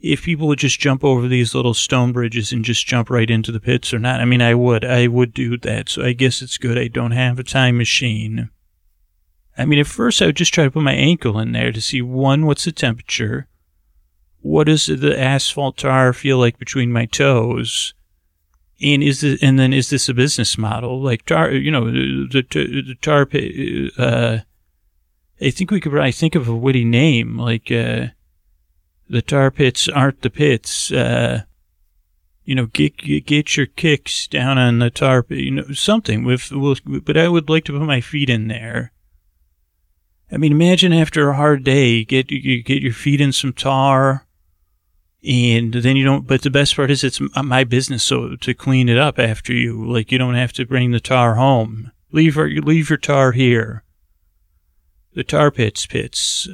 If 0.01 0.23
people 0.25 0.49
would 0.49 0.59
just 0.59 0.81
jump 0.81 1.05
over 1.05 1.29
these 1.29 1.55
little 1.55 1.75
stone 1.75 2.13
bridges 2.13 2.51
and 2.51 2.65
just 2.65 2.87
jump 2.87 3.09
right 3.09 3.31
into 3.31 3.53
the 3.53 3.61
pits 3.61 3.95
or 3.95 4.01
not. 4.01 4.21
I 4.21 4.25
mean, 4.25 4.43
I 4.43 4.55
would. 4.55 4.85
I 4.85 5.07
would 5.07 5.33
do 5.33 5.57
that. 5.59 5.89
So 5.89 6.03
I 6.03 6.13
guess 6.13 6.43
it's 6.43 6.59
good 6.59 6.77
I 6.77 6.89
don't 6.89 7.13
have 7.13 7.39
a 7.39 7.45
time 7.45 7.77
machine. 7.77 8.51
I 9.57 9.67
mean, 9.67 9.79
at 9.79 9.87
first 9.87 10.21
I 10.21 10.27
would 10.27 10.37
just 10.37 10.53
try 10.53 10.65
to 10.65 10.71
put 10.71 10.83
my 10.83 10.95
ankle 10.95 11.39
in 11.39 11.53
there 11.53 11.71
to 11.71 11.81
see 11.81 12.03
one, 12.03 12.47
what's 12.47 12.65
the 12.65 12.73
temperature? 12.73 13.47
What 14.43 14.67
does 14.67 14.87
the 14.87 15.19
asphalt 15.19 15.77
tar 15.77 16.13
feel 16.13 16.39
like 16.39 16.59
between 16.59 16.93
my 16.93 17.07
toes? 17.07 17.95
And 18.81 19.03
is 19.03 19.21
this, 19.21 19.41
and 19.43 19.59
then 19.59 19.73
is 19.73 19.91
this 19.91 20.09
a 20.09 20.15
business 20.15 20.59
model? 20.59 21.01
Like 21.01 21.25
tar, 21.25 21.51
you 21.53 21.71
know, 21.71 21.91
the, 21.91 22.27
the, 22.51 22.97
tar 23.01 23.29
uh, 23.99 24.41
I 25.41 25.51
think 25.51 25.71
we 25.71 25.81
could 25.81 25.93
probably 25.93 26.13
think 26.13 26.35
of 26.35 26.49
a 26.49 26.57
witty 26.57 26.85
name, 26.85 27.39
like, 27.39 27.71
uh, 27.71 28.09
the 29.09 29.23
tar 29.23 29.51
pits 29.51 29.89
aren't 29.89 30.23
the 30.23 30.31
pits, 30.31 30.91
uh, 30.91 31.43
you 32.45 32.55
know, 32.55 32.67
get, 32.67 32.97
get 32.97 33.57
your 33.57 33.67
kicks 33.67 34.27
down 34.27 34.59
on 34.59 34.81
the 34.81 34.91
tar 34.91 35.25
you 35.29 35.51
know, 35.53 35.73
something 35.73 36.25
with, 36.25 36.51
with, 36.51 36.81
but 37.05 37.17
I 37.17 37.29
would 37.29 37.49
like 37.49 37.65
to 37.67 37.73
put 37.73 37.83
my 37.83 38.01
feet 38.01 38.31
in 38.31 38.49
there 38.49 38.93
I 40.33 40.39
mean, 40.39 40.53
imagine 40.53 40.95
after 40.95 41.29
a 41.29 41.37
hard 41.37 41.63
day, 41.63 42.05
get 42.05 42.31
you 42.31 42.63
get 42.63 42.81
your 42.81 42.95
feet 42.95 43.21
in 43.21 43.33
some 43.33 43.53
tar, 43.53 44.27
and 45.27 45.73
then 45.73 45.97
you 45.97 46.05
don't. 46.05 46.27
But 46.27 46.43
the 46.43 46.51
best 46.51 46.77
part 46.77 46.91
is, 46.91 47.05
it's 47.05 47.21
uh, 47.35 47.43
my 47.43 47.65
business 47.65 48.03
so 48.03 48.37
to 48.37 48.55
clean 48.55 48.89
it 48.89 48.99
up 48.99 49.19
after 49.19 49.53
you. 49.53 49.85
Like 49.85 50.13
you 50.13 50.19
don't 50.19 50.35
have 50.35 50.53
to 50.55 50.67
bring 50.67 50.91
the 50.91 51.01
tar 51.01 51.35
home. 51.35 51.93
Leave 52.11 52.35
her, 52.35 52.49
leave 52.49 52.91
your 52.91 52.99
tar 52.99 53.33
here. 53.33 53.85
The 55.15 55.25
tar 55.25 55.51
pits, 55.51 55.87
pits. 55.87 56.49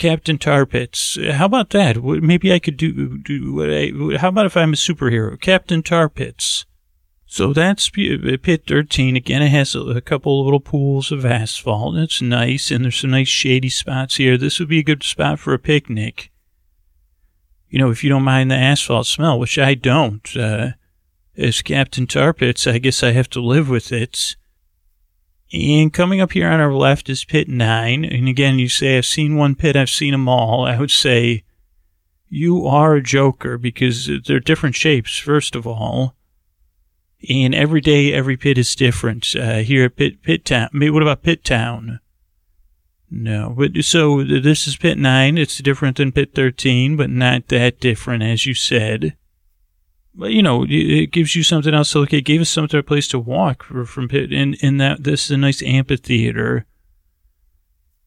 Captain 0.00 0.38
Tar 0.38 0.64
Pits. 0.64 1.18
How 1.32 1.44
about 1.44 1.70
that? 1.70 2.02
Maybe 2.02 2.54
I 2.54 2.58
could 2.58 2.78
do, 2.78 3.18
do 3.18 4.16
how 4.16 4.28
about 4.28 4.46
if 4.46 4.56
I'm 4.56 4.72
a 4.72 4.76
superhero? 4.76 5.38
Captain 5.38 5.82
Tar 5.82 6.08
Pits. 6.08 6.64
So 7.26 7.52
that's 7.52 7.88
uh, 7.88 8.36
pit 8.42 8.64
13. 8.66 9.14
Again, 9.14 9.42
it 9.42 9.50
has 9.50 9.74
a 9.74 10.00
couple 10.00 10.42
little 10.42 10.58
pools 10.58 11.12
of 11.12 11.26
asphalt. 11.26 11.96
It's 11.96 12.22
nice, 12.22 12.70
and 12.70 12.82
there's 12.82 12.96
some 12.96 13.10
nice 13.10 13.28
shady 13.28 13.68
spots 13.68 14.16
here. 14.16 14.38
This 14.38 14.58
would 14.58 14.70
be 14.70 14.78
a 14.78 14.82
good 14.82 15.02
spot 15.02 15.38
for 15.38 15.52
a 15.52 15.58
picnic. 15.58 16.32
You 17.70 17.78
know, 17.78 17.90
if 17.90 18.02
you 18.02 18.10
don't 18.10 18.24
mind 18.24 18.50
the 18.50 18.56
asphalt 18.56 19.06
smell, 19.06 19.38
which 19.38 19.58
I 19.58 19.74
don't. 19.74 20.36
Uh, 20.36 20.72
as 21.36 21.62
Captain 21.62 22.06
Tar 22.06 22.34
Pits, 22.34 22.66
I 22.66 22.78
guess 22.78 23.02
I 23.02 23.12
have 23.12 23.30
to 23.30 23.40
live 23.40 23.70
with 23.70 23.92
it. 23.92 24.36
And 25.52 25.92
coming 25.92 26.20
up 26.20 26.32
here 26.32 26.48
on 26.48 26.60
our 26.60 26.74
left 26.74 27.08
is 27.08 27.24
pit 27.24 27.48
9. 27.48 28.04
And 28.04 28.28
again, 28.28 28.58
you 28.58 28.68
say, 28.68 28.98
I've 28.98 29.06
seen 29.06 29.36
one 29.36 29.54
pit, 29.54 29.76
I've 29.76 29.90
seen 29.90 30.12
them 30.12 30.28
all. 30.28 30.64
I 30.64 30.78
would 30.78 30.90
say, 30.90 31.44
you 32.28 32.66
are 32.66 32.94
a 32.94 33.02
joker 33.02 33.56
because 33.58 34.08
they're 34.26 34.40
different 34.40 34.76
shapes, 34.76 35.18
first 35.18 35.56
of 35.56 35.66
all. 35.66 36.14
And 37.28 37.54
every 37.54 37.80
day, 37.80 38.12
every 38.12 38.36
pit 38.36 38.58
is 38.58 38.74
different. 38.74 39.34
Uh, 39.36 39.58
here 39.58 39.84
at 39.84 39.96
Pit, 39.96 40.22
Pit 40.22 40.44
Town, 40.44 40.70
what 40.72 41.02
about 41.02 41.22
Pit 41.22 41.44
Town? 41.44 41.99
No, 43.10 43.54
but 43.56 43.84
so 43.84 44.22
this 44.22 44.68
is 44.68 44.76
Pit 44.76 44.96
9. 44.96 45.36
It's 45.36 45.58
different 45.58 45.96
than 45.96 46.12
Pit 46.12 46.32
13, 46.34 46.96
but 46.96 47.10
not 47.10 47.48
that 47.48 47.80
different, 47.80 48.22
as 48.22 48.46
you 48.46 48.54
said. 48.54 49.16
But, 50.14 50.30
you 50.30 50.42
know, 50.42 50.64
it 50.68 51.10
gives 51.10 51.34
you 51.34 51.42
something 51.42 51.74
else 51.74 51.92
to 51.92 52.00
look 52.00 52.12
at. 52.12 52.18
It 52.18 52.24
gave 52.24 52.40
us 52.40 52.50
some 52.50 52.64
other 52.64 52.82
place 52.82 53.08
to 53.08 53.18
walk 53.18 53.64
from 53.64 54.08
Pit, 54.08 54.32
and 54.32 54.54
in 54.56 54.76
that 54.76 55.02
this 55.02 55.24
is 55.24 55.30
a 55.32 55.36
nice 55.36 55.62
amphitheater. 55.62 56.66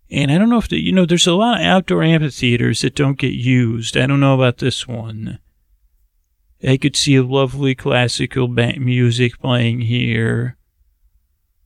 And 0.09 0.31
I 0.31 0.37
don't 0.37 0.49
know 0.49 0.57
if, 0.57 0.69
the, 0.69 0.77
you 0.77 0.91
know, 0.91 1.05
there's 1.05 1.27
a 1.27 1.33
lot 1.33 1.59
of 1.59 1.65
outdoor 1.65 2.03
amphitheaters 2.03 2.81
that 2.81 2.95
don't 2.95 3.17
get 3.17 3.33
used. 3.33 3.97
I 3.97 4.05
don't 4.05 4.19
know 4.19 4.35
about 4.35 4.59
this 4.59 4.87
one. 4.87 5.39
I 6.65 6.77
could 6.77 6.95
see 6.95 7.15
a 7.15 7.23
lovely 7.23 7.75
classical 7.75 8.47
music 8.47 9.39
playing 9.39 9.81
here. 9.81 10.57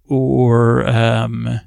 Or, 0.06 0.88
um, 0.88 1.60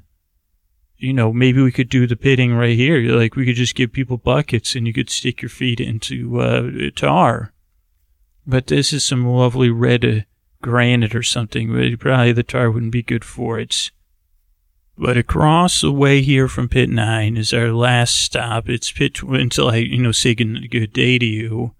you 1.01 1.13
know, 1.13 1.33
maybe 1.33 1.61
we 1.61 1.71
could 1.71 1.89
do 1.89 2.05
the 2.05 2.15
pitting 2.15 2.53
right 2.53 2.77
here. 2.77 2.99
Like 3.15 3.35
we 3.35 3.45
could 3.45 3.55
just 3.55 3.75
give 3.75 3.91
people 3.91 4.17
buckets 4.17 4.75
and 4.75 4.85
you 4.85 4.93
could 4.93 5.09
stick 5.09 5.41
your 5.41 5.49
feet 5.49 5.79
into 5.79 6.39
uh, 6.39 6.69
tar. 6.95 7.53
But 8.45 8.67
this 8.67 8.93
is 8.93 9.03
some 9.03 9.25
lovely 9.25 9.71
red 9.71 10.05
uh, 10.05 10.19
granite 10.61 11.15
or 11.15 11.23
something. 11.23 11.73
But 11.73 11.99
probably 11.99 12.33
the 12.33 12.43
tar 12.43 12.69
wouldn't 12.69 12.91
be 12.91 13.01
good 13.01 13.25
for 13.25 13.59
it. 13.59 13.89
But 14.95 15.17
across 15.17 15.81
the 15.81 15.91
way 15.91 16.21
here 16.21 16.47
from 16.47 16.69
Pit 16.69 16.89
9 16.89 17.35
is 17.35 17.51
our 17.51 17.71
last 17.71 18.17
stop. 18.17 18.69
It's 18.69 18.91
Pit 18.91 19.23
until 19.23 19.69
I, 19.69 19.77
you 19.77 19.97
know, 19.97 20.11
say 20.11 20.35
good 20.35 20.93
day 20.93 21.17
to 21.17 21.25
you. 21.25 21.73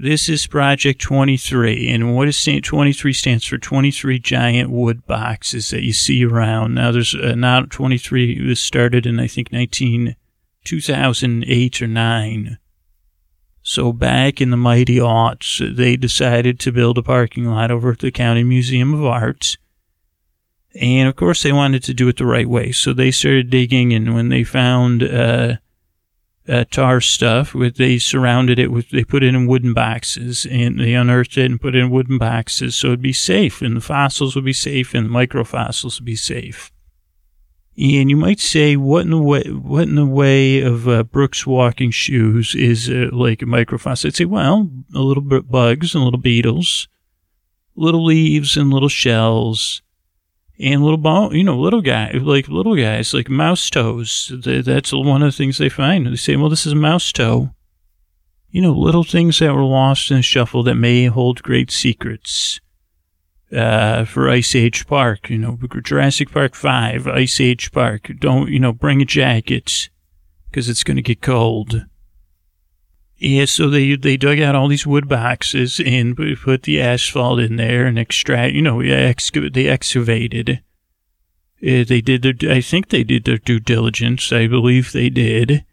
This 0.00 0.28
is 0.28 0.46
Project 0.46 1.00
23, 1.00 1.90
and 1.90 2.14
what 2.14 2.28
is 2.28 2.40
23 2.44 3.12
stands 3.12 3.44
for 3.44 3.58
23 3.58 4.20
giant 4.20 4.70
wood 4.70 5.04
boxes 5.08 5.70
that 5.70 5.82
you 5.82 5.92
see 5.92 6.24
around. 6.24 6.76
Now, 6.76 6.92
there's 6.92 7.16
uh, 7.16 7.34
now 7.34 7.62
23, 7.62 8.46
was 8.46 8.60
started 8.60 9.06
in, 9.06 9.18
I 9.18 9.26
think, 9.26 9.52
19, 9.52 10.14
2008 10.62 11.82
or 11.82 11.86
9. 11.88 12.58
So 13.62 13.92
back 13.92 14.40
in 14.40 14.50
the 14.50 14.56
mighty 14.56 14.98
aughts, 14.98 15.58
they 15.76 15.96
decided 15.96 16.60
to 16.60 16.70
build 16.70 16.96
a 16.96 17.02
parking 17.02 17.46
lot 17.46 17.72
over 17.72 17.90
at 17.90 17.98
the 17.98 18.12
County 18.12 18.44
Museum 18.44 18.94
of 18.94 19.04
Arts. 19.04 19.56
And 20.80 21.08
of 21.08 21.16
course, 21.16 21.42
they 21.42 21.50
wanted 21.50 21.82
to 21.82 21.92
do 21.92 22.06
it 22.06 22.18
the 22.18 22.24
right 22.24 22.48
way. 22.48 22.70
So 22.70 22.92
they 22.92 23.10
started 23.10 23.50
digging, 23.50 23.92
and 23.92 24.14
when 24.14 24.28
they 24.28 24.44
found, 24.44 25.02
uh, 25.02 25.56
uh, 26.48 26.64
tar 26.70 27.00
stuff. 27.00 27.54
With 27.54 27.76
they 27.76 27.98
surrounded 27.98 28.58
it 28.58 28.70
with 28.72 28.90
they 28.90 29.04
put 29.04 29.22
it 29.22 29.34
in 29.34 29.46
wooden 29.46 29.74
boxes 29.74 30.46
and 30.50 30.80
they 30.80 30.94
unearthed 30.94 31.36
it 31.36 31.50
and 31.50 31.60
put 31.60 31.74
it 31.74 31.78
in 31.78 31.90
wooden 31.90 32.18
boxes 32.18 32.76
so 32.76 32.88
it'd 32.88 33.02
be 33.02 33.12
safe 33.12 33.62
and 33.62 33.76
the 33.76 33.80
fossils 33.80 34.34
would 34.34 34.44
be 34.44 34.52
safe 34.52 34.94
and 34.94 35.06
the 35.06 35.10
microfossils 35.10 36.00
would 36.00 36.06
be 36.06 36.16
safe. 36.16 36.72
And 37.80 38.10
you 38.10 38.16
might 38.16 38.40
say, 38.40 38.74
what 38.74 39.02
in 39.02 39.10
the 39.10 39.22
way, 39.22 39.44
what 39.44 39.84
in 39.84 39.94
the 39.94 40.04
way 40.04 40.60
of 40.60 40.88
uh, 40.88 41.04
Brooks 41.04 41.46
walking 41.46 41.92
shoes 41.92 42.56
is 42.56 42.90
uh, 42.90 43.10
like 43.12 43.40
a 43.40 43.44
microfossil? 43.44 44.06
I'd 44.06 44.16
say, 44.16 44.24
well, 44.24 44.68
a 44.92 44.98
little 44.98 45.22
bit 45.22 45.48
bugs 45.48 45.94
and 45.94 46.02
little 46.02 46.18
beetles, 46.18 46.88
little 47.76 48.04
leaves 48.04 48.56
and 48.56 48.72
little 48.72 48.88
shells, 48.88 49.80
and 50.60 50.82
little 50.82 50.98
bone, 50.98 51.34
you 51.34 51.44
know, 51.44 51.58
little 51.58 51.80
guy, 51.80 52.10
like 52.12 52.48
little 52.48 52.76
guys, 52.76 53.14
like 53.14 53.28
mouse 53.28 53.70
toes. 53.70 54.32
That's 54.44 54.92
one 54.92 55.22
of 55.22 55.28
the 55.28 55.36
things 55.36 55.58
they 55.58 55.68
find. 55.68 56.06
They 56.06 56.16
say, 56.16 56.36
well, 56.36 56.48
this 56.48 56.66
is 56.66 56.72
a 56.72 56.76
mouse 56.76 57.12
toe. 57.12 57.50
You 58.50 58.62
know, 58.62 58.72
little 58.72 59.04
things 59.04 59.38
that 59.38 59.54
were 59.54 59.62
lost 59.62 60.10
in 60.10 60.16
the 60.18 60.22
shuffle 60.22 60.62
that 60.64 60.74
may 60.74 61.06
hold 61.06 61.42
great 61.42 61.70
secrets. 61.70 62.60
Uh, 63.50 64.04
for 64.04 64.28
Ice 64.28 64.54
Age 64.54 64.86
Park, 64.86 65.30
you 65.30 65.38
know, 65.38 65.58
Jurassic 65.82 66.30
Park 66.30 66.54
5, 66.54 67.06
Ice 67.06 67.40
Age 67.40 67.72
Park. 67.72 68.10
Don't, 68.18 68.50
you 68.50 68.60
know, 68.60 68.74
bring 68.74 69.00
a 69.00 69.06
jacket 69.06 69.88
because 70.50 70.68
it's 70.68 70.84
going 70.84 70.98
to 70.98 71.02
get 71.02 71.22
cold. 71.22 71.86
Yeah, 73.18 73.46
so 73.46 73.68
they 73.68 73.96
they 73.96 74.16
dug 74.16 74.38
out 74.38 74.54
all 74.54 74.68
these 74.68 74.86
wood 74.86 75.08
boxes 75.08 75.80
and 75.84 76.16
put 76.16 76.62
the 76.62 76.80
asphalt 76.80 77.40
in 77.40 77.56
there 77.56 77.84
and 77.84 77.98
extract. 77.98 78.54
You 78.54 78.62
know, 78.62 78.80
they 78.80 79.68
excavated. 79.68 80.62
Uh, 81.60 81.82
they 81.82 82.00
did 82.00 82.22
their. 82.22 82.52
I 82.52 82.60
think 82.60 82.88
they 82.88 83.02
did 83.02 83.24
their 83.24 83.38
due 83.38 83.58
diligence. 83.58 84.32
I 84.32 84.46
believe 84.46 84.92
they 84.92 85.10
did. 85.10 85.64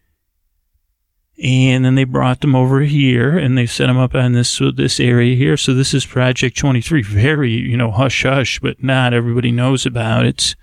And 1.40 1.84
then 1.84 1.96
they 1.96 2.04
brought 2.04 2.40
them 2.40 2.56
over 2.56 2.80
here 2.80 3.36
and 3.36 3.58
they 3.58 3.66
set 3.66 3.88
them 3.88 3.98
up 3.98 4.14
on 4.14 4.32
this 4.32 4.60
this 4.74 4.98
area 4.98 5.36
here. 5.36 5.56
So 5.56 5.74
this 5.74 5.92
is 5.94 6.06
Project 6.06 6.56
23. 6.56 7.02
Very, 7.02 7.52
you 7.52 7.76
know, 7.76 7.92
hush 7.92 8.24
hush, 8.24 8.58
but 8.58 8.82
not 8.82 9.12
everybody 9.12 9.52
knows 9.52 9.86
about 9.86 10.24
it 10.24 10.56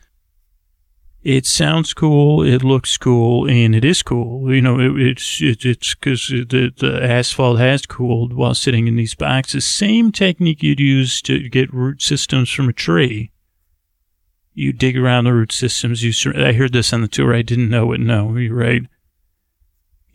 it 1.24 1.46
sounds 1.46 1.94
cool, 1.94 2.44
it 2.44 2.64
looks 2.64 2.98
cool, 2.98 3.50
and 3.50 3.74
it 3.74 3.86
is 3.86 4.04
cool. 4.04 4.54
You 4.54 4.62
know, 4.62 4.80
it, 4.80 5.00
it's 5.00 5.42
it, 5.42 5.66
it's 5.66 5.96
because 5.96 6.28
the 6.28 6.74
the 6.76 7.02
asphalt 7.02 7.60
has 7.60 7.86
cooled 7.86 8.34
while 8.34 8.54
sitting 8.54 8.88
in 8.88 8.98
these 8.98 9.16
boxes. 9.16 9.66
Same 9.66 10.12
technique 10.12 10.62
you'd 10.62 10.82
use 10.82 11.22
to 11.24 11.48
get 11.48 11.74
root 11.74 12.02
systems 12.02 12.50
from 12.50 12.68
a 12.68 12.74
tree. 12.74 13.32
You 14.54 14.74
dig 14.74 14.98
around 14.98 15.24
the 15.24 15.34
root 15.34 15.52
systems. 15.52 16.04
You 16.04 16.12
sur- 16.12 16.38
I 16.38 16.52
heard 16.52 16.74
this 16.74 16.92
on 16.92 17.02
the 17.02 17.08
tour. 17.08 17.34
I 17.34 17.42
didn't 17.42 17.70
know 17.70 17.94
it. 17.94 18.02
No, 18.02 18.36
you're 18.36 18.56
right. 18.56 18.84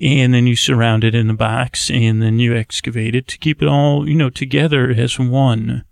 And 0.00 0.32
then 0.32 0.46
you 0.46 0.54
surround 0.54 1.02
it 1.02 1.14
in 1.14 1.28
a 1.28 1.34
box, 1.34 1.90
and 1.90 2.22
then 2.22 2.38
you 2.38 2.54
excavate 2.54 3.16
it 3.16 3.26
to 3.28 3.38
keep 3.38 3.62
it 3.62 3.66
all, 3.68 4.08
you 4.08 4.14
know, 4.14 4.30
together 4.30 4.90
as 4.90 5.18
one. 5.18 5.84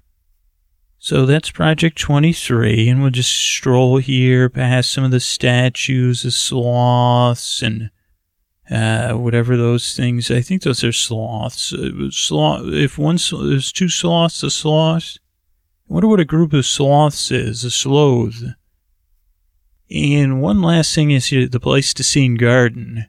So 1.07 1.25
that's 1.25 1.53
Project 1.53 1.99
23, 1.99 2.89
and 2.89 3.01
we'll 3.01 3.13
just 3.13 3.31
stroll 3.31 3.99
here 3.99 4.51
past 4.51 4.91
some 4.91 5.05
of 5.05 5.13
the 5.13 5.21
statues, 5.21 6.25
of 6.25 6.35
sloths, 6.35 7.63
and 7.63 7.91
uh, 8.69 9.13
whatever 9.13 9.57
those 9.57 9.95
things. 9.95 10.33
I 10.33 10.41
think 10.41 10.63
those 10.63 10.83
are 10.83 10.91
sloths. 10.91 11.73
Uh, 11.73 12.11
sloth. 12.11 12.67
If 12.73 12.99
one 12.99 13.19
there's 13.31 13.71
two 13.71 13.89
sloths, 13.89 14.43
a 14.43 14.51
sloth. 14.51 15.19
I 15.89 15.95
wonder 15.95 16.09
what 16.09 16.19
a 16.19 16.25
group 16.25 16.53
of 16.53 16.67
sloths 16.67 17.31
is. 17.31 17.63
A 17.63 17.71
sloth. 17.71 18.43
And 19.89 20.43
one 20.43 20.61
last 20.61 20.93
thing 20.93 21.13
is 21.13 21.27
here, 21.27 21.47
the 21.47 21.61
Pleistocene 21.61 22.35
Garden 22.35 23.07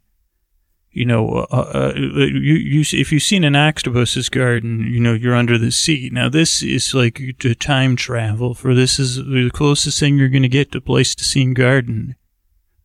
you 0.97 1.05
know, 1.05 1.29
uh, 1.29 1.45
uh, 1.51 1.93
uh, 1.93 1.93
you, 1.93 2.55
you, 2.55 2.81
if 2.93 3.11
you've 3.11 3.21
seen 3.21 3.43
an 3.43 3.55
octopus's 3.55 4.29
garden, 4.29 4.91
you 4.91 4.99
know, 4.99 5.13
you're 5.13 5.35
under 5.35 5.55
the 5.55 5.69
sea. 5.69 6.09
Now, 6.11 6.27
this 6.27 6.63
is 6.63 6.91
like 6.95 7.21
time 7.59 7.95
travel, 7.95 8.55
for 8.55 8.73
this 8.73 8.97
is 8.97 9.17
the 9.17 9.51
closest 9.53 9.99
thing 9.99 10.17
you're 10.17 10.27
going 10.27 10.41
to 10.41 10.49
get 10.49 10.71
to 10.71 10.81
Pleistocene 10.81 11.53
garden. 11.53 12.15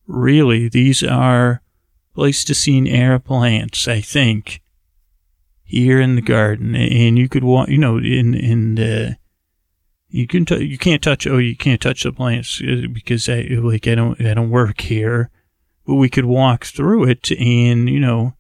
Really, 0.07 0.69
these 0.69 1.03
are 1.03 1.63
Pleistocene 2.15 2.87
era 2.87 3.19
plants, 3.19 3.89
I 3.89 4.03
think, 4.03 4.61
here 5.65 5.99
in 5.99 6.15
the 6.15 6.21
garden. 6.21 6.77
And 6.77 7.19
you 7.19 7.31
could 7.31 7.45
walk, 7.45 7.71
you 7.71 7.79
know, 7.79 7.97
in, 7.97 8.35
in 8.35 8.75
the, 8.75 9.17
you 10.11 10.27
can, 10.27 10.45
t- 10.45 10.67
you 10.67 10.77
can't 10.77 11.03
touch, 11.03 11.27
oh, 11.27 11.39
you 11.39 11.57
can't 11.57 11.81
touch 11.81 12.03
the 12.03 12.13
plants 12.13 12.61
uh, 12.61 12.89
because 12.93 13.27
I, 13.31 13.41
like, 13.63 13.89
I 13.89 13.95
don't, 13.95 14.21
I 14.21 14.35
don't 14.35 14.51
work 14.51 14.83
here 14.83 15.31
but 15.87 15.95
we 15.95 16.09
could 16.09 16.25
walk 16.25 16.65
through 16.65 17.05
it 17.05 17.31
and, 17.33 17.89
you 17.89 18.01
know, 18.01 18.35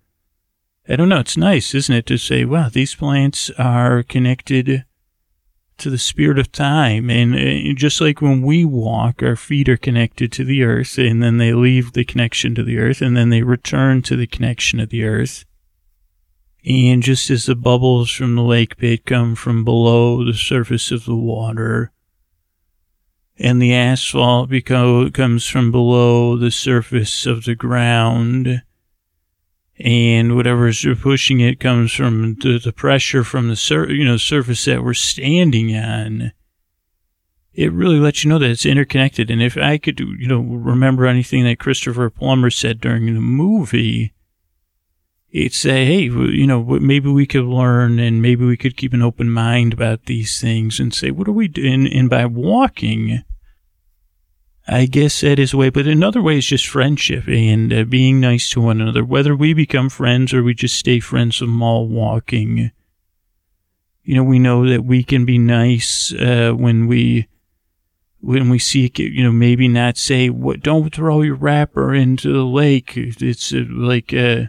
I 0.89 0.97
don't 0.97 1.09
know. 1.09 1.21
It's 1.21 1.37
nice, 1.37 1.75
isn't 1.75 1.95
it, 1.95 2.07
to 2.07 2.19
say, 2.19 2.45
wow, 2.45 2.69
these 2.69 2.95
plants 2.95 3.51
are 3.59 4.03
connected 4.03 4.85
to 5.79 5.91
the 5.91 5.99
spirit 5.99 6.39
of 6.39 6.53
time. 6.53 7.11
And 7.11 7.35
uh, 7.35 7.75
just 7.75 8.01
like 8.01 8.21
when 8.21 8.43
we 8.43 8.65
walk, 8.65 9.23
our 9.23 9.37
feet 9.37 9.69
are 9.69 9.77
connected 9.77 10.33
to 10.33 10.45
the 10.45 10.63
earth 10.63 10.99
and 10.99 11.23
then 11.23 11.39
they 11.39 11.53
leave 11.53 11.93
the 11.93 12.05
connection 12.05 12.55
to 12.55 12.63
the 12.63 12.79
earth 12.79 13.01
and 13.01 13.17
then 13.17 13.31
they 13.31 13.43
return 13.43 14.03
to 14.03 14.17
the 14.17 14.27
connection 14.27 14.81
of 14.81 14.91
the 14.91 15.05
earth. 15.05 15.45
And 16.65 17.03
just 17.03 17.31
as 17.31 17.47
the 17.47 17.57
bubbles 17.57 18.11
from 18.11 18.37
the 18.37 18.43
lake 18.43 18.77
bed 18.77 19.05
come 19.05 19.35
from 19.35 19.65
below 19.65 20.25
the 20.25 20.35
surface 20.35 20.93
of 20.93 21.05
the 21.05 21.17
water, 21.17 21.91
and 23.39 23.61
the 23.61 23.75
asphalt 23.75 24.51
beco- 24.51 25.13
comes 25.13 25.47
from 25.47 25.71
below 25.71 26.37
the 26.37 26.51
surface 26.51 27.27
of 27.27 27.45
the 27.45 27.55
ground. 27.55 28.63
And 29.79 30.37
whatever's 30.37 30.87
pushing 31.01 31.41
it 31.41 31.59
comes 31.59 31.93
from 31.93 32.37
the, 32.37 32.59
the 32.59 32.73
pressure 32.73 33.25
from 33.25 33.49
the 33.49 33.57
sur- 33.57 33.91
you 33.91 34.05
know 34.05 34.17
surface 34.17 34.65
that 34.67 34.85
we're 34.85 34.95
standing 34.95 35.75
on. 35.75 36.33
It 37.53 37.73
really 37.73 37.99
lets 37.99 38.23
you 38.23 38.31
know 38.31 38.39
that 38.39 38.51
it's 38.51 38.67
interconnected. 38.67 39.31
And 39.31 39.43
if 39.43 39.57
i 39.57 39.79
could 39.79 39.99
you 39.99 40.29
know 40.29 40.41
remember 40.41 41.07
anything 41.07 41.45
that 41.45 41.59
christopher 41.59 42.11
plummer 42.11 42.51
said 42.51 42.81
during 42.81 43.07
the 43.07 43.21
movie 43.21 44.13
it'd 45.33 45.55
say 45.55 45.85
hey 45.87 46.03
you 46.03 46.47
know 46.47 46.63
maybe 46.63 47.11
we 47.11 47.27
could 47.27 47.45
learn 47.45 47.99
and 47.99 48.21
maybe 48.21 48.45
we 48.45 48.57
could 48.57 48.77
keep 48.77 48.93
an 48.93 49.03
open 49.03 49.31
mind 49.31 49.73
about 49.73 50.05
these 50.05 50.41
things 50.41 50.79
and 50.79 50.95
say 50.95 51.11
what 51.11 51.27
are 51.27 51.33
we 51.33 51.49
doing 51.49 51.87
and 51.93 52.09
by 52.11 52.27
walking 52.27 53.23
I 54.69 54.87
guess 54.87 55.23
that 55.23 55.41
is 55.41 55.53
a 55.53 55.57
way, 55.57 55.71
but 55.71 55.89
another 55.89 56.23
way 56.23 56.39
is 56.39 56.47
just 56.47 56.69
friendship 56.69 57.27
and 57.27 57.73
uh, 57.73 57.85
being 57.85 58.21
nice 58.21 58.49
to 58.51 58.61
one 58.61 58.81
another. 58.81 59.05
Whether 59.05 59.35
we 59.35 59.55
become 59.55 59.89
friends 59.89 60.33
or 60.33 60.43
we 60.43 60.55
just 60.55 60.77
stay 60.77 61.01
friends 61.01 61.43
of 61.43 61.49
mall 61.49 61.89
walking, 61.89 62.71
you 64.05 64.15
know, 64.15 64.23
we 64.23 64.39
know 64.39 64.69
that 64.69 64.85
we 64.85 65.03
can 65.03 65.25
be 65.25 65.39
nice 65.39 66.13
uh, 66.15 66.53
when 66.53 66.87
we 66.87 67.29
when 68.21 68.51
we 68.51 68.61
see, 68.61 68.91
you 68.97 69.25
know, 69.25 69.33
maybe 69.33 69.67
not 69.67 69.97
say, 69.97 70.31
"What? 70.31 70.61
Don't 70.61 70.95
throw 70.95 71.23
your 71.23 71.35
wrapper 71.35 71.93
into 71.93 72.33
the 72.33 72.45
lake." 72.45 72.93
It's 72.97 73.53
uh, 73.53 73.65
like, 73.69 74.15
uh, 74.15 74.45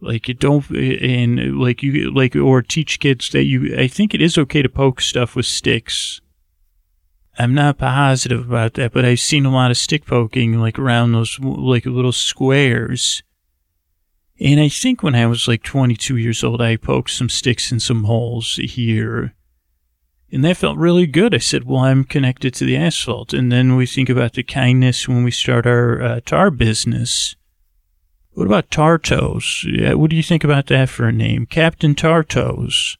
like 0.00 0.28
you 0.28 0.34
don't, 0.34 0.68
and 0.70 1.58
like 1.58 1.82
you, 1.82 2.12
like, 2.12 2.34
or 2.36 2.62
teach 2.62 3.00
kids 3.00 3.30
that 3.30 3.44
you. 3.44 3.76
I 3.76 3.88
think 3.88 4.14
it 4.14 4.22
is 4.22 4.38
okay 4.38 4.62
to 4.62 4.68
poke 4.68 5.00
stuff 5.00 5.36
with 5.36 5.46
sticks 5.46 6.20
I'm 7.40 7.54
not 7.54 7.78
positive 7.78 8.46
about 8.46 8.74
that, 8.74 8.92
but 8.92 9.06
I've 9.06 9.18
seen 9.18 9.46
a 9.46 9.50
lot 9.50 9.70
of 9.70 9.78
stick 9.78 10.04
poking 10.04 10.60
like 10.60 10.78
around 10.78 11.12
those 11.12 11.38
like 11.40 11.86
little 11.86 12.12
squares. 12.12 13.22
And 14.38 14.60
I 14.60 14.68
think 14.68 15.02
when 15.02 15.14
I 15.14 15.26
was 15.26 15.48
like 15.48 15.62
22 15.62 16.18
years 16.18 16.44
old, 16.44 16.60
I 16.60 16.76
poked 16.76 17.10
some 17.10 17.30
sticks 17.30 17.72
in 17.72 17.80
some 17.80 18.04
holes 18.04 18.56
here. 18.56 19.34
And 20.30 20.44
that 20.44 20.58
felt 20.58 20.76
really 20.76 21.06
good. 21.06 21.34
I 21.34 21.38
said, 21.38 21.64
well, 21.64 21.80
I'm 21.80 22.04
connected 22.04 22.52
to 22.54 22.66
the 22.66 22.76
asphalt. 22.76 23.32
And 23.32 23.50
then 23.50 23.74
we 23.74 23.86
think 23.86 24.10
about 24.10 24.34
the 24.34 24.42
kindness 24.42 25.08
when 25.08 25.24
we 25.24 25.30
start 25.30 25.66
our 25.66 26.02
uh, 26.02 26.20
tar 26.20 26.50
business. 26.50 27.36
What 28.32 28.46
about 28.46 28.70
Tartos? 28.70 29.96
What 29.96 30.10
do 30.10 30.16
you 30.16 30.22
think 30.22 30.44
about 30.44 30.66
that 30.68 30.88
for 30.88 31.08
a 31.08 31.12
name? 31.12 31.46
Captain 31.46 31.94
Tartos 31.94 32.96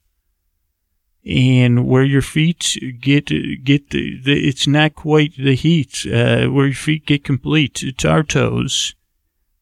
and 1.24 1.86
where 1.86 2.02
your 2.02 2.22
feet 2.22 2.78
get 3.00 3.26
get 3.62 3.90
the, 3.90 4.18
the 4.22 4.48
it's 4.48 4.66
not 4.66 4.94
quite 4.94 5.34
the 5.36 5.54
heat 5.54 6.06
uh, 6.06 6.46
where 6.46 6.66
your 6.66 6.74
feet 6.74 7.04
get 7.06 7.24
complete 7.24 7.82
toes 7.98 8.94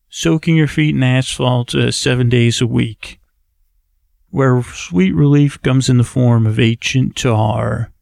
soaking 0.09 0.57
your 0.57 0.69
feet 0.69 0.95
in 0.95 1.03
asphalt 1.03 1.75
uh, 1.75 1.91
seven 1.91 2.29
days 2.29 2.61
a 2.61 2.67
week 2.67 3.19
where 4.31 4.63
sweet 4.63 5.13
relief 5.15 5.61
comes 5.63 5.89
in 5.89 5.99
the 5.99 6.05
form 6.05 6.47
of 6.47 6.61
ancient 6.61 7.17
tar 7.17 7.93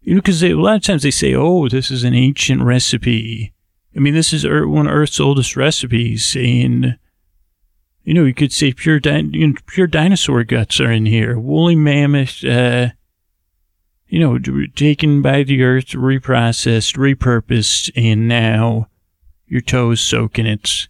you 0.00 0.14
know 0.14 0.20
because 0.20 0.44
a 0.44 0.54
lot 0.54 0.76
of 0.76 0.82
times 0.82 1.02
they 1.02 1.10
say 1.10 1.34
oh 1.34 1.68
this 1.68 1.90
is 1.90 2.04
an 2.04 2.14
ancient 2.14 2.62
recipe 2.62 3.52
i 3.96 4.00
mean 4.00 4.14
this 4.14 4.32
is 4.32 4.44
one 4.44 4.86
of 4.86 4.92
earth's 4.92 5.20
oldest 5.20 5.56
recipes 5.56 6.36
and 6.36 6.98
you 8.06 8.14
know, 8.14 8.24
you 8.24 8.34
could 8.34 8.52
say 8.52 8.72
pure 8.72 9.00
di- 9.00 9.28
you 9.32 9.48
know, 9.48 9.54
pure 9.66 9.88
dinosaur 9.88 10.44
guts 10.44 10.78
are 10.78 10.92
in 10.92 11.06
here. 11.06 11.36
Woolly 11.36 11.74
mammoth, 11.74 12.44
uh, 12.44 12.90
you 14.06 14.20
know, 14.20 14.38
taken 14.76 15.22
by 15.22 15.42
the 15.42 15.64
earth, 15.64 15.88
reprocessed, 15.88 16.96
repurposed, 16.96 17.90
and 17.96 18.28
now 18.28 18.86
your 19.48 19.60
toes 19.60 20.00
soak 20.00 20.38
in 20.38 20.46
it. 20.46 20.86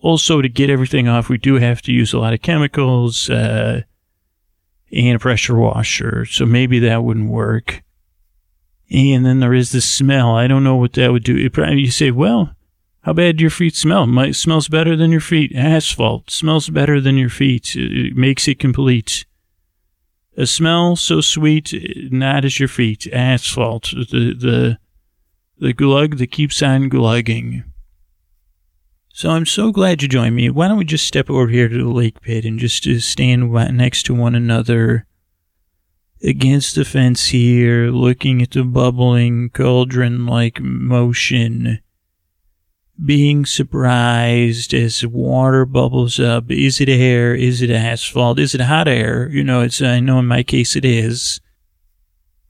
Also, 0.00 0.42
to 0.42 0.48
get 0.48 0.70
everything 0.70 1.06
off, 1.06 1.28
we 1.28 1.38
do 1.38 1.54
have 1.54 1.80
to 1.82 1.92
use 1.92 2.12
a 2.12 2.18
lot 2.18 2.34
of 2.34 2.42
chemicals 2.42 3.30
uh, 3.30 3.82
and 4.92 5.16
a 5.16 5.20
pressure 5.20 5.54
washer. 5.54 6.24
So 6.24 6.44
maybe 6.44 6.80
that 6.80 7.04
wouldn't 7.04 7.30
work. 7.30 7.83
And 8.90 9.24
then 9.24 9.40
there 9.40 9.54
is 9.54 9.72
the 9.72 9.80
smell. 9.80 10.34
I 10.34 10.46
don't 10.46 10.64
know 10.64 10.76
what 10.76 10.92
that 10.94 11.12
would 11.12 11.24
do. 11.24 11.36
It 11.36 11.52
probably, 11.52 11.80
you 11.80 11.90
say, 11.90 12.10
well, 12.10 12.54
how 13.02 13.12
bad 13.12 13.36
do 13.36 13.42
your 13.42 13.50
feet 13.50 13.74
smell? 13.74 14.06
Might 14.06 14.34
smells 14.34 14.68
better 14.68 14.96
than 14.96 15.10
your 15.10 15.20
feet. 15.20 15.52
Asphalt 15.54 16.30
smells 16.30 16.70
better 16.70 17.00
than 17.00 17.18
your 17.18 17.28
feet. 17.28 17.76
It 17.76 18.16
makes 18.16 18.48
it 18.48 18.58
complete. 18.58 19.26
A 20.36 20.46
smell 20.46 20.96
so 20.96 21.20
sweet, 21.20 21.72
not 22.10 22.44
as 22.44 22.58
your 22.58 22.68
feet. 22.68 23.06
Asphalt, 23.12 23.90
the 23.90 24.34
the 24.34 24.78
the 25.58 25.72
glug 25.72 26.16
that 26.16 26.32
keeps 26.32 26.62
on 26.62 26.88
glugging. 26.88 27.64
So 29.12 29.30
I'm 29.30 29.46
so 29.46 29.70
glad 29.70 30.02
you 30.02 30.08
joined 30.08 30.34
me. 30.34 30.50
Why 30.50 30.66
don't 30.66 30.78
we 30.78 30.84
just 30.84 31.06
step 31.06 31.30
over 31.30 31.48
here 31.48 31.68
to 31.68 31.78
the 31.78 31.88
lake 31.88 32.20
pit 32.20 32.44
and 32.44 32.58
just 32.58 32.86
uh, 32.86 32.98
stand 32.98 33.52
next 33.76 34.04
to 34.04 34.14
one 34.14 34.34
another 34.34 35.06
against 36.24 36.74
the 36.74 36.84
fence 36.84 37.26
here, 37.26 37.90
looking 37.90 38.40
at 38.42 38.52
the 38.52 38.64
bubbling 38.64 39.50
cauldron 39.50 40.26
like 40.26 40.60
motion 40.60 41.80
being 43.04 43.44
surprised 43.44 44.72
as 44.72 45.04
water 45.04 45.64
bubbles 45.64 46.20
up. 46.20 46.50
Is 46.50 46.80
it 46.80 46.88
air? 46.88 47.34
Is 47.34 47.60
it 47.60 47.70
asphalt? 47.70 48.38
Is 48.38 48.54
it 48.54 48.60
hot 48.60 48.86
air? 48.86 49.28
You 49.30 49.42
know, 49.42 49.62
it's, 49.62 49.82
I 49.82 50.00
know 50.00 50.20
in 50.20 50.26
my 50.26 50.42
case 50.42 50.76
it 50.76 50.84
is. 50.84 51.40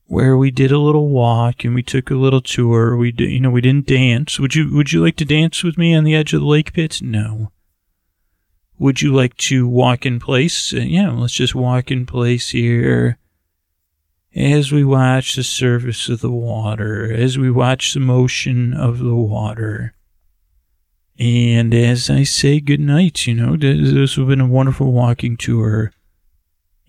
Where 0.07 0.37
we 0.37 0.51
did 0.51 0.71
a 0.71 0.77
little 0.77 1.09
walk 1.09 1.63
and 1.63 1.73
we 1.73 1.81
took 1.81 2.11
a 2.11 2.15
little 2.15 2.41
tour. 2.41 2.95
We 2.95 3.11
did, 3.11 3.31
you 3.31 3.39
know, 3.39 3.49
we 3.49 3.61
didn't 3.61 3.87
dance. 3.87 4.39
Would 4.39 4.53
you, 4.53 4.71
would 4.75 4.93
you 4.93 5.03
like 5.03 5.15
to 5.15 5.25
dance 5.25 5.63
with 5.63 5.79
me 5.79 5.95
on 5.95 6.03
the 6.03 6.13
edge 6.13 6.31
of 6.31 6.41
the 6.41 6.47
lake 6.47 6.73
pit? 6.73 7.01
No. 7.01 7.51
Would 8.77 9.01
you 9.01 9.11
like 9.11 9.35
to 9.37 9.67
walk 9.67 10.05
in 10.05 10.19
place? 10.19 10.71
Uh, 10.71 10.81
yeah, 10.81 11.09
let's 11.09 11.33
just 11.33 11.55
walk 11.55 11.89
in 11.89 12.05
place 12.05 12.49
here 12.49 13.17
as 14.35 14.71
we 14.71 14.83
watch 14.83 15.35
the 15.35 15.43
surface 15.43 16.09
of 16.09 16.19
the 16.19 16.31
water, 16.31 17.11
as 17.11 17.37
we 17.37 17.49
watch 17.49 17.93
the 17.93 17.99
motion 17.99 18.73
of 18.73 18.99
the 18.99 19.15
water. 19.15 19.93
And 21.17 21.73
as 21.73 22.09
I 22.09 22.23
say 22.23 22.59
goodnight, 22.59 23.25
you 23.25 23.33
know, 23.33 23.55
this 23.55 24.15
has 24.15 24.25
been 24.25 24.41
a 24.41 24.47
wonderful 24.47 24.91
walking 24.91 25.37
tour. 25.37 25.93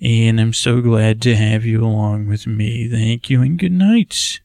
And 0.01 0.41
I'm 0.41 0.53
so 0.53 0.81
glad 0.81 1.23
to 1.23 1.37
have 1.37 1.65
you 1.65 1.85
along 1.85 2.27
with 2.27 2.47
me. 2.47 2.89
Thank 2.91 3.31
you 3.31 3.41
and 3.43 3.59
good 3.59 3.73
night. 3.73 4.41